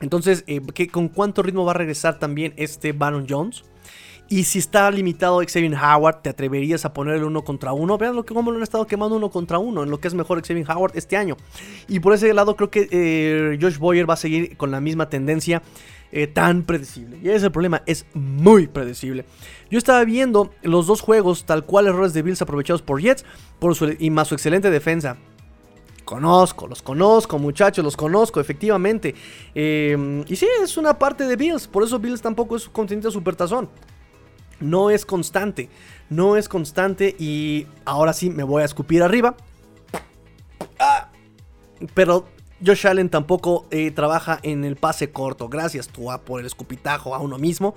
Entonces, 0.00 0.44
¿con 0.90 1.08
cuánto 1.08 1.42
ritmo 1.42 1.64
va 1.64 1.72
a 1.72 1.74
regresar 1.74 2.18
también 2.18 2.54
este 2.56 2.92
Brandon 2.92 3.26
Jones? 3.28 3.64
Y 4.30 4.44
si 4.44 4.58
está 4.58 4.90
limitado 4.90 5.40
Xavier 5.40 5.74
Howard, 5.74 6.20
¿te 6.20 6.28
atreverías 6.28 6.84
a 6.84 6.92
ponerle 6.92 7.24
uno 7.24 7.44
contra 7.44 7.72
uno? 7.72 7.96
Vean 7.96 8.14
lo 8.14 8.26
que 8.26 8.34
cómo 8.34 8.50
lo 8.50 8.58
han 8.58 8.62
estado 8.62 8.86
quemando 8.86 9.16
uno 9.16 9.30
contra 9.30 9.58
uno, 9.58 9.82
en 9.82 9.90
lo 9.90 10.00
que 10.00 10.08
es 10.08 10.12
mejor 10.12 10.46
Xavier 10.46 10.70
Howard 10.70 10.92
este 10.96 11.16
año. 11.16 11.38
Y 11.88 12.00
por 12.00 12.12
ese 12.12 12.34
lado 12.34 12.54
creo 12.54 12.70
que 12.70 12.88
eh, 12.90 13.58
Josh 13.58 13.78
Boyer 13.78 14.08
va 14.08 14.14
a 14.14 14.18
seguir 14.18 14.58
con 14.58 14.70
la 14.70 14.82
misma 14.82 15.08
tendencia 15.08 15.62
eh, 16.12 16.26
tan 16.26 16.64
predecible. 16.64 17.18
Y 17.22 17.28
ese 17.28 17.36
es 17.36 17.42
el 17.44 17.52
problema, 17.52 17.82
es 17.86 18.04
muy 18.12 18.66
predecible. 18.66 19.24
Yo 19.70 19.78
estaba 19.78 20.04
viendo 20.04 20.50
los 20.62 20.86
dos 20.86 21.00
juegos, 21.00 21.46
tal 21.46 21.64
cual 21.64 21.86
errores 21.86 22.12
de 22.12 22.20
Bills 22.20 22.42
aprovechados 22.42 22.82
por 22.82 23.00
Jets 23.00 23.24
por 23.58 23.74
y 23.98 24.10
más 24.10 24.28
su 24.28 24.34
excelente 24.34 24.70
defensa. 24.70 25.16
Conozco, 26.04 26.66
los 26.66 26.82
conozco, 26.82 27.38
muchachos, 27.38 27.82
los 27.82 27.96
conozco, 27.96 28.40
efectivamente. 28.40 29.14
Eh, 29.54 30.24
y 30.26 30.36
sí, 30.36 30.46
es 30.62 30.76
una 30.76 30.98
parte 30.98 31.24
de 31.24 31.36
Bills. 31.36 31.66
Por 31.66 31.82
eso 31.82 31.98
Bills 31.98 32.20
tampoco 32.20 32.56
es 32.56 32.66
un 32.66 32.74
continente 32.74 33.10
supertazón 33.10 33.70
no 34.60 34.90
es 34.90 35.04
constante. 35.04 35.68
No 36.10 36.36
es 36.36 36.48
constante 36.48 37.14
y 37.18 37.66
ahora 37.84 38.12
sí 38.12 38.30
me 38.30 38.42
voy 38.42 38.62
a 38.62 38.64
escupir 38.64 39.02
arriba. 39.02 39.36
Ah, 40.78 41.10
pero 41.94 42.26
Josh 42.64 42.86
Allen 42.86 43.08
tampoco 43.08 43.66
eh, 43.70 43.90
trabaja 43.90 44.38
en 44.42 44.64
el 44.64 44.76
pase 44.76 45.10
corto. 45.10 45.48
Gracias, 45.48 45.88
Tua, 45.88 46.22
por 46.22 46.40
el 46.40 46.46
escupitajo 46.46 47.14
a 47.14 47.18
uno 47.18 47.38
mismo. 47.38 47.74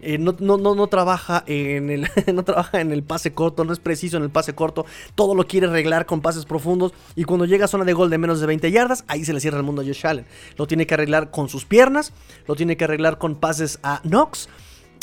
Eh, 0.00 0.16
no, 0.16 0.36
no, 0.38 0.58
no, 0.58 0.86
trabaja 0.86 1.42
en 1.46 1.90
el, 1.90 2.08
no 2.32 2.44
trabaja 2.44 2.80
en 2.80 2.92
el 2.92 3.02
pase 3.02 3.32
corto, 3.32 3.64
no 3.64 3.72
es 3.72 3.80
preciso 3.80 4.16
en 4.16 4.22
el 4.22 4.30
pase 4.30 4.54
corto. 4.54 4.86
Todo 5.14 5.34
lo 5.34 5.46
quiere 5.46 5.66
arreglar 5.66 6.06
con 6.06 6.20
pases 6.20 6.44
profundos. 6.44 6.92
Y 7.16 7.24
cuando 7.24 7.46
llega 7.46 7.64
a 7.64 7.68
zona 7.68 7.84
de 7.84 7.92
gol 7.92 8.10
de 8.10 8.18
menos 8.18 8.40
de 8.40 8.46
20 8.46 8.70
yardas, 8.70 9.04
ahí 9.08 9.24
se 9.24 9.32
le 9.32 9.40
cierra 9.40 9.58
el 9.58 9.64
mundo 9.64 9.82
a 9.82 9.84
Josh 9.84 10.06
Allen. 10.06 10.26
Lo 10.56 10.66
tiene 10.66 10.86
que 10.86 10.94
arreglar 10.94 11.30
con 11.30 11.48
sus 11.48 11.64
piernas, 11.64 12.12
lo 12.46 12.54
tiene 12.54 12.76
que 12.76 12.84
arreglar 12.84 13.18
con 13.18 13.36
pases 13.36 13.80
a 13.82 14.00
Knox 14.02 14.48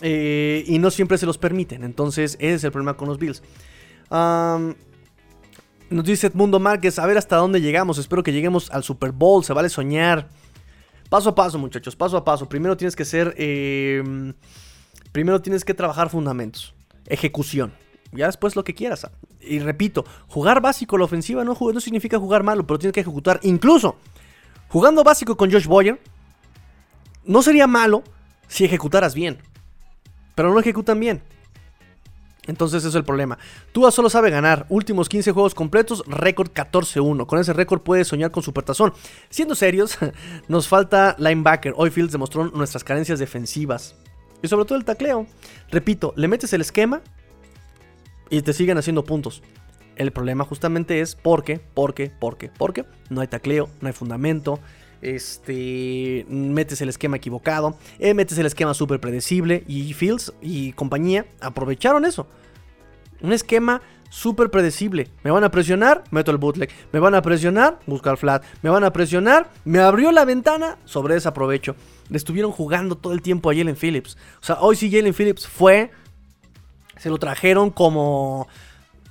eh, 0.01 0.63
y 0.67 0.79
no 0.79 0.91
siempre 0.91 1.17
se 1.17 1.25
los 1.25 1.37
permiten. 1.37 1.83
Entonces, 1.83 2.35
ese 2.35 2.53
es 2.53 2.63
el 2.63 2.71
problema 2.71 2.97
con 2.97 3.07
los 3.07 3.17
Bills. 3.17 3.41
nos 5.89 6.03
dice 6.03 6.27
Edmundo 6.27 6.59
Márquez, 6.59 6.99
a 6.99 7.05
ver 7.05 7.17
hasta 7.17 7.37
dónde 7.37 7.61
llegamos. 7.61 7.97
Espero 7.97 8.23
que 8.23 8.33
lleguemos 8.33 8.69
al 8.71 8.83
Super 8.83 9.11
Bowl. 9.11 9.43
Se 9.43 9.53
vale 9.53 9.69
soñar. 9.69 10.29
Paso 11.09 11.29
a 11.29 11.35
paso, 11.35 11.59
muchachos, 11.59 11.95
paso 11.95 12.17
a 12.17 12.25
paso. 12.25 12.49
Primero 12.49 12.75
tienes 12.75 12.95
que 12.95 13.05
ser. 13.05 13.33
Em, 13.37 14.33
primero 15.11 15.41
tienes 15.41 15.63
que 15.63 15.73
trabajar 15.73 16.09
fundamentos. 16.09 16.73
Ejecución. 17.07 17.73
Ya 18.11 18.27
después 18.27 18.55
lo 18.55 18.63
que 18.63 18.73
quieras. 18.73 19.07
Y 19.41 19.59
repito, 19.59 20.05
jugar 20.27 20.61
básico 20.61 20.97
la 20.97 21.05
ofensiva 21.05 21.43
no, 21.43 21.55
no 21.59 21.79
significa 21.79 22.17
jugar 22.17 22.43
malo, 22.43 22.65
pero 22.65 22.79
tienes 22.79 22.93
que 22.93 23.01
ejecutar. 23.01 23.39
Incluso, 23.43 23.97
jugando 24.69 25.03
básico 25.03 25.37
con 25.37 25.51
Josh 25.51 25.67
Boyer, 25.67 26.01
no 27.25 27.41
sería 27.41 27.67
malo 27.67 28.03
si 28.47 28.65
ejecutaras 28.65 29.13
bien 29.13 29.39
pero 30.35 30.53
no 30.53 30.59
ejecutan 30.59 30.99
bien. 30.99 31.21
Entonces 32.47 32.79
eso 32.79 32.89
es 32.89 32.95
el 32.95 33.03
problema. 33.03 33.37
Tua 33.71 33.91
solo 33.91 34.09
sabe 34.09 34.29
ganar. 34.29 34.65
Últimos 34.69 35.09
15 35.09 35.31
juegos 35.31 35.55
completos, 35.55 36.03
récord 36.05 36.51
14-1. 36.51 37.25
Con 37.25 37.39
ese 37.39 37.53
récord 37.53 37.81
puedes 37.81 38.07
soñar 38.07 38.31
con 38.31 38.43
supertazón. 38.43 38.93
Siendo 39.29 39.55
serios, 39.55 39.97
nos 40.47 40.67
falta 40.67 41.15
linebacker. 41.17 41.73
Hoy 41.75 41.89
Fields 41.89 42.11
demostró 42.11 42.45
nuestras 42.45 42.83
carencias 42.83 43.19
defensivas. 43.19 43.95
Y 44.41 44.47
sobre 44.47 44.65
todo 44.65 44.77
el 44.77 44.85
tacleo. 44.85 45.25
Repito, 45.71 46.13
le 46.15 46.27
metes 46.27 46.53
el 46.53 46.61
esquema 46.61 47.01
y 48.29 48.41
te 48.41 48.53
siguen 48.53 48.77
haciendo 48.77 49.03
puntos. 49.03 49.41
El 49.95 50.11
problema 50.11 50.43
justamente 50.43 50.99
es 50.99 51.15
porque, 51.15 51.59
porque, 51.73 52.11
porque, 52.19 52.51
porque 52.55 52.85
no 53.09 53.21
hay 53.21 53.27
tacleo, 53.27 53.69
no 53.81 53.87
hay 53.87 53.93
fundamento 53.93 54.59
este, 55.05 56.25
metes 56.29 56.81
el 56.81 56.89
esquema 56.89 57.17
equivocado, 57.17 57.77
eh, 57.99 58.13
metes 58.15 58.37
el 58.39 58.47
esquema 58.47 58.73
súper 58.73 58.99
predecible 58.99 59.63
y 59.67 59.93
Fields 59.93 60.33
y 60.41 60.71
compañía 60.73 61.27
aprovecharon 61.41 62.05
eso. 62.05 62.27
Un 63.21 63.31
esquema 63.31 63.81
súper 64.09 64.49
predecible. 64.49 65.09
Me 65.23 65.29
van 65.29 65.43
a 65.43 65.51
presionar, 65.51 66.03
meto 66.09 66.31
el 66.31 66.37
bootleg. 66.37 66.71
Me 66.91 66.99
van 66.99 67.13
a 67.13 67.21
presionar, 67.21 67.79
busca 67.85 68.09
el 68.09 68.17
flat. 68.17 68.43
Me 68.63 68.69
van 68.69 68.83
a 68.83 68.91
presionar, 68.91 69.51
me 69.63 69.79
abrió 69.79 70.11
la 70.11 70.25
ventana, 70.25 70.77
sobre 70.85 71.15
ese 71.15 71.27
aprovecho. 71.27 71.75
Le 72.09 72.17
estuvieron 72.17 72.51
jugando 72.51 72.95
todo 72.95 73.13
el 73.13 73.21
tiempo 73.21 73.51
a 73.51 73.55
Jalen 73.55 73.75
Phillips. 73.75 74.17
O 74.41 74.43
sea, 74.43 74.59
hoy 74.59 74.75
sí 74.75 74.91
Jalen 74.91 75.13
Phillips 75.13 75.47
fue, 75.47 75.91
se 76.97 77.09
lo 77.09 77.17
trajeron 77.19 77.69
como 77.69 78.47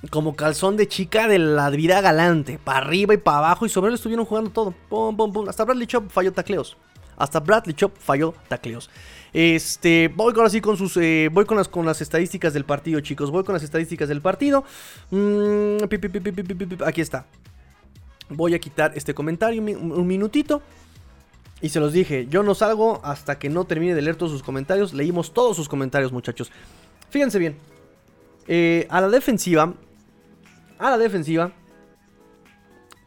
como 0.09 0.35
calzón 0.35 0.77
de 0.77 0.87
chica 0.87 1.27
de 1.27 1.39
la 1.39 1.69
vida 1.69 2.01
galante, 2.01 2.59
para 2.63 2.79
arriba 2.79 3.13
y 3.13 3.17
para 3.17 3.39
abajo, 3.39 3.65
y 3.65 3.69
sobre 3.69 3.89
él 3.89 3.95
estuvieron 3.95 4.25
jugando 4.25 4.51
todo. 4.51 4.73
Hasta 5.47 5.63
Bradley 5.63 5.87
Chop 5.87 6.09
falló 6.09 6.31
tacleos. 6.33 6.77
Hasta 7.17 7.39
Bradley 7.39 7.73
Chop 7.73 7.95
falló 7.97 8.33
tacleos. 8.47 8.89
Este, 9.33 10.11
voy 10.15 10.33
ahora 10.35 10.49
sí 10.49 10.61
con 10.61 10.77
sus, 10.77 10.95
eh, 10.97 11.29
voy 11.31 11.45
con 11.45 11.57
las, 11.57 11.67
con 11.67 11.85
las 11.85 12.01
estadísticas 12.01 12.53
del 12.53 12.65
partido, 12.65 12.99
chicos. 13.01 13.31
Voy 13.31 13.43
con 13.43 13.53
las 13.53 13.63
estadísticas 13.63 14.07
del 14.07 14.21
partido. 14.21 14.63
Mm, 15.11 15.77
aquí 16.85 17.01
está. 17.01 17.25
Voy 18.29 18.53
a 18.53 18.59
quitar 18.59 18.93
este 18.95 19.13
comentario 19.13 19.61
un 19.61 20.07
minutito. 20.07 20.61
Y 21.61 21.69
se 21.69 21.79
los 21.79 21.93
dije, 21.93 22.27
yo 22.29 22.43
no 22.43 22.53
salgo 22.53 22.99
hasta 23.03 23.39
que 23.39 23.49
no 23.49 23.65
termine 23.65 23.95
de 23.95 24.01
leer 24.01 24.17
todos 24.17 24.31
sus 24.31 24.43
comentarios. 24.43 24.93
Leímos 24.93 25.33
todos 25.33 25.55
sus 25.55 25.69
comentarios, 25.69 26.11
muchachos. 26.11 26.51
Fíjense 27.09 27.39
bien. 27.39 27.57
Eh, 28.47 28.85
a 28.89 29.01
la 29.01 29.09
defensiva, 29.09 29.73
a 30.79 30.91
la 30.91 30.97
defensiva, 30.97 31.51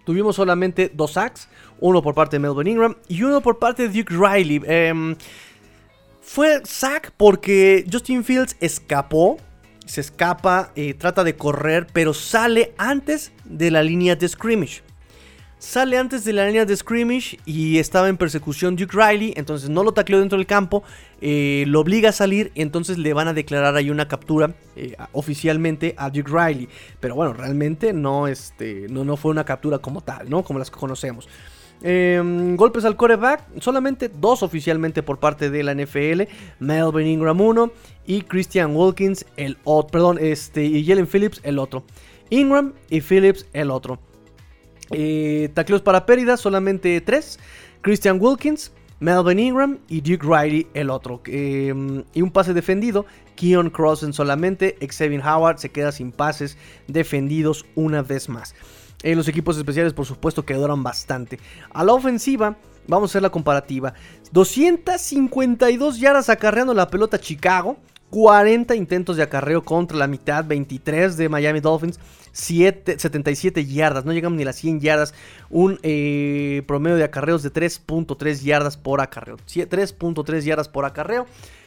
tuvimos 0.04 0.36
solamente 0.36 0.90
dos 0.94 1.12
sacks. 1.12 1.48
Uno 1.80 2.02
por 2.02 2.14
parte 2.14 2.36
de 2.36 2.40
Melvin 2.40 2.66
Ingram 2.66 2.96
y 3.08 3.22
uno 3.22 3.40
por 3.40 3.58
parte 3.58 3.88
de 3.88 3.98
Duke 3.98 4.14
Riley. 4.14 4.62
Em, 4.66 5.16
fue 6.20 6.60
sack 6.64 7.12
porque 7.16 7.84
Justin 7.90 8.24
Fields 8.24 8.56
escapó. 8.60 9.38
Se 9.86 10.02
escapa, 10.02 10.72
eh, 10.76 10.92
trata 10.92 11.24
de 11.24 11.36
correr, 11.36 11.86
pero 11.92 12.12
sale 12.12 12.74
antes 12.76 13.32
de 13.44 13.70
la 13.70 13.82
línea 13.82 14.16
de 14.16 14.28
scrimmage. 14.28 14.82
Sale 15.58 15.98
antes 15.98 16.24
de 16.24 16.32
la 16.32 16.46
línea 16.46 16.64
de 16.64 16.76
scrimmage 16.76 17.40
y 17.44 17.78
estaba 17.78 18.08
en 18.08 18.16
persecución 18.16 18.76
Duke 18.76 18.96
Riley, 18.96 19.34
entonces 19.36 19.68
no 19.68 19.82
lo 19.82 19.90
tacleó 19.90 20.20
dentro 20.20 20.38
del 20.38 20.46
campo, 20.46 20.84
eh, 21.20 21.64
lo 21.66 21.80
obliga 21.80 22.10
a 22.10 22.12
salir 22.12 22.52
entonces 22.54 22.96
le 22.96 23.12
van 23.12 23.26
a 23.26 23.34
declarar 23.34 23.74
ahí 23.74 23.90
una 23.90 24.06
captura 24.06 24.54
eh, 24.76 24.94
oficialmente 25.10 25.96
a 25.98 26.10
Duke 26.10 26.30
Riley. 26.30 26.68
Pero 27.00 27.16
bueno, 27.16 27.32
realmente 27.32 27.92
no, 27.92 28.28
este, 28.28 28.86
no, 28.88 29.04
no 29.04 29.16
fue 29.16 29.32
una 29.32 29.44
captura 29.44 29.78
como 29.78 30.00
tal, 30.00 30.30
¿no? 30.30 30.44
Como 30.44 30.60
las 30.60 30.70
que 30.70 30.78
conocemos. 30.78 31.28
Em, 31.82 32.56
golpes 32.56 32.84
al 32.84 32.96
coreback, 32.96 33.60
solamente 33.60 34.08
dos 34.08 34.44
oficialmente 34.44 35.02
por 35.02 35.18
parte 35.18 35.50
de 35.50 35.62
la 35.64 35.74
NFL, 35.74 36.22
Melvin 36.60 37.06
Ingram 37.06 37.40
uno 37.40 37.72
y 38.06 38.22
Christian 38.22 38.76
Wilkins 38.76 39.26
el 39.36 39.58
otro, 39.64 39.90
perdón, 39.90 40.18
este, 40.20 40.64
y 40.64 40.86
Jalen 40.86 41.08
Phillips 41.08 41.40
el 41.42 41.58
otro. 41.58 41.82
Ingram 42.30 42.74
y 42.90 43.00
Phillips 43.00 43.46
el 43.52 43.70
otro. 43.72 43.98
Eh, 44.90 45.50
tacleos 45.54 45.82
para 45.82 46.06
pérdidas, 46.06 46.40
solamente 46.40 47.00
3. 47.00 47.38
Christian 47.82 48.18
Wilkins, 48.20 48.72
Melvin 49.00 49.38
Ingram 49.38 49.78
y 49.88 50.00
Duke 50.00 50.26
Riley 50.26 50.66
el 50.74 50.90
otro. 50.90 51.20
Em, 51.26 52.04
y 52.14 52.22
un 52.22 52.30
pase 52.30 52.54
defendido. 52.54 53.06
Keon 53.36 53.70
Crossen 53.70 54.12
solamente. 54.12 54.76
Xavier 54.80 55.20
Howard 55.20 55.58
se 55.58 55.70
queda 55.70 55.92
sin 55.92 56.10
pases 56.10 56.56
defendidos 56.88 57.64
una 57.76 58.02
vez 58.02 58.28
más. 58.28 58.54
Eh, 59.02 59.14
los 59.14 59.28
equipos 59.28 59.56
especiales 59.56 59.92
por 59.92 60.06
supuesto 60.06 60.44
que 60.44 60.54
duran 60.54 60.82
bastante. 60.82 61.38
A 61.70 61.84
la 61.84 61.92
ofensiva 61.92 62.56
vamos 62.88 63.10
a 63.10 63.12
hacer 63.12 63.22
la 63.22 63.30
comparativa. 63.30 63.94
252 64.32 66.00
yardas 66.00 66.28
acarreando 66.28 66.74
la 66.74 66.88
pelota 66.88 67.20
Chicago 67.20 67.78
40 68.10 68.74
intentos 68.74 69.16
de 69.16 69.22
acarreo 69.22 69.62
contra 69.62 69.96
la 69.98 70.06
mitad, 70.06 70.44
23 70.44 71.16
de 71.16 71.28
Miami 71.28 71.60
Dolphins, 71.60 72.00
77 72.32 73.66
yardas, 73.66 74.04
no 74.04 74.12
llegamos 74.12 74.36
ni 74.36 74.42
a 74.44 74.46
las 74.46 74.54
100 74.56 74.80
yardas, 74.80 75.14
un 75.50 75.78
eh, 75.82 76.62
promedio 76.66 76.96
de 76.96 77.04
acarreos 77.04 77.42
de 77.42 77.52
3.3 77.52 78.42
yardas 78.42 78.76
por 78.76 79.00
acarreo, 79.00 79.36
3.3 79.36 80.40
yardas 80.40 80.68
por 80.68 80.84
acarreo 80.84 81.26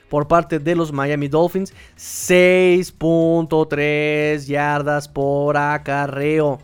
por 0.09 0.27
parte 0.27 0.59
de 0.59 0.75
los 0.75 0.91
Miami 0.91 1.29
Dolphins, 1.29 1.73
6.3 1.97 4.45
yardas 4.45 5.07
por 5.07 5.57
acarreo 5.57 6.59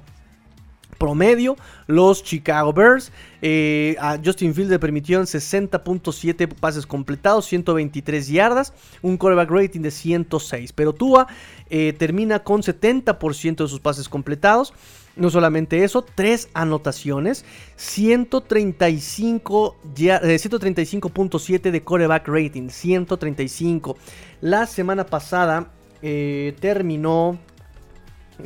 promedio. 0.97 1.55
Los 1.87 2.23
Chicago 2.23 2.73
Bears 2.73 3.11
eh, 3.41 3.95
a 3.99 4.17
Justin 4.23 4.53
Fields 4.53 4.71
le 4.71 4.79
permitieron 4.79 5.25
60.7 5.25 6.47
pases 6.55 6.85
completados, 6.85 7.45
123 7.45 8.27
yardas, 8.27 8.73
un 9.01 9.17
quarterback 9.17 9.51
rating 9.51 9.81
de 9.81 9.91
106. 9.91 10.73
Pero 10.73 10.93
Tua 10.93 11.27
eh, 11.69 11.93
termina 11.97 12.39
con 12.39 12.61
70% 12.61 13.63
de 13.63 13.67
sus 13.67 13.79
pases 13.79 14.09
completados. 14.09 14.73
No 15.15 15.31
solamente 15.31 15.83
eso, 15.83 16.03
tres 16.03 16.47
anotaciones, 16.53 17.43
135 17.75 19.75
135.7 19.95 21.65
eh, 21.65 21.71
de 21.71 21.81
quarterback 21.81 22.27
rating, 22.27 22.69
135. 22.69 23.97
La 24.41 24.67
semana 24.67 25.05
pasada 25.05 25.71
terminó 25.99 27.39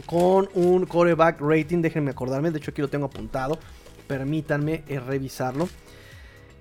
con 0.06 0.50
un 0.54 0.86
coreback 0.86 1.42
rating. 1.42 1.82
Déjenme 1.82 2.12
acordarme, 2.12 2.52
de 2.52 2.60
hecho 2.60 2.72
aquí 2.72 2.82
lo 2.82 2.90
tengo 2.90 3.06
apuntado. 3.06 3.58
Permítanme 4.08 4.84
eh, 4.88 5.00
revisarlo. 5.00 5.70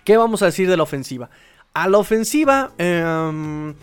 ¿Qué 0.03 0.17
vamos 0.17 0.41
a 0.41 0.47
decir 0.47 0.67
de 0.67 0.75
la 0.75 0.83
ofensiva? 0.83 1.29
A 1.73 1.87
la 1.87 1.99
ofensiva, 1.99 2.71
em, 2.79 3.75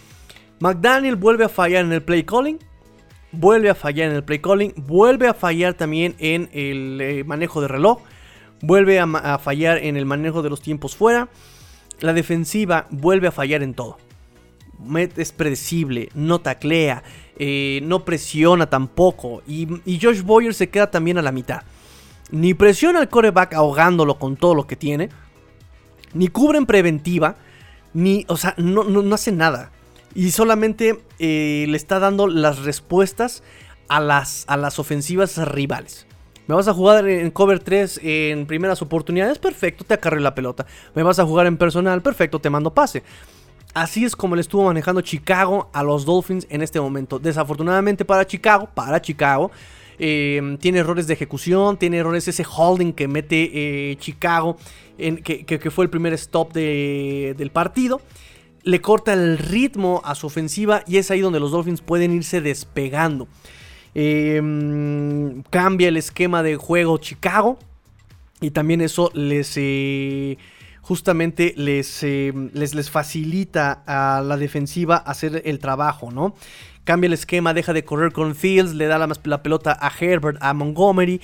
McDaniel 0.59 1.17
vuelve 1.17 1.45
a 1.45 1.49
fallar 1.49 1.85
en 1.85 1.93
el 1.93 2.03
play 2.03 2.25
calling. 2.25 2.59
Vuelve 3.31 3.71
a 3.71 3.77
fallar 3.77 4.11
en 4.11 4.17
el 4.17 4.25
play 4.25 4.41
calling. 4.41 4.75
Vuelve 4.77 5.29
a 5.29 5.35
fallar 5.35 5.75
también 5.75 6.17
en 6.19 6.51
el 6.53 7.01
eh, 7.01 7.25
manejo 7.25 7.61
de 7.61 7.69
reloj. 7.69 8.03
Vuelve 8.61 8.99
a 8.99 9.39
fallar 9.39 9.79
en 9.79 9.97
el 9.97 10.05
manejo 10.05 10.43
de 10.43 10.51
los 10.51 10.61
tiempos 10.61 10.97
fuera. 10.97 11.29
La 12.01 12.13
defensiva 12.13 12.89
vuelve 12.91 13.29
a 13.29 13.33
fallar 13.33 13.63
en 13.63 13.75
todo 13.75 13.99
es 15.17 15.33
predecible, 15.33 16.09
no 16.15 16.41
taclea, 16.41 17.03
eh, 17.37 17.81
no 17.83 18.05
presiona 18.05 18.69
tampoco. 18.69 19.43
Y, 19.47 19.67
Josh 20.01 20.23
Boyer 20.23 20.55
se 20.55 20.69
queda 20.69 20.91
también 20.91 21.19
a 21.19 21.23
la 21.23 21.33
mitad. 21.33 21.63
Ni 22.31 22.55
presiona 22.55 23.01
al 23.01 23.09
coreback 23.09 23.55
ahogándolo 23.55 24.19
con 24.19 24.37
todo 24.37 24.55
lo 24.55 24.67
que 24.67 24.77
tiene. 24.77 25.09
Ni 26.13 26.29
cubre 26.29 26.59
en 26.59 26.67
preventiva. 26.67 27.37
Ni, 27.93 28.25
o 28.29 28.37
sea, 28.37 28.55
no, 28.57 28.85
no, 28.85 29.15
hace 29.15 29.33
nada. 29.33 29.73
Y 30.15 30.31
solamente 30.31 31.01
eh, 31.19 31.67
le 31.69 31.77
está 31.77 31.99
dando 31.99 32.27
las 32.27 32.61
respuestas 32.61 33.43
a 33.89 34.01
las, 34.01 34.45
a 34.47 34.57
las 34.57 34.79
ofensivas 34.79 35.37
rivales. 35.49 36.07
Me 36.51 36.57
vas 36.57 36.67
a 36.67 36.75
jugar 36.75 37.09
en 37.09 37.31
cover 37.31 37.61
3 37.61 38.01
en 38.03 38.45
primeras 38.47 38.83
oportunidades, 38.83 39.39
perfecto, 39.39 39.85
te 39.85 39.95
acarreo 39.95 40.19
la 40.19 40.35
pelota. 40.35 40.67
Me 40.97 41.05
vas 41.05 41.21
a 41.21 41.25
jugar 41.25 41.47
en 41.47 41.57
personal, 41.57 42.03
perfecto, 42.03 42.41
te 42.41 42.51
mando 42.51 42.75
pase. 42.75 43.05
Así 43.73 44.05
es 44.05 44.17
como 44.17 44.35
le 44.35 44.41
estuvo 44.41 44.65
manejando 44.65 45.01
Chicago 45.01 45.71
a 45.73 45.83
los 45.83 46.05
Dolphins 46.05 46.47
en 46.51 46.63
este 46.63 46.81
momento. 46.81 47.19
Desafortunadamente 47.19 48.05
para 48.05 48.27
Chicago, 48.27 48.69
para 48.75 49.01
Chicago, 49.01 49.51
eh, 49.99 50.57
tiene 50.61 50.79
errores 50.81 51.07
de 51.07 51.15
ejecución, 51.15 51.77
tiene 51.77 51.99
errores 51.99 52.27
ese 52.27 52.45
holding 52.45 52.93
que 52.93 53.07
mete 53.07 53.51
eh, 53.93 53.97
Chicago, 53.97 54.57
en, 54.99 55.19
que, 55.19 55.71
fue 55.71 55.85
el 55.85 55.91
primer 55.91 56.13
stop 56.15 56.53
del 56.53 57.51
partido. 57.53 58.01
Le 58.63 58.81
corta 58.81 59.13
el 59.13 59.39
ritmo 59.39 60.03
a 60.05 60.15
su 60.15 60.27
ofensiva 60.27 60.83
y 60.87 60.97
es 60.97 61.11
ahí 61.11 61.21
donde 61.21 61.39
los 61.39 61.53
Dolphins 61.53 61.81
pueden 61.81 62.13
irse 62.13 62.41
despegando. 62.41 63.29
Eh, 63.95 64.41
cambia 65.51 65.89
el 65.89 65.97
esquema 65.97 66.43
de 66.43 66.57
juego 66.57 66.99
Chicago 66.99 67.59
y 68.41 68.51
también 68.51 68.81
eso 68.81 69.11
les 69.15 69.57
justamente 70.91 71.55
les, 71.57 72.03
eh, 72.03 72.33
les, 72.53 72.75
les 72.75 72.91
facilita 72.91 73.85
a 73.87 74.23
la 74.23 74.37
defensiva 74.37 74.97
hacer 74.97 75.43
el 75.45 75.61
trabajo, 75.61 76.11
¿no? 76.11 76.35
Cambia 76.91 77.07
el 77.07 77.13
esquema, 77.13 77.55
deja 77.55 77.73
de 77.73 77.85
correr 77.85 78.11
con 78.11 78.35
Fields, 78.35 78.75
le 78.75 78.89
da 78.89 78.99
la, 78.99 79.09
la 79.23 79.43
pelota 79.45 79.79
a 79.81 79.93
Herbert, 79.97 80.39
a 80.41 80.53
Montgomery, 80.53 81.21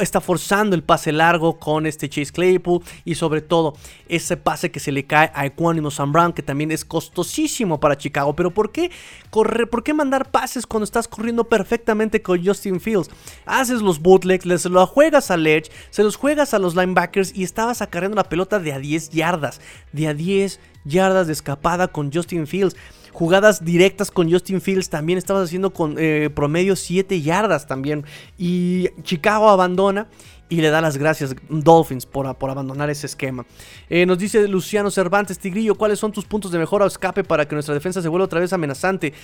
está 0.00 0.22
forzando 0.22 0.74
el 0.74 0.82
pase 0.82 1.12
largo 1.12 1.58
con 1.58 1.84
este 1.84 2.08
Chase 2.08 2.32
Claypool 2.32 2.82
y 3.04 3.14
sobre 3.14 3.42
todo 3.42 3.76
ese 4.08 4.38
pase 4.38 4.70
que 4.70 4.80
se 4.80 4.92
le 4.92 5.04
cae 5.04 5.30
a 5.34 5.44
Equanimo 5.44 5.90
Sam 5.90 6.10
Brown, 6.10 6.32
que 6.32 6.42
también 6.42 6.70
es 6.70 6.86
costosísimo 6.86 7.80
para 7.80 7.98
Chicago. 7.98 8.34
Pero 8.34 8.50
¿por 8.50 8.72
qué 8.72 8.90
correr? 9.28 9.68
¿Por 9.68 9.82
qué 9.82 9.92
mandar 9.92 10.30
pases 10.30 10.66
cuando 10.66 10.84
estás 10.84 11.06
corriendo 11.06 11.44
perfectamente 11.44 12.22
con 12.22 12.42
Justin 12.42 12.80
Fields? 12.80 13.10
Haces 13.44 13.82
los 13.82 14.00
bootlegs, 14.00 14.46
les 14.46 14.64
lo 14.64 14.86
juegas 14.86 15.30
a 15.30 15.36
Ledge, 15.36 15.70
se 15.90 16.02
los 16.02 16.16
juegas 16.16 16.54
a 16.54 16.58
los 16.58 16.76
linebackers 16.76 17.36
y 17.36 17.42
estabas 17.44 17.82
acarreando 17.82 18.16
la 18.16 18.30
pelota 18.30 18.58
de 18.58 18.72
a 18.72 18.78
10 18.78 19.10
yardas, 19.10 19.60
de 19.92 20.08
a 20.08 20.14
10 20.14 20.60
yardas 20.86 21.26
de 21.26 21.34
escapada 21.34 21.88
con 21.88 22.10
Justin 22.10 22.46
Fields 22.46 22.74
jugadas 23.14 23.64
directas 23.64 24.10
con 24.10 24.30
Justin 24.30 24.60
Fields 24.60 24.90
también 24.90 25.18
estabas 25.18 25.44
haciendo 25.44 25.72
con 25.72 25.94
eh, 25.98 26.30
promedio 26.34 26.74
7 26.74 27.22
yardas 27.22 27.66
también. 27.66 28.04
Y 28.36 28.88
Chicago 29.02 29.48
abandona 29.48 30.08
y 30.48 30.56
le 30.56 30.68
da 30.68 30.80
las 30.80 30.98
gracias 30.98 31.34
Dolphins 31.48 32.06
por, 32.06 32.34
por 32.36 32.50
abandonar 32.50 32.90
ese 32.90 33.06
esquema. 33.06 33.46
Eh, 33.88 34.04
nos 34.04 34.18
dice 34.18 34.46
Luciano 34.48 34.90
Cervantes, 34.90 35.38
Tigrillo, 35.38 35.76
¿cuáles 35.76 36.00
son 36.00 36.10
tus 36.10 36.24
puntos 36.24 36.50
de 36.50 36.58
mejora 36.58 36.84
o 36.84 36.88
escape 36.88 37.22
para 37.22 37.46
que 37.46 37.54
nuestra 37.54 37.72
defensa 37.72 38.02
se 38.02 38.08
vuelva 38.08 38.24
otra 38.24 38.40
vez 38.40 38.52
amenazante? 38.52 39.14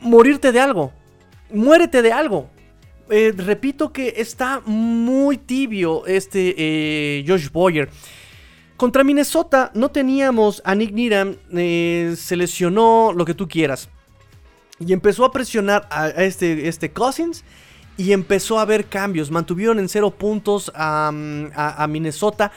Morirte 0.00 0.50
de 0.50 0.58
algo. 0.60 0.92
Muérete 1.52 2.02
de 2.02 2.12
algo. 2.12 2.50
Eh, 3.08 3.32
repito 3.36 3.92
que 3.92 4.14
está 4.16 4.60
muy 4.66 5.38
tibio 5.38 6.06
este 6.06 7.24
Josh 7.26 7.50
Boyer. 7.50 7.88
Contra 8.82 9.04
Minnesota 9.04 9.70
no 9.74 9.92
teníamos 9.92 10.60
a 10.64 10.74
Nick 10.74 10.92
eh, 10.92 12.16
se 12.18 12.34
lesionó 12.34 13.12
lo 13.12 13.24
que 13.24 13.32
tú 13.32 13.46
quieras. 13.46 13.88
Y 14.80 14.92
empezó 14.92 15.24
a 15.24 15.30
presionar 15.30 15.86
a, 15.88 16.08
este, 16.08 16.66
este 16.66 16.90
Cousins 16.90 17.44
y 17.96 18.10
empezó 18.10 18.58
a 18.58 18.62
haber 18.62 18.86
cambios. 18.86 19.30
Mantuvieron 19.30 19.78
en 19.78 19.88
cero 19.88 20.10
puntos 20.10 20.72
a 20.74 21.12
Minnesota 21.88 22.50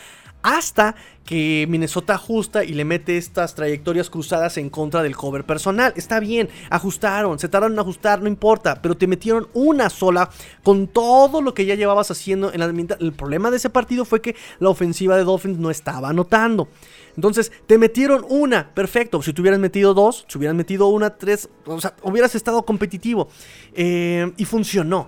hasta 0.46 0.96
que 1.26 1.66
Minnesota 1.68 2.14
ajusta 2.14 2.64
y 2.64 2.74
le 2.74 2.86
mete 2.86 3.18
estas 3.18 3.56
trayectorias 3.56 4.12
cruzadas 4.12 4.60
en 4.60 4.70
contra 4.70 5.02
del 5.02 5.16
cover 5.16 5.44
personal. 5.44 5.92
Está 5.96 6.20
bien, 6.20 6.50
ajustaron, 6.70 7.40
se 7.40 7.50
tardaron 7.50 7.74
en 7.74 7.80
ajustar, 7.80 8.22
no 8.22 8.28
importa, 8.28 8.80
pero 8.80 8.96
te 8.96 9.08
metieron 9.08 9.48
una 9.56 9.90
sola 9.90 10.30
con 10.62 10.88
todo 10.88 11.42
lo 11.42 11.56
que 11.56 11.66
ya 11.66 11.74
llevabas 11.74 12.12
haciendo 12.12 12.54
en 12.54 12.60
la 12.60 12.96
El 13.00 13.14
problema 13.14 13.50
de 13.50 13.58
ese 13.58 13.72
partido 13.72 14.06
fue 14.06 14.22
que 14.22 14.36
la 14.60 14.70
ofensiva 14.70 15.18
de 15.18 15.24
Dolphins 15.24 15.58
no 15.58 15.72
estaba 15.72 16.10
anotando. 16.10 16.70
Entonces, 17.16 17.52
te 17.66 17.80
metieron 17.80 18.24
una, 18.30 18.72
perfecto. 18.76 19.24
Si 19.24 19.34
te 19.34 19.42
hubieras 19.42 19.60
metido 19.60 19.96
dos, 19.96 20.26
si 20.28 20.38
hubieras 20.38 20.56
metido 20.56 20.90
una, 20.90 21.18
tres, 21.18 21.50
o 21.66 21.82
sea, 21.82 21.96
hubieras 22.04 22.36
estado 22.36 22.64
competitivo. 22.66 23.30
Eh, 23.74 24.32
y 24.38 24.46
funcionó. 24.46 25.08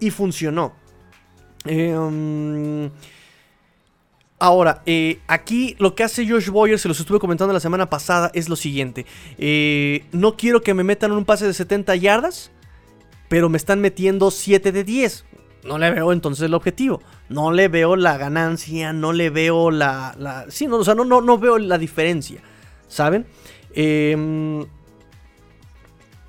Y 0.00 0.10
funcionó. 0.10 0.72
Um, 1.66 2.90
Ahora, 4.42 4.82
eh, 4.86 5.20
aquí 5.28 5.76
lo 5.78 5.94
que 5.94 6.02
hace 6.02 6.28
Josh 6.28 6.48
Boyer, 6.48 6.76
se 6.76 6.88
los 6.88 6.98
estuve 6.98 7.20
comentando 7.20 7.54
la 7.54 7.60
semana 7.60 7.88
pasada, 7.88 8.28
es 8.34 8.48
lo 8.48 8.56
siguiente. 8.56 9.06
Eh, 9.38 10.04
no 10.10 10.36
quiero 10.36 10.62
que 10.62 10.74
me 10.74 10.82
metan 10.82 11.12
un 11.12 11.24
pase 11.24 11.46
de 11.46 11.54
70 11.54 11.94
yardas. 11.94 12.50
pero 13.28 13.48
me 13.48 13.56
están 13.56 13.80
metiendo 13.80 14.32
7 14.32 14.72
de 14.72 14.82
10. 14.82 15.26
No 15.62 15.78
le 15.78 15.92
veo 15.92 16.12
entonces 16.12 16.44
el 16.44 16.54
objetivo. 16.54 17.00
No 17.28 17.52
le 17.52 17.68
veo 17.68 17.94
la 17.94 18.18
ganancia, 18.18 18.92
no 18.92 19.12
le 19.12 19.30
veo 19.30 19.70
la... 19.70 20.44
sí, 20.48 20.66
no, 20.66 20.78
o 20.78 20.84
sea, 20.84 20.96
no, 20.96 21.04
no, 21.04 21.20
no 21.20 21.38
veo 21.38 21.56
la 21.58 21.78
diferencia, 21.78 22.40
¿saben? 22.88 23.24
Eh, 23.74 24.66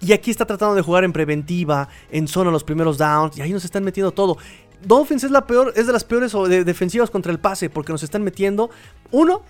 y 0.06 0.12
aquí 0.12 0.32
está 0.32 0.46
tratando 0.46 0.76
de 0.76 0.82
jugar 0.82 1.06
en 1.06 1.14
preventiva, 1.14 1.88
en 2.12 2.28
zona 2.28 2.52
los 2.52 2.66
primeros 2.66 2.98
downs, 2.98 3.38
y 3.38 3.42
ahí 3.42 3.54
nos 3.54 3.64
están 3.64 3.86
metiendo 3.86 4.12
todo. 4.12 4.38
Dolphins 4.86 5.24
es, 5.24 5.32
la 5.32 5.46
peor, 5.46 5.74
es 5.76 5.88
de 5.88 5.94
las 5.94 6.04
peores 6.04 6.34
defensivas 6.66 7.10
contra 7.10 7.32
el 7.32 7.40
pase, 7.40 7.70
porque 7.70 7.92
nos 7.92 8.04
están 8.04 8.24
metiendo, 8.24 8.70
uno, 9.12 9.44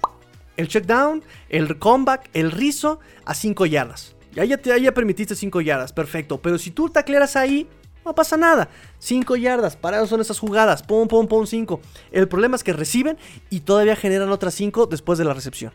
el 0.57 0.67
check 0.67 0.85
down, 0.85 1.23
el 1.49 1.79
comeback, 1.79 2.29
el 2.33 2.51
rizo 2.51 2.99
a 3.25 3.33
5 3.33 3.65
yardas. 3.65 4.15
Y 4.35 4.39
ahí 4.39 4.49
ya, 4.49 4.57
te, 4.57 4.81
ya 4.81 4.93
permitiste 4.93 5.35
5 5.35 5.61
yardas, 5.61 5.93
perfecto. 5.93 6.41
Pero 6.41 6.57
si 6.57 6.71
tú 6.71 6.89
tacleras 6.89 7.35
ahí, 7.35 7.67
no 8.05 8.15
pasa 8.15 8.37
nada. 8.37 8.69
5 8.99 9.35
yardas, 9.35 9.75
para 9.75 9.97
eso 9.97 10.07
son 10.07 10.21
esas 10.21 10.39
jugadas. 10.39 10.83
Pum, 10.83 11.07
pum, 11.07 11.27
pum, 11.27 11.45
5. 11.45 11.81
El 12.11 12.27
problema 12.27 12.55
es 12.55 12.63
que 12.63 12.73
reciben 12.73 13.17
y 13.49 13.61
todavía 13.61 13.95
generan 13.95 14.29
otras 14.29 14.53
5 14.55 14.87
después 14.87 15.17
de 15.17 15.25
la 15.25 15.33
recepción. 15.33 15.71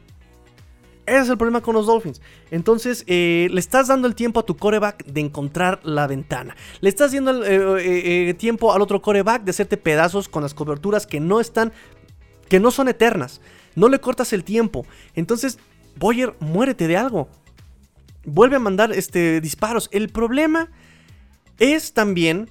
Ese 1.08 1.20
es 1.20 1.28
el 1.30 1.38
problema 1.38 1.62
con 1.62 1.74
los 1.74 1.86
Dolphins. 1.86 2.20
Entonces, 2.50 3.04
eh, 3.06 3.48
le 3.50 3.60
estás 3.60 3.88
dando 3.88 4.06
el 4.06 4.14
tiempo 4.14 4.40
a 4.40 4.46
tu 4.46 4.56
coreback 4.56 5.04
de 5.06 5.20
encontrar 5.20 5.80
la 5.82 6.06
ventana. 6.06 6.54
Le 6.80 6.88
estás 6.88 7.12
dando 7.12 7.30
el 7.30 7.42
eh, 7.44 8.28
eh, 8.28 8.34
tiempo 8.34 8.72
al 8.72 8.82
otro 8.82 9.00
coreback 9.00 9.42
de 9.42 9.50
hacerte 9.50 9.76
pedazos 9.76 10.28
con 10.28 10.42
las 10.42 10.54
coberturas 10.54 11.06
que 11.06 11.18
no 11.18 11.40
están, 11.40 11.72
que 12.48 12.60
no 12.60 12.70
son 12.70 12.88
eternas. 12.88 13.40
No 13.74 13.88
le 13.88 14.00
cortas 14.00 14.32
el 14.32 14.44
tiempo. 14.44 14.84
Entonces, 15.14 15.58
Boyer, 15.96 16.34
muérete 16.40 16.86
de 16.86 16.96
algo. 16.96 17.28
Vuelve 18.24 18.56
a 18.56 18.60
mandar 18.60 18.92
este, 18.92 19.40
disparos. 19.40 19.88
El 19.92 20.10
problema 20.10 20.68
es 21.58 21.94
también 21.94 22.50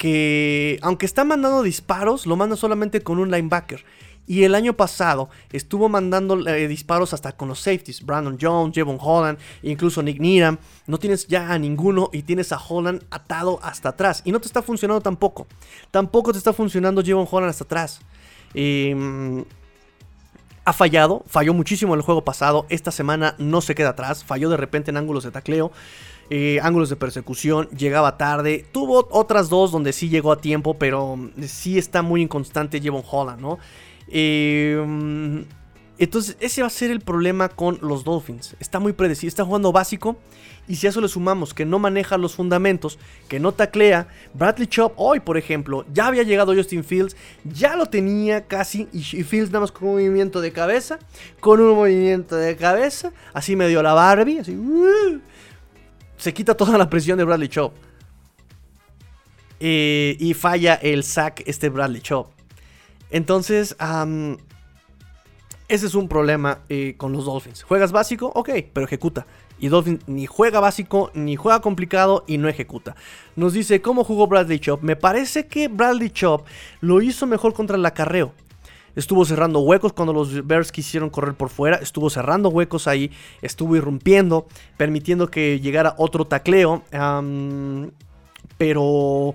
que, 0.00 0.78
aunque 0.80 1.04
está 1.04 1.24
mandando 1.24 1.62
disparos, 1.62 2.24
lo 2.24 2.34
manda 2.34 2.56
solamente 2.56 3.02
con 3.02 3.18
un 3.18 3.30
linebacker. 3.30 3.84
Y 4.30 4.44
el 4.44 4.54
año 4.54 4.74
pasado 4.74 5.28
estuvo 5.50 5.88
mandando 5.88 6.46
eh, 6.46 6.68
disparos 6.68 7.12
hasta 7.12 7.32
con 7.32 7.48
los 7.48 7.58
safeties. 7.58 8.06
Brandon 8.06 8.38
Jones, 8.40 8.72
Jevon 8.72 8.96
Holland, 9.00 9.36
incluso 9.64 10.04
Nick 10.04 10.20
Needham. 10.20 10.56
No 10.86 11.00
tienes 11.00 11.26
ya 11.26 11.50
a 11.52 11.58
ninguno 11.58 12.10
y 12.12 12.22
tienes 12.22 12.52
a 12.52 12.56
Holland 12.56 13.02
atado 13.10 13.58
hasta 13.60 13.88
atrás. 13.88 14.22
Y 14.24 14.30
no 14.30 14.38
te 14.40 14.46
está 14.46 14.62
funcionando 14.62 15.00
tampoco. 15.00 15.48
Tampoco 15.90 16.30
te 16.30 16.38
está 16.38 16.52
funcionando 16.52 17.02
Jevon 17.02 17.26
Holland 17.28 17.50
hasta 17.50 17.64
atrás. 17.64 18.02
Em, 18.54 19.44
ha 20.64 20.72
fallado, 20.74 21.24
falló 21.26 21.52
muchísimo 21.52 21.94
en 21.94 21.98
el 21.98 22.04
juego 22.04 22.22
pasado. 22.22 22.66
Esta 22.68 22.92
semana 22.92 23.34
no 23.38 23.60
se 23.60 23.74
queda 23.74 23.88
atrás. 23.88 24.22
Falló 24.22 24.48
de 24.48 24.56
repente 24.56 24.92
en 24.92 24.96
ángulos 24.96 25.24
de 25.24 25.32
tacleo. 25.32 25.72
Eh, 26.32 26.60
ángulos 26.62 26.88
de 26.88 26.94
persecución, 26.94 27.68
llegaba 27.70 28.16
tarde. 28.16 28.64
Tuvo 28.70 29.08
otras 29.10 29.48
dos 29.48 29.72
donde 29.72 29.92
sí 29.92 30.08
llegó 30.08 30.30
a 30.30 30.40
tiempo, 30.40 30.74
pero 30.74 31.18
sí 31.48 31.76
está 31.76 32.02
muy 32.02 32.22
inconstante 32.22 32.80
Jevon 32.80 33.02
Holland, 33.10 33.40
¿no? 33.40 33.58
Em, 34.10 35.44
entonces, 35.98 36.36
ese 36.40 36.62
va 36.62 36.66
a 36.66 36.70
ser 36.70 36.90
el 36.90 37.00
problema 37.00 37.48
con 37.48 37.78
los 37.82 38.04
Dolphins. 38.04 38.56
Está 38.58 38.80
muy 38.80 38.92
predecible, 38.94 39.28
está 39.28 39.44
jugando 39.44 39.70
básico. 39.70 40.16
Y 40.66 40.76
si 40.76 40.86
a 40.86 40.90
eso 40.90 41.00
le 41.00 41.08
sumamos 41.08 41.52
que 41.52 41.64
no 41.64 41.78
maneja 41.78 42.16
los 42.16 42.34
fundamentos, 42.34 42.98
que 43.28 43.40
no 43.40 43.52
taclea, 43.52 44.08
Bradley 44.34 44.66
Chop 44.66 44.92
hoy, 44.96 45.20
por 45.20 45.36
ejemplo, 45.36 45.84
ya 45.92 46.06
había 46.06 46.22
llegado 46.22 46.54
Justin 46.54 46.84
Fields, 46.84 47.16
ya 47.44 47.76
lo 47.76 47.86
tenía 47.86 48.46
casi. 48.46 48.88
Y 48.92 49.02
Fields 49.02 49.50
nada 49.50 49.60
más 49.60 49.72
con 49.72 49.88
un 49.88 49.94
movimiento 49.94 50.40
de 50.40 50.52
cabeza, 50.52 50.98
con 51.40 51.60
un 51.60 51.74
movimiento 51.74 52.36
de 52.36 52.56
cabeza, 52.56 53.12
así 53.34 53.56
me 53.56 53.68
dio 53.68 53.82
la 53.82 53.94
Barbie, 53.94 54.38
así. 54.38 54.56
Uh, 54.56 55.20
se 56.16 56.32
quita 56.32 56.56
toda 56.56 56.78
la 56.78 56.88
presión 56.88 57.18
de 57.18 57.24
Bradley 57.24 57.48
Chop. 57.48 57.74
Eh, 59.58 60.16
y 60.18 60.32
falla 60.32 60.74
el 60.76 61.04
sack 61.04 61.42
este 61.46 61.68
Bradley 61.68 62.00
Chop. 62.00 62.39
Entonces, 63.10 63.76
ese 65.68 65.86
es 65.86 65.94
un 65.94 66.08
problema 66.08 66.60
eh, 66.68 66.94
con 66.96 67.12
los 67.12 67.24
Dolphins. 67.24 67.62
¿Juegas 67.62 67.92
básico? 67.92 68.32
Ok, 68.34 68.50
pero 68.72 68.86
ejecuta. 68.86 69.26
Y 69.58 69.68
Dolphins 69.68 70.08
ni 70.08 70.26
juega 70.26 70.58
básico, 70.58 71.10
ni 71.14 71.36
juega 71.36 71.60
complicado 71.60 72.24
y 72.26 72.38
no 72.38 72.48
ejecuta. 72.48 72.96
Nos 73.36 73.52
dice, 73.52 73.82
¿cómo 73.82 74.04
jugó 74.04 74.26
Bradley 74.26 74.58
Chop? 74.58 74.82
Me 74.82 74.96
parece 74.96 75.46
que 75.46 75.68
Bradley 75.68 76.10
Chop 76.10 76.46
lo 76.80 77.02
hizo 77.02 77.26
mejor 77.26 77.52
contra 77.52 77.76
el 77.76 77.84
acarreo. 77.84 78.32
Estuvo 78.96 79.24
cerrando 79.24 79.60
huecos 79.60 79.92
cuando 79.92 80.12
los 80.12 80.46
Bears 80.46 80.72
quisieron 80.72 81.10
correr 81.10 81.34
por 81.34 81.48
fuera. 81.50 81.76
Estuvo 81.76 82.10
cerrando 82.10 82.48
huecos 82.48 82.88
ahí. 82.88 83.12
Estuvo 83.40 83.76
irrumpiendo. 83.76 84.48
Permitiendo 84.76 85.30
que 85.30 85.60
llegara 85.60 85.94
otro 85.98 86.26
tacleo. 86.26 86.82
pero 88.58 89.34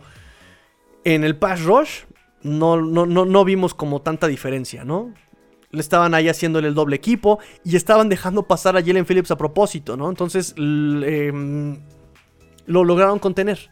en 1.04 1.24
el 1.24 1.38
pass 1.38 1.64
rush 1.64 2.02
no, 2.46 2.80
no, 2.80 3.06
no, 3.08 3.44
vimos 3.44 3.74
como 3.74 4.04
tanta 4.04 4.28
diferencia, 4.28 4.86
¿no? 4.86 5.12
Le 5.72 5.82
estaban 5.82 6.14
ahí 6.14 6.30
haciéndole 6.30 6.68
el 6.68 6.76
doble 6.76 6.96
equipo 6.96 7.40
y 7.64 7.76
estaban 7.76 8.08
dejando 8.08 8.44
pasar 8.44 8.78
a 8.78 8.84
Jalen 8.84 9.06
Phillips 9.06 9.32
a 9.32 9.38
propósito, 9.38 9.98
¿no? 9.98 10.10
Entonces 10.10 10.54
em, 10.58 11.80
lo 12.68 12.84
lograron 12.84 13.18
contener 13.18 13.72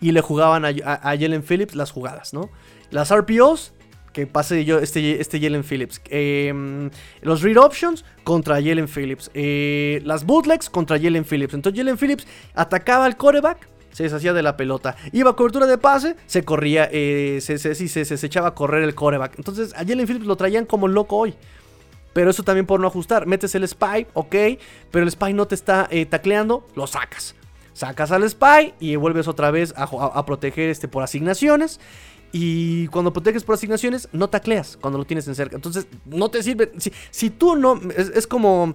y 0.00 0.12
le 0.12 0.20
jugaban 0.20 0.64
a, 0.64 0.72
Jalen 0.72 1.42
Phillips 1.42 1.74
las 1.74 1.90
jugadas, 1.90 2.32
¿no? 2.32 2.48
Las 2.90 3.12
RPOs, 3.12 3.74
que 4.12 4.28
pase 4.28 4.64
yo 4.64 4.78
este, 4.78 5.20
este 5.20 5.40
Jalen 5.40 5.64
Phillips. 5.64 6.00
Em, 6.08 6.90
los 7.22 7.42
read 7.42 7.56
options 7.56 8.04
contra 8.22 8.62
Jalen 8.62 8.86
Phillips. 8.86 9.32
Eh, 9.34 10.00
las 10.04 10.24
bootlegs 10.24 10.70
contra 10.70 10.96
Jalen 10.96 11.24
Phillips. 11.24 11.54
Entonces 11.54 11.76
Jalen 11.76 11.98
Phillips 11.98 12.24
atacaba 12.54 13.04
al 13.04 13.16
coreback 13.16 13.71
se 13.92 14.04
deshacía 14.04 14.32
de 14.32 14.42
la 14.42 14.56
pelota. 14.56 14.96
Iba 15.12 15.30
a 15.30 15.36
cobertura 15.36 15.66
de 15.66 15.78
pase, 15.78 16.16
se 16.26 16.44
corría, 16.44 16.88
eh, 16.90 17.38
se, 17.40 17.58
se, 17.58 17.74
se, 17.76 18.26
echaba 18.26 18.48
a 18.48 18.54
correr 18.54 18.82
el 18.82 18.94
coreback. 18.94 19.34
Entonces 19.36 19.72
a 19.74 19.78
Jalen 19.78 20.06
Phillips 20.06 20.26
lo 20.26 20.36
traían 20.36 20.66
como 20.66 20.88
loco 20.88 21.16
hoy. 21.16 21.34
Pero 22.12 22.30
eso 22.30 22.42
también 22.42 22.66
por 22.66 22.80
no 22.80 22.86
ajustar. 22.86 23.26
Metes 23.26 23.54
el 23.54 23.66
spy, 23.66 24.06
ok, 24.12 24.34
pero 24.90 25.04
el 25.04 25.10
spy 25.10 25.32
no 25.32 25.46
te 25.46 25.54
está 25.54 25.88
eh, 25.90 26.04
tacleando, 26.06 26.66
lo 26.74 26.86
sacas. 26.86 27.34
Sacas 27.72 28.12
al 28.12 28.28
spy 28.28 28.74
y 28.80 28.96
vuelves 28.96 29.28
otra 29.28 29.50
vez 29.50 29.72
a, 29.76 30.26
proteger 30.26 30.68
este, 30.68 30.88
por 30.88 31.02
asignaciones. 31.02 31.80
Y 32.30 32.86
cuando 32.88 33.12
proteges 33.12 33.44
por 33.44 33.54
asignaciones, 33.54 34.08
no 34.12 34.28
tacleas 34.28 34.78
cuando 34.80 34.98
lo 34.98 35.04
tienes 35.04 35.26
en 35.28 35.34
cerca. 35.34 35.56
Entonces, 35.56 35.86
no 36.06 36.30
te 36.30 36.42
sirve. 36.42 36.72
Si, 37.10 37.30
tú 37.30 37.56
no. 37.56 37.80
Es, 37.96 38.26
como. 38.26 38.74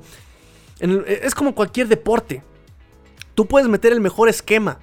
es 0.79 1.35
como 1.35 1.55
cualquier 1.55 1.87
deporte. 1.87 2.43
Tú 3.33 3.47
puedes 3.47 3.67
meter 3.67 3.93
el 3.93 4.01
mejor 4.01 4.29
esquema. 4.29 4.79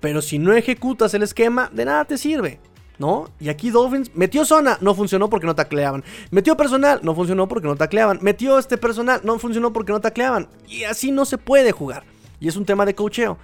Pero 0.00 0.22
si 0.22 0.38
no 0.38 0.52
ejecutas 0.52 1.14
el 1.14 1.22
esquema, 1.22 1.70
de 1.72 1.84
nada 1.84 2.04
te 2.04 2.18
sirve. 2.18 2.60
¿No? 2.98 3.28
Y 3.38 3.50
aquí 3.50 3.68
Dolphins 3.68 4.10
metió 4.14 4.46
zona, 4.46 4.78
no 4.80 4.94
funcionó 4.94 5.28
porque 5.28 5.46
no 5.46 5.54
tacleaban. 5.54 6.02
Metió 6.30 6.56
personal, 6.56 7.00
no 7.02 7.14
funcionó 7.14 7.46
porque 7.46 7.68
no 7.68 7.76
tacleaban. 7.76 8.18
Metió 8.22 8.58
este 8.58 8.78
personal, 8.78 9.20
no 9.22 9.38
funcionó 9.38 9.70
porque 9.72 9.92
no 9.92 10.00
tacleaban. 10.00 10.48
Y 10.66 10.84
así 10.84 11.12
no 11.12 11.26
se 11.26 11.36
puede 11.36 11.72
jugar. 11.72 12.04
Y 12.40 12.48
es 12.48 12.56
un 12.56 12.64
tema 12.64 12.86
de 12.86 12.94
cocheo. 12.94 13.36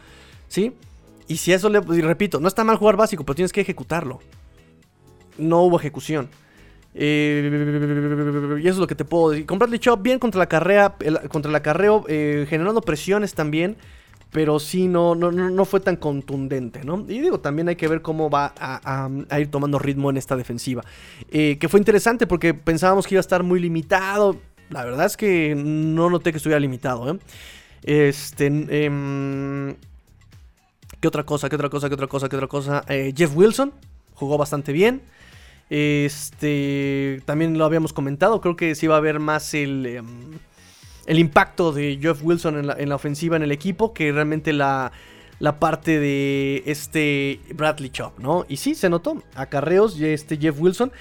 ¿Sí? 0.49 0.73
Y 1.29 1.37
si 1.37 1.53
eso 1.53 1.69
le. 1.69 1.81
repito, 1.81 2.41
no 2.41 2.49
está 2.49 2.65
mal 2.65 2.77
jugar 2.77 2.97
básico, 2.97 3.25
pero 3.25 3.35
tienes 3.35 3.53
que 3.53 3.61
ejecutarlo. 3.61 4.21
No 5.37 5.63
hubo 5.63 5.79
ejecución. 5.79 6.31
Eh, 6.95 8.59
y 8.63 8.67
eso 8.67 8.75
es 8.75 8.79
lo 8.79 8.87
que 8.87 8.95
te 8.95 9.05
puedo 9.05 9.31
decir. 9.31 9.47
Con 9.47 9.59
Bradley 9.59 9.79
Chop 9.79 10.03
bien 10.03 10.19
contra 10.19 10.39
la 10.39 10.47
carrera. 10.47 10.97
contra 11.29 11.51
el 11.51 11.57
acarreo. 11.57 12.05
Eh, 12.09 12.47
generando 12.49 12.81
presiones 12.81 13.35
también 13.35 13.77
pero 14.33 14.59
sí 14.59 14.89
no, 14.89 15.15
no, 15.15 15.31
no 15.31 15.65
fue 15.67 15.81
tan 15.81 15.97
contundente, 15.97 16.85
¿no? 16.85 17.05
Y 17.07 17.21
digo, 17.21 17.41
también 17.41 17.69
hay 17.69 17.77
que 17.77 17.87
ver 17.87 18.01
cómo 18.01 18.31
va 18.31 18.55
a, 18.59 19.39
ir 19.39 19.51
tomando 19.51 19.79
ritmo 19.79 20.09
en 20.09 20.17
esta 20.17 20.37
defensiva. 20.37 20.83
Eh, 21.31 21.59
que 21.61 21.69
fue 21.69 21.79
interesante 21.79 22.27
porque 22.27 22.55
pensábamos 22.55 23.07
que 23.07 23.15
iba 23.15 23.21
a 23.21 23.21
estar 23.21 23.43
muy 23.43 23.61
limitado. 23.61 24.39
La 24.71 24.87
verdad 24.87 25.05
es 25.05 25.19
que 25.19 25.55
no 25.55 26.09
noté 26.09 26.33
que 26.33 26.39
estuviera 26.39 26.59
limitado, 26.59 27.13
¿eh? 27.13 27.19
Este. 27.83 28.47
Em, 28.47 29.77
¿Qué 31.01 31.09
otra 31.09 31.25
cosa? 31.25 31.51
¿Qué 31.51 31.57
otra 31.57 31.69
cosa? 31.69 31.89
¿Qué 31.89 31.95
otra 31.95 32.07
cosa? 32.07 32.29
¿Qué 32.31 32.37
otra 32.37 32.49
cosa? 32.49 32.85
Eh, 32.89 33.13
Jeff 33.15 33.37
Wilson 33.37 33.75
jugó 34.15 34.39
bastante 34.39 34.73
bien. 34.73 35.03
Este. 35.69 37.21
También 37.27 37.59
lo 37.59 37.67
habíamos 37.67 37.93
comentado. 37.93 38.41
Creo 38.41 38.57
que 38.57 38.75
sí 38.77 38.87
va 38.87 38.95
a 38.95 38.99
haber 38.99 39.21
más 39.21 39.53
el. 39.53 40.03
El 41.07 41.19
impacto 41.19 41.73
de 41.73 41.99
Jeff 42.01 42.23
Wilson 42.23 42.71
en 42.71 42.89
la, 42.89 42.95
ofensiva 42.95 43.37
en 43.37 43.43
el 43.43 43.53
equipo 43.53 43.93
que 43.93 44.13
realmente 44.13 44.53
la, 44.53 44.93
la 45.41 45.59
parte 45.59 45.99
de 45.99 46.63
este 46.67 47.41
Bradley 47.55 47.91
Chop, 47.91 48.19
¿no? 48.19 48.45
Y 48.49 48.59
sí, 48.59 48.75
se 48.75 48.89
notó. 48.89 49.23
Acarreos 49.35 49.99
y 49.99 50.07
este 50.07 50.37
Jeff 50.37 50.61
Wilson. 50.61 50.93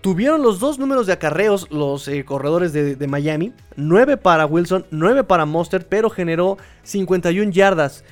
Tuvieron 0.00 0.42
los 0.42 0.60
dos 0.60 0.78
números 0.78 1.08
de 1.08 1.12
acarreos 1.12 1.68
los 1.72 2.06
eh, 2.06 2.24
corredores 2.24 2.72
de, 2.72 3.06
Miami. 3.08 3.52
9 3.74 4.16
para 4.16 4.46
Wilson, 4.46 4.86
9 4.92 5.24
para 5.24 5.44
Mostert, 5.44 5.88
pero 5.88 6.08
generó 6.08 6.56
51 6.84 7.50
yardas 7.50 8.04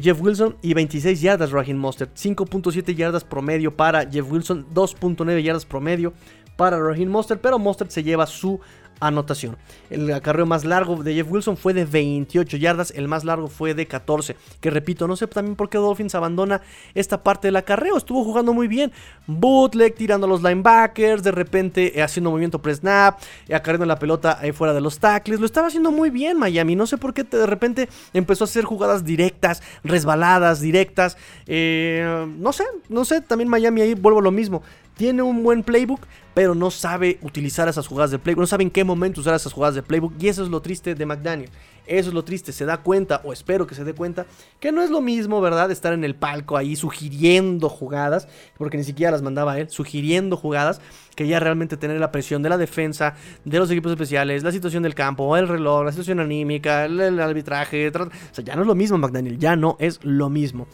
Jeff 0.00 0.20
Wilson 0.20 0.56
y 0.62 0.72
26 0.72 1.20
yardas 1.20 1.50
Raheem 1.50 1.76
Mostert. 1.76 2.14
5.7 2.16 2.94
yardas 2.94 3.22
promedio 3.22 3.76
para 3.76 4.10
Jeff 4.10 4.30
Wilson, 4.30 4.66
2.9 4.72 5.42
yardas 5.42 5.66
promedio 5.66 6.14
para 6.56 6.80
Raheem 6.80 7.10
Mostert, 7.10 7.42
pero 7.42 7.58
Mostert 7.58 7.90
se 7.90 8.02
lleva 8.02 8.26
su 8.26 8.58
anotación. 9.00 9.56
El 9.90 10.12
acarreo 10.12 10.46
más 10.46 10.64
largo 10.64 11.02
de 11.02 11.14
Jeff 11.14 11.30
Wilson 11.30 11.56
fue 11.56 11.74
de 11.74 11.84
28 11.84 12.56
yardas, 12.56 12.92
el 12.96 13.08
más 13.08 13.24
largo 13.24 13.48
fue 13.48 13.74
de 13.74 13.86
14. 13.86 14.36
Que 14.60 14.70
repito, 14.70 15.06
no 15.06 15.16
sé 15.16 15.26
también 15.26 15.56
por 15.56 15.68
qué 15.68 15.78
Dolphins 15.78 16.14
abandona 16.14 16.62
esta 16.94 17.22
parte 17.22 17.48
del 17.48 17.56
acarreo. 17.56 17.96
Estuvo 17.96 18.24
jugando 18.24 18.52
muy 18.52 18.68
bien. 18.68 18.92
Bootleg 19.26 19.94
tirando 19.94 20.26
a 20.26 20.30
los 20.30 20.42
linebackers, 20.42 21.22
de 21.22 21.32
repente 21.32 21.98
eh, 21.98 22.02
haciendo 22.02 22.30
movimiento 22.30 22.60
pre-snap, 22.60 23.18
eh, 23.48 23.54
acarreando 23.54 23.86
la 23.86 23.98
pelota 23.98 24.38
ahí 24.40 24.52
fuera 24.52 24.72
de 24.72 24.80
los 24.80 24.98
tackles. 24.98 25.40
Lo 25.40 25.46
estaba 25.46 25.68
haciendo 25.68 25.90
muy 25.90 26.10
bien 26.10 26.38
Miami. 26.38 26.76
No 26.76 26.86
sé 26.86 26.98
por 26.98 27.14
qué 27.14 27.24
de 27.24 27.46
repente 27.46 27.88
empezó 28.12 28.44
a 28.44 28.46
hacer 28.46 28.64
jugadas 28.64 29.04
directas, 29.04 29.62
resbaladas, 29.84 30.60
directas. 30.60 31.16
Eh, 31.46 32.26
no 32.38 32.52
sé, 32.52 32.64
no 32.88 33.04
sé. 33.04 33.20
También 33.20 33.48
Miami 33.48 33.82
ahí 33.82 33.94
vuelvo 33.94 34.20
a 34.20 34.22
lo 34.22 34.30
mismo 34.30 34.62
tiene 34.96 35.22
un 35.22 35.42
buen 35.42 35.62
playbook, 35.62 36.00
pero 36.36 36.54
no 36.54 36.70
sabe 36.70 37.18
utilizar 37.22 37.66
esas 37.66 37.86
jugadas 37.86 38.10
de 38.10 38.18
playbook, 38.18 38.42
no 38.42 38.46
sabe 38.46 38.62
en 38.62 38.70
qué 38.70 38.84
momento 38.84 39.22
usar 39.22 39.34
esas 39.34 39.54
jugadas 39.54 39.74
de 39.74 39.82
playbook, 39.82 40.12
y 40.20 40.28
eso 40.28 40.42
es 40.42 40.50
lo 40.50 40.60
triste 40.60 40.94
de 40.94 41.06
McDaniel. 41.06 41.48
Eso 41.86 42.10
es 42.10 42.14
lo 42.14 42.24
triste, 42.24 42.52
se 42.52 42.66
da 42.66 42.76
cuenta, 42.76 43.22
o 43.24 43.32
espero 43.32 43.66
que 43.66 43.74
se 43.74 43.84
dé 43.84 43.94
cuenta, 43.94 44.26
que 44.60 44.70
no 44.70 44.82
es 44.82 44.90
lo 44.90 45.00
mismo, 45.00 45.40
¿verdad? 45.40 45.70
Estar 45.70 45.94
en 45.94 46.04
el 46.04 46.14
palco 46.14 46.58
ahí 46.58 46.76
sugiriendo 46.76 47.70
jugadas, 47.70 48.28
porque 48.58 48.76
ni 48.76 48.84
siquiera 48.84 49.12
las 49.12 49.22
mandaba 49.22 49.58
él, 49.58 49.70
sugiriendo 49.70 50.36
jugadas, 50.36 50.82
que 51.14 51.26
ya 51.26 51.40
realmente 51.40 51.78
tener 51.78 51.98
la 51.98 52.12
presión 52.12 52.42
de 52.42 52.50
la 52.50 52.58
defensa, 52.58 53.14
de 53.46 53.58
los 53.58 53.70
equipos 53.70 53.92
especiales, 53.92 54.42
la 54.42 54.52
situación 54.52 54.82
del 54.82 54.94
campo, 54.94 55.38
el 55.38 55.48
reloj, 55.48 55.86
la 55.86 55.92
situación 55.92 56.20
anímica, 56.20 56.84
el, 56.84 57.18
arbitraje, 57.18 57.88
o 57.88 58.10
sea, 58.32 58.44
ya 58.44 58.56
no 58.56 58.60
es 58.60 58.68
lo 58.68 58.74
mismo, 58.74 58.98
McDaniel, 58.98 59.38
ya 59.38 59.56
no 59.56 59.78
es 59.80 60.00
lo 60.04 60.28
mismo. 60.28 60.66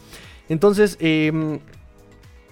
Entonces, 0.49 0.97
eh 0.99 1.31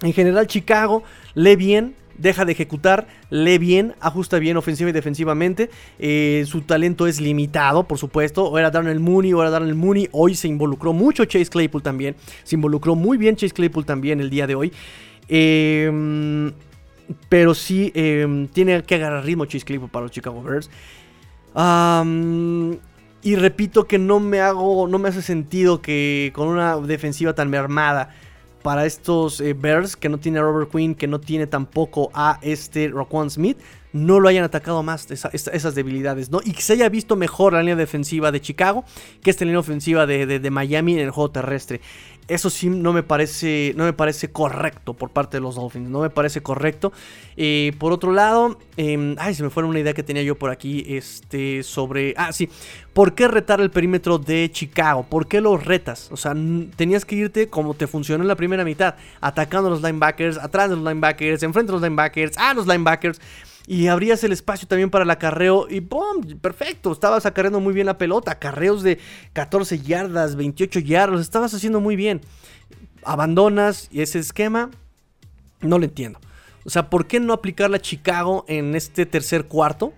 en 0.02 0.12
general, 0.12 0.46
Chicago 0.48 1.04
lee 1.34 1.56
bien, 1.56 1.94
deja 2.18 2.44
de 2.44 2.52
ejecutar, 2.52 3.06
lee 3.30 3.58
bien, 3.58 3.94
ajusta 4.00 4.38
bien 4.38 4.56
ofensiva 4.56 4.90
y 4.90 4.92
defensivamente. 4.92 5.70
Eh, 5.98 6.44
su 6.46 6.62
talento 6.62 7.06
es 7.06 7.20
limitado, 7.20 7.84
por 7.84 7.98
supuesto. 7.98 8.44
O 8.44 8.58
era 8.58 8.70
Darnell 8.70 9.00
Mooney, 9.00 9.32
o 9.32 9.40
era 9.40 9.50
Darnell 9.50 9.74
Mooney. 9.74 10.08
Hoy 10.12 10.34
se 10.34 10.48
involucró 10.48 10.92
mucho 10.92 11.24
Chase 11.24 11.50
Claypool 11.50 11.82
también. 11.82 12.16
Se 12.44 12.56
involucró 12.56 12.94
muy 12.94 13.18
bien 13.18 13.36
Chase 13.36 13.54
Claypool 13.54 13.84
también 13.84 14.20
el 14.20 14.30
día 14.30 14.46
de 14.46 14.54
hoy. 14.54 14.72
Em, 15.28 16.52
pero 17.28 17.54
sí 17.54 17.92
em, 17.94 18.48
tiene 18.48 18.82
que 18.82 18.94
agarrar 18.96 19.24
ritmo 19.24 19.46
Chase 19.46 19.64
Claypool 19.64 19.90
para 19.90 20.04
los 20.04 20.12
Chicago 20.12 20.42
Bears. 20.42 20.70
y 23.24 23.36
repito 23.36 23.86
que 23.86 23.98
no 23.98 24.18
me 24.18 24.40
hago, 24.40 24.88
no 24.88 24.98
me 24.98 25.08
hace 25.08 25.22
sentido 25.22 25.80
que 25.80 26.32
con 26.34 26.48
una 26.48 26.76
defensiva 26.78 27.34
tan 27.34 27.50
mermada 27.50 28.10
para 28.62 28.86
estos 28.86 29.40
eh, 29.40 29.54
Bears, 29.54 29.96
que 29.96 30.08
no 30.08 30.18
tiene 30.18 30.38
a 30.38 30.42
Robert 30.42 30.70
Quinn, 30.70 30.94
que 30.94 31.06
no 31.06 31.20
tiene 31.20 31.46
tampoco 31.46 32.10
a 32.14 32.38
este 32.42 32.88
Roquan 32.88 33.30
Smith, 33.30 33.58
no 33.92 34.20
lo 34.20 34.28
hayan 34.28 34.44
atacado 34.44 34.82
más 34.82 35.10
esas 35.10 35.74
debilidades, 35.74 36.30
¿no? 36.30 36.40
Y 36.42 36.52
que 36.52 36.62
se 36.62 36.72
haya 36.72 36.88
visto 36.88 37.14
mejor 37.14 37.52
la 37.52 37.60
línea 37.60 37.76
defensiva 37.76 38.32
de 38.32 38.40
Chicago 38.40 38.84
que 39.22 39.30
esta 39.30 39.44
línea 39.44 39.60
ofensiva 39.60 40.06
de 40.06 40.50
Miami 40.50 40.94
en 40.94 41.00
el 41.00 41.10
juego 41.10 41.30
terrestre. 41.30 41.82
Eso 42.28 42.50
sí 42.50 42.68
no 42.68 42.92
me 42.92 43.02
parece, 43.02 43.72
no 43.76 43.84
me 43.84 43.92
parece 43.92 44.30
correcto 44.30 44.94
por 44.94 45.10
parte 45.10 45.36
de 45.36 45.40
los 45.40 45.56
Dolphins. 45.56 45.88
No 45.90 46.00
me 46.00 46.10
parece 46.10 46.40
correcto. 46.42 46.92
Eh, 47.36 47.72
por 47.78 47.92
otro 47.92 48.12
lado, 48.12 48.58
em, 48.76 49.16
ay, 49.18 49.34
se 49.34 49.42
me 49.42 49.50
fue 49.50 49.64
una 49.64 49.80
idea 49.80 49.92
que 49.92 50.02
tenía 50.02 50.22
yo 50.22 50.36
por 50.36 50.50
aquí. 50.50 50.84
Este, 50.88 51.62
sobre. 51.62 52.14
Ah, 52.16 52.32
sí. 52.32 52.48
¿Por 52.92 53.14
qué 53.14 53.28
retar 53.28 53.60
el 53.60 53.70
perímetro 53.70 54.18
de 54.18 54.50
Chicago? 54.52 55.04
¿Por 55.08 55.26
qué 55.26 55.40
lo 55.40 55.56
retas? 55.56 56.10
O 56.12 56.16
sea, 56.16 56.34
tenías 56.76 57.04
que 57.04 57.16
irte 57.16 57.48
como 57.48 57.74
te 57.74 57.86
funcionó 57.86 58.22
en 58.22 58.28
la 58.28 58.36
primera 58.36 58.64
mitad. 58.64 58.94
Atacando 59.20 59.68
a 59.68 59.70
los 59.70 59.82
linebackers, 59.82 60.38
atrás 60.38 60.70
de 60.70 60.76
los 60.76 60.84
linebackers, 60.84 61.42
enfrente 61.42 61.72
de 61.72 61.72
los 61.72 61.82
linebackers, 61.82 62.38
a 62.38 62.54
los 62.54 62.66
linebackers 62.66 63.20
y 63.66 63.86
abrías 63.86 64.24
el 64.24 64.32
espacio 64.32 64.66
también 64.66 64.90
para 64.90 65.04
el 65.04 65.10
acarreo 65.10 65.66
y 65.68 65.80
¡pum! 65.80 66.22
Perfecto, 66.40 66.92
estabas 66.92 67.26
acarreando 67.26 67.60
muy 67.60 67.72
bien 67.72 67.86
la 67.86 67.98
pelota, 67.98 68.32
acarreos 68.32 68.82
de 68.82 68.98
14 69.32 69.78
yardas, 69.80 70.36
28 70.36 70.80
yardas, 70.80 71.20
estabas 71.20 71.54
haciendo 71.54 71.80
muy 71.80 71.96
bien. 71.96 72.20
Abandonas 73.04 73.88
y 73.90 74.00
ese 74.00 74.18
esquema, 74.18 74.70
no 75.60 75.78
lo 75.78 75.84
entiendo. 75.84 76.18
O 76.64 76.70
sea, 76.70 76.90
¿por 76.90 77.06
qué 77.06 77.20
no 77.20 77.32
aplicarla 77.32 77.78
a 77.78 77.80
Chicago 77.80 78.44
en 78.48 78.74
este 78.74 79.06
tercer 79.06 79.46
cuarto? 79.46 79.92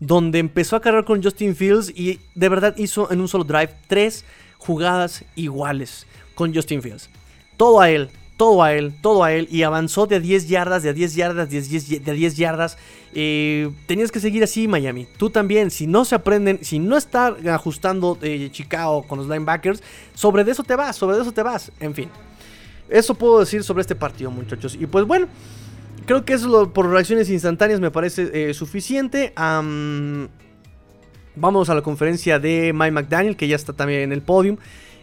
Donde 0.00 0.38
empezó 0.38 0.76
a 0.76 0.80
cargar 0.80 1.04
con 1.04 1.22
Justin 1.22 1.56
Fields 1.56 1.90
y 1.90 2.20
de 2.34 2.48
verdad 2.48 2.74
hizo 2.76 3.10
en 3.10 3.20
un 3.20 3.28
solo 3.28 3.44
drive 3.44 3.74
tres 3.86 4.24
jugadas 4.58 5.24
iguales 5.34 6.06
con 6.34 6.54
Justin 6.54 6.82
Fields. 6.82 7.10
Todo 7.56 7.80
a 7.80 7.90
él, 7.90 8.10
todo 8.36 8.62
a 8.62 8.72
él, 8.72 8.92
todo 9.00 9.22
a 9.22 9.32
él, 9.32 9.48
y 9.50 9.62
avanzó 9.62 10.06
de 10.06 10.20
10 10.20 10.48
yardas, 10.48 10.82
de 10.82 10.92
10 10.92 11.14
yardas, 11.14 11.50
de 11.50 11.60
10, 11.60 12.04
de 12.04 12.12
10 12.12 12.36
yardas. 12.36 12.76
Eh, 13.14 13.70
tenías 13.86 14.10
que 14.10 14.18
seguir 14.18 14.42
así, 14.42 14.66
Miami. 14.66 15.06
Tú 15.16 15.30
también, 15.30 15.70
si 15.70 15.86
no 15.86 16.04
se 16.04 16.16
aprenden, 16.16 16.58
si 16.62 16.80
no 16.80 16.96
está 16.96 17.36
ajustando 17.52 18.18
eh, 18.22 18.48
Chicago 18.50 19.04
con 19.06 19.18
los 19.18 19.28
linebackers, 19.28 19.82
sobre 20.14 20.42
de 20.42 20.52
eso 20.52 20.64
te 20.64 20.74
vas, 20.74 20.96
sobre 20.96 21.16
de 21.16 21.22
eso 21.22 21.32
te 21.32 21.42
vas. 21.42 21.70
En 21.78 21.94
fin, 21.94 22.08
eso 22.88 23.14
puedo 23.14 23.38
decir 23.40 23.62
sobre 23.62 23.82
este 23.82 23.94
partido, 23.94 24.32
muchachos. 24.32 24.76
Y 24.80 24.86
pues 24.86 25.06
bueno, 25.06 25.28
creo 26.06 26.24
que 26.24 26.32
eso 26.32 26.72
por 26.72 26.90
reacciones 26.90 27.30
instantáneas 27.30 27.78
me 27.78 27.92
parece 27.92 28.50
eh, 28.50 28.54
suficiente. 28.54 29.32
vamos 31.36 31.68
a 31.70 31.74
la 31.74 31.82
conferencia 31.82 32.40
de 32.40 32.72
Mike 32.74 32.90
McDaniel, 32.90 33.36
que 33.36 33.46
ya 33.46 33.54
está 33.54 33.72
también 33.72 34.00
en 34.00 34.12
el 34.12 34.22
podium. 34.22 34.56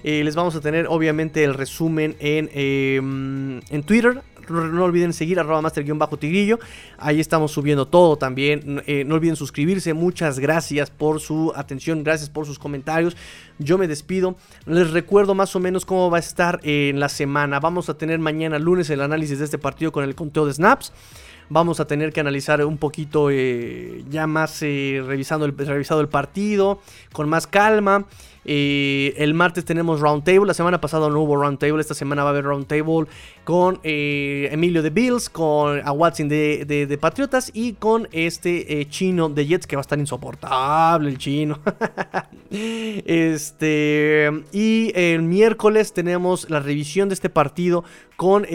Eh, 0.04 0.24
les 0.24 0.36
vamos 0.36 0.56
a 0.56 0.62
tener 0.62 0.88
obviamente 0.88 1.43
el 1.43 1.54
resumen 1.54 2.16
en, 2.20 2.49
em, 2.54 3.62
en 3.70 3.84
Twitter. 3.84 4.22
No, 4.49 4.84
olviden 4.84 5.14
seguir 5.14 5.39
arroba 5.39 5.62
master-tigrillo. 5.62 6.60
Ahí 6.97 7.20
estamos 7.20 7.52
subiendo 7.52 7.88
todo 7.88 8.18
también. 8.18 8.84
Eh, 8.86 9.04
no 9.06 9.16
olviden 9.16 9.36
suscribirse. 9.36 9.93
Muchas 9.93 10.39
gracias 10.39 10.89
por 10.89 11.22
su 11.22 11.54
atención. 11.56 12.04
Gracias 12.04 12.30
por 12.30 12.45
sus 12.45 12.60
comentarios. 12.60 13.16
Yo 13.60 13.78
me 13.78 13.88
despido. 13.88 14.36
Les 14.66 14.91
recuerdo 14.91 15.36
más 15.36 15.56
o 15.56 15.60
menos 15.60 15.86
cómo 15.86 16.10
va 16.10 16.18
a 16.18 16.20
estar 16.20 16.60
en 16.64 16.99
la 16.99 17.08
semana. 17.08 17.60
Vamos 17.60 17.89
a 17.89 17.97
tener 17.97 18.20
mañana 18.20 18.60
lunes 18.60 18.89
el 18.89 19.02
análisis 19.02 19.39
de 19.39 19.45
este 19.45 19.58
partido 19.58 19.91
con 19.91 20.04
el 20.04 20.16
conteo 20.16 20.45
de 20.45 20.54
snaps 20.54 20.91
vamos 21.52 21.80
a 21.80 21.86
tener 21.86 22.14
que 22.14 22.20
analizar 22.22 22.64
un 22.66 22.78
poquito 22.78 23.30
eh, 23.30 24.04
ya 24.10 24.26
más 24.26 24.62
revisando 24.62 25.45
el, 25.45 25.56
revisado 25.56 26.02
el 26.02 26.10
partido, 26.10 26.80
con 27.12 27.30
más 27.30 27.45
calma. 27.45 28.08
Eh, 28.43 29.14
el 29.18 29.34
martes 29.34 29.66
tenemos 29.66 29.99
Roundtable. 29.99 30.45
La 30.45 30.54
semana 30.54 30.82
pasada 30.82 31.10
no 31.10 31.22
hubo 31.22 31.36
Roundtable. 31.36 31.82
Esta 31.82 31.93
semana 31.93 32.24
va 32.24 32.30
a 32.30 32.32
haber 32.32 32.45
Roundtable 32.45 33.08
con 33.43 33.80
eh, 33.84 34.49
Emilio 34.52 34.82
de 34.82 34.89
Bills, 34.89 35.30
con 35.30 35.82
a 35.84 35.91
Watson 35.91 36.30
de, 36.30 36.97
Patriotas 36.99 37.52
y 37.54 37.74
con 37.74 38.08
este 38.12 38.82
eh, 38.82 38.88
chino 38.88 39.30
de 39.30 39.45
Jets 39.45 39.68
que 39.68 39.76
va 39.76 39.82
a 39.82 39.82
estar 39.82 39.99
insoportable 39.99 41.10
el 41.10 41.18
chino. 41.18 41.60
este 42.52 44.30
y 44.52 44.91
el 44.95 45.22
miércoles 45.22 45.93
tenemos 45.93 46.49
la 46.49 46.60
revisión 46.60 47.10
de 47.10 47.16
este 47.16 47.30
partido 47.30 47.84
con 48.16 48.45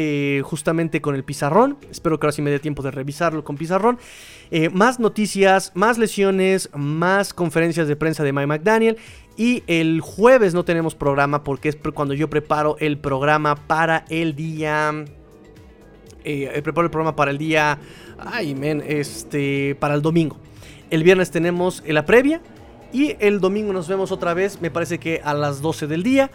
justamente 0.42 1.01
con 1.01 1.16
el 1.16 1.24
pizarrón. 1.24 1.76
Espero 1.90 2.20
que 2.20 2.26
ahora 2.26 2.32
sí 2.32 2.42
me 2.42 2.51
dé 2.51 2.61
tiempo 2.61 2.82
de 2.87 2.93
revisarlo 2.93 3.45
con 3.45 3.57
pizarrón. 3.57 3.99
más 4.72 4.99
noticias, 4.99 5.72
más 5.74 5.99
lesiones, 5.99 6.70
más 6.74 7.34
conferencias 7.34 7.89
de 7.89 7.97
prensa 7.97 8.24
de 8.24 8.32
Mike 8.32 8.47
McDaniel. 8.47 8.99
Y 9.37 9.62
el 9.66 10.01
jueves 10.01 10.55
no 10.55 10.64
tenemos 10.64 10.95
programa 10.95 11.45
porque 11.45 11.68
es 11.68 11.76
cuando 11.95 12.14
yo 12.14 12.30
preparo 12.30 12.76
el 12.78 12.99
programa 12.99 13.55
para 13.55 14.07
el 14.09 14.34
día. 14.34 15.05
Eh, 16.24 16.61
preparo 16.62 16.87
el 16.87 16.91
programa 16.91 17.14
para 17.14 17.30
el 17.30 17.39
día. 17.39 17.78
Ay, 18.18 18.55
men, 18.55 18.82
este. 18.87 19.76
Para 19.78 19.95
el 19.95 20.01
domingo. 20.01 20.39
El 20.91 21.03
viernes 21.03 21.30
tenemos 21.30 21.82
la 21.87 22.07
previa. 22.07 22.41
Y 22.93 23.16
el 23.20 23.41
domingo 23.41 23.74
nos 23.74 23.89
vemos 23.89 24.11
otra 24.11 24.32
vez, 24.32 24.61
me 24.62 24.70
parece 24.70 24.99
que 24.99 25.20
a 25.22 25.34
las 25.34 25.61
12 25.61 25.87
del 25.87 26.03
día. 26.03 26.30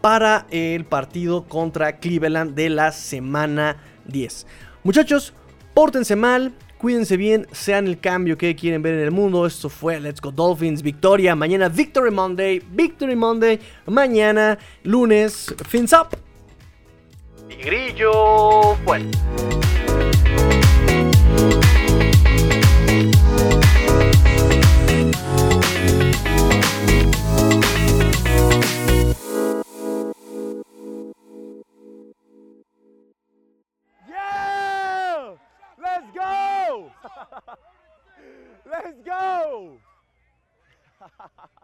Para 0.00 0.46
el 0.50 0.86
partido 0.86 1.44
contra 1.44 1.98
Cleveland 1.98 2.54
de 2.54 2.70
la 2.70 2.90
semana 2.90 3.76
10. 4.06 4.46
Muchachos, 4.82 5.34
pórtense 5.74 6.16
mal, 6.16 6.52
Cuídense 6.80 7.18
bien, 7.18 7.46
sean 7.52 7.86
el 7.86 8.00
cambio 8.00 8.38
que 8.38 8.56
quieren 8.56 8.80
ver 8.80 8.94
en 8.94 9.00
el 9.00 9.10
mundo. 9.10 9.44
Esto 9.44 9.68
fue 9.68 10.00
Let's 10.00 10.18
Go 10.18 10.30
Dolphins, 10.30 10.80
victoria. 10.80 11.36
Mañana 11.36 11.68
Victory 11.68 12.10
Monday, 12.10 12.62
Victory 12.70 13.14
Monday. 13.14 13.60
Mañana, 13.84 14.58
lunes, 14.82 15.54
fins 15.68 15.92
up. 15.92 16.16
Y 17.50 17.56
grillo 17.56 18.76
fuerte. 18.82 19.18
Let's 38.70 39.00
go! 39.04 39.78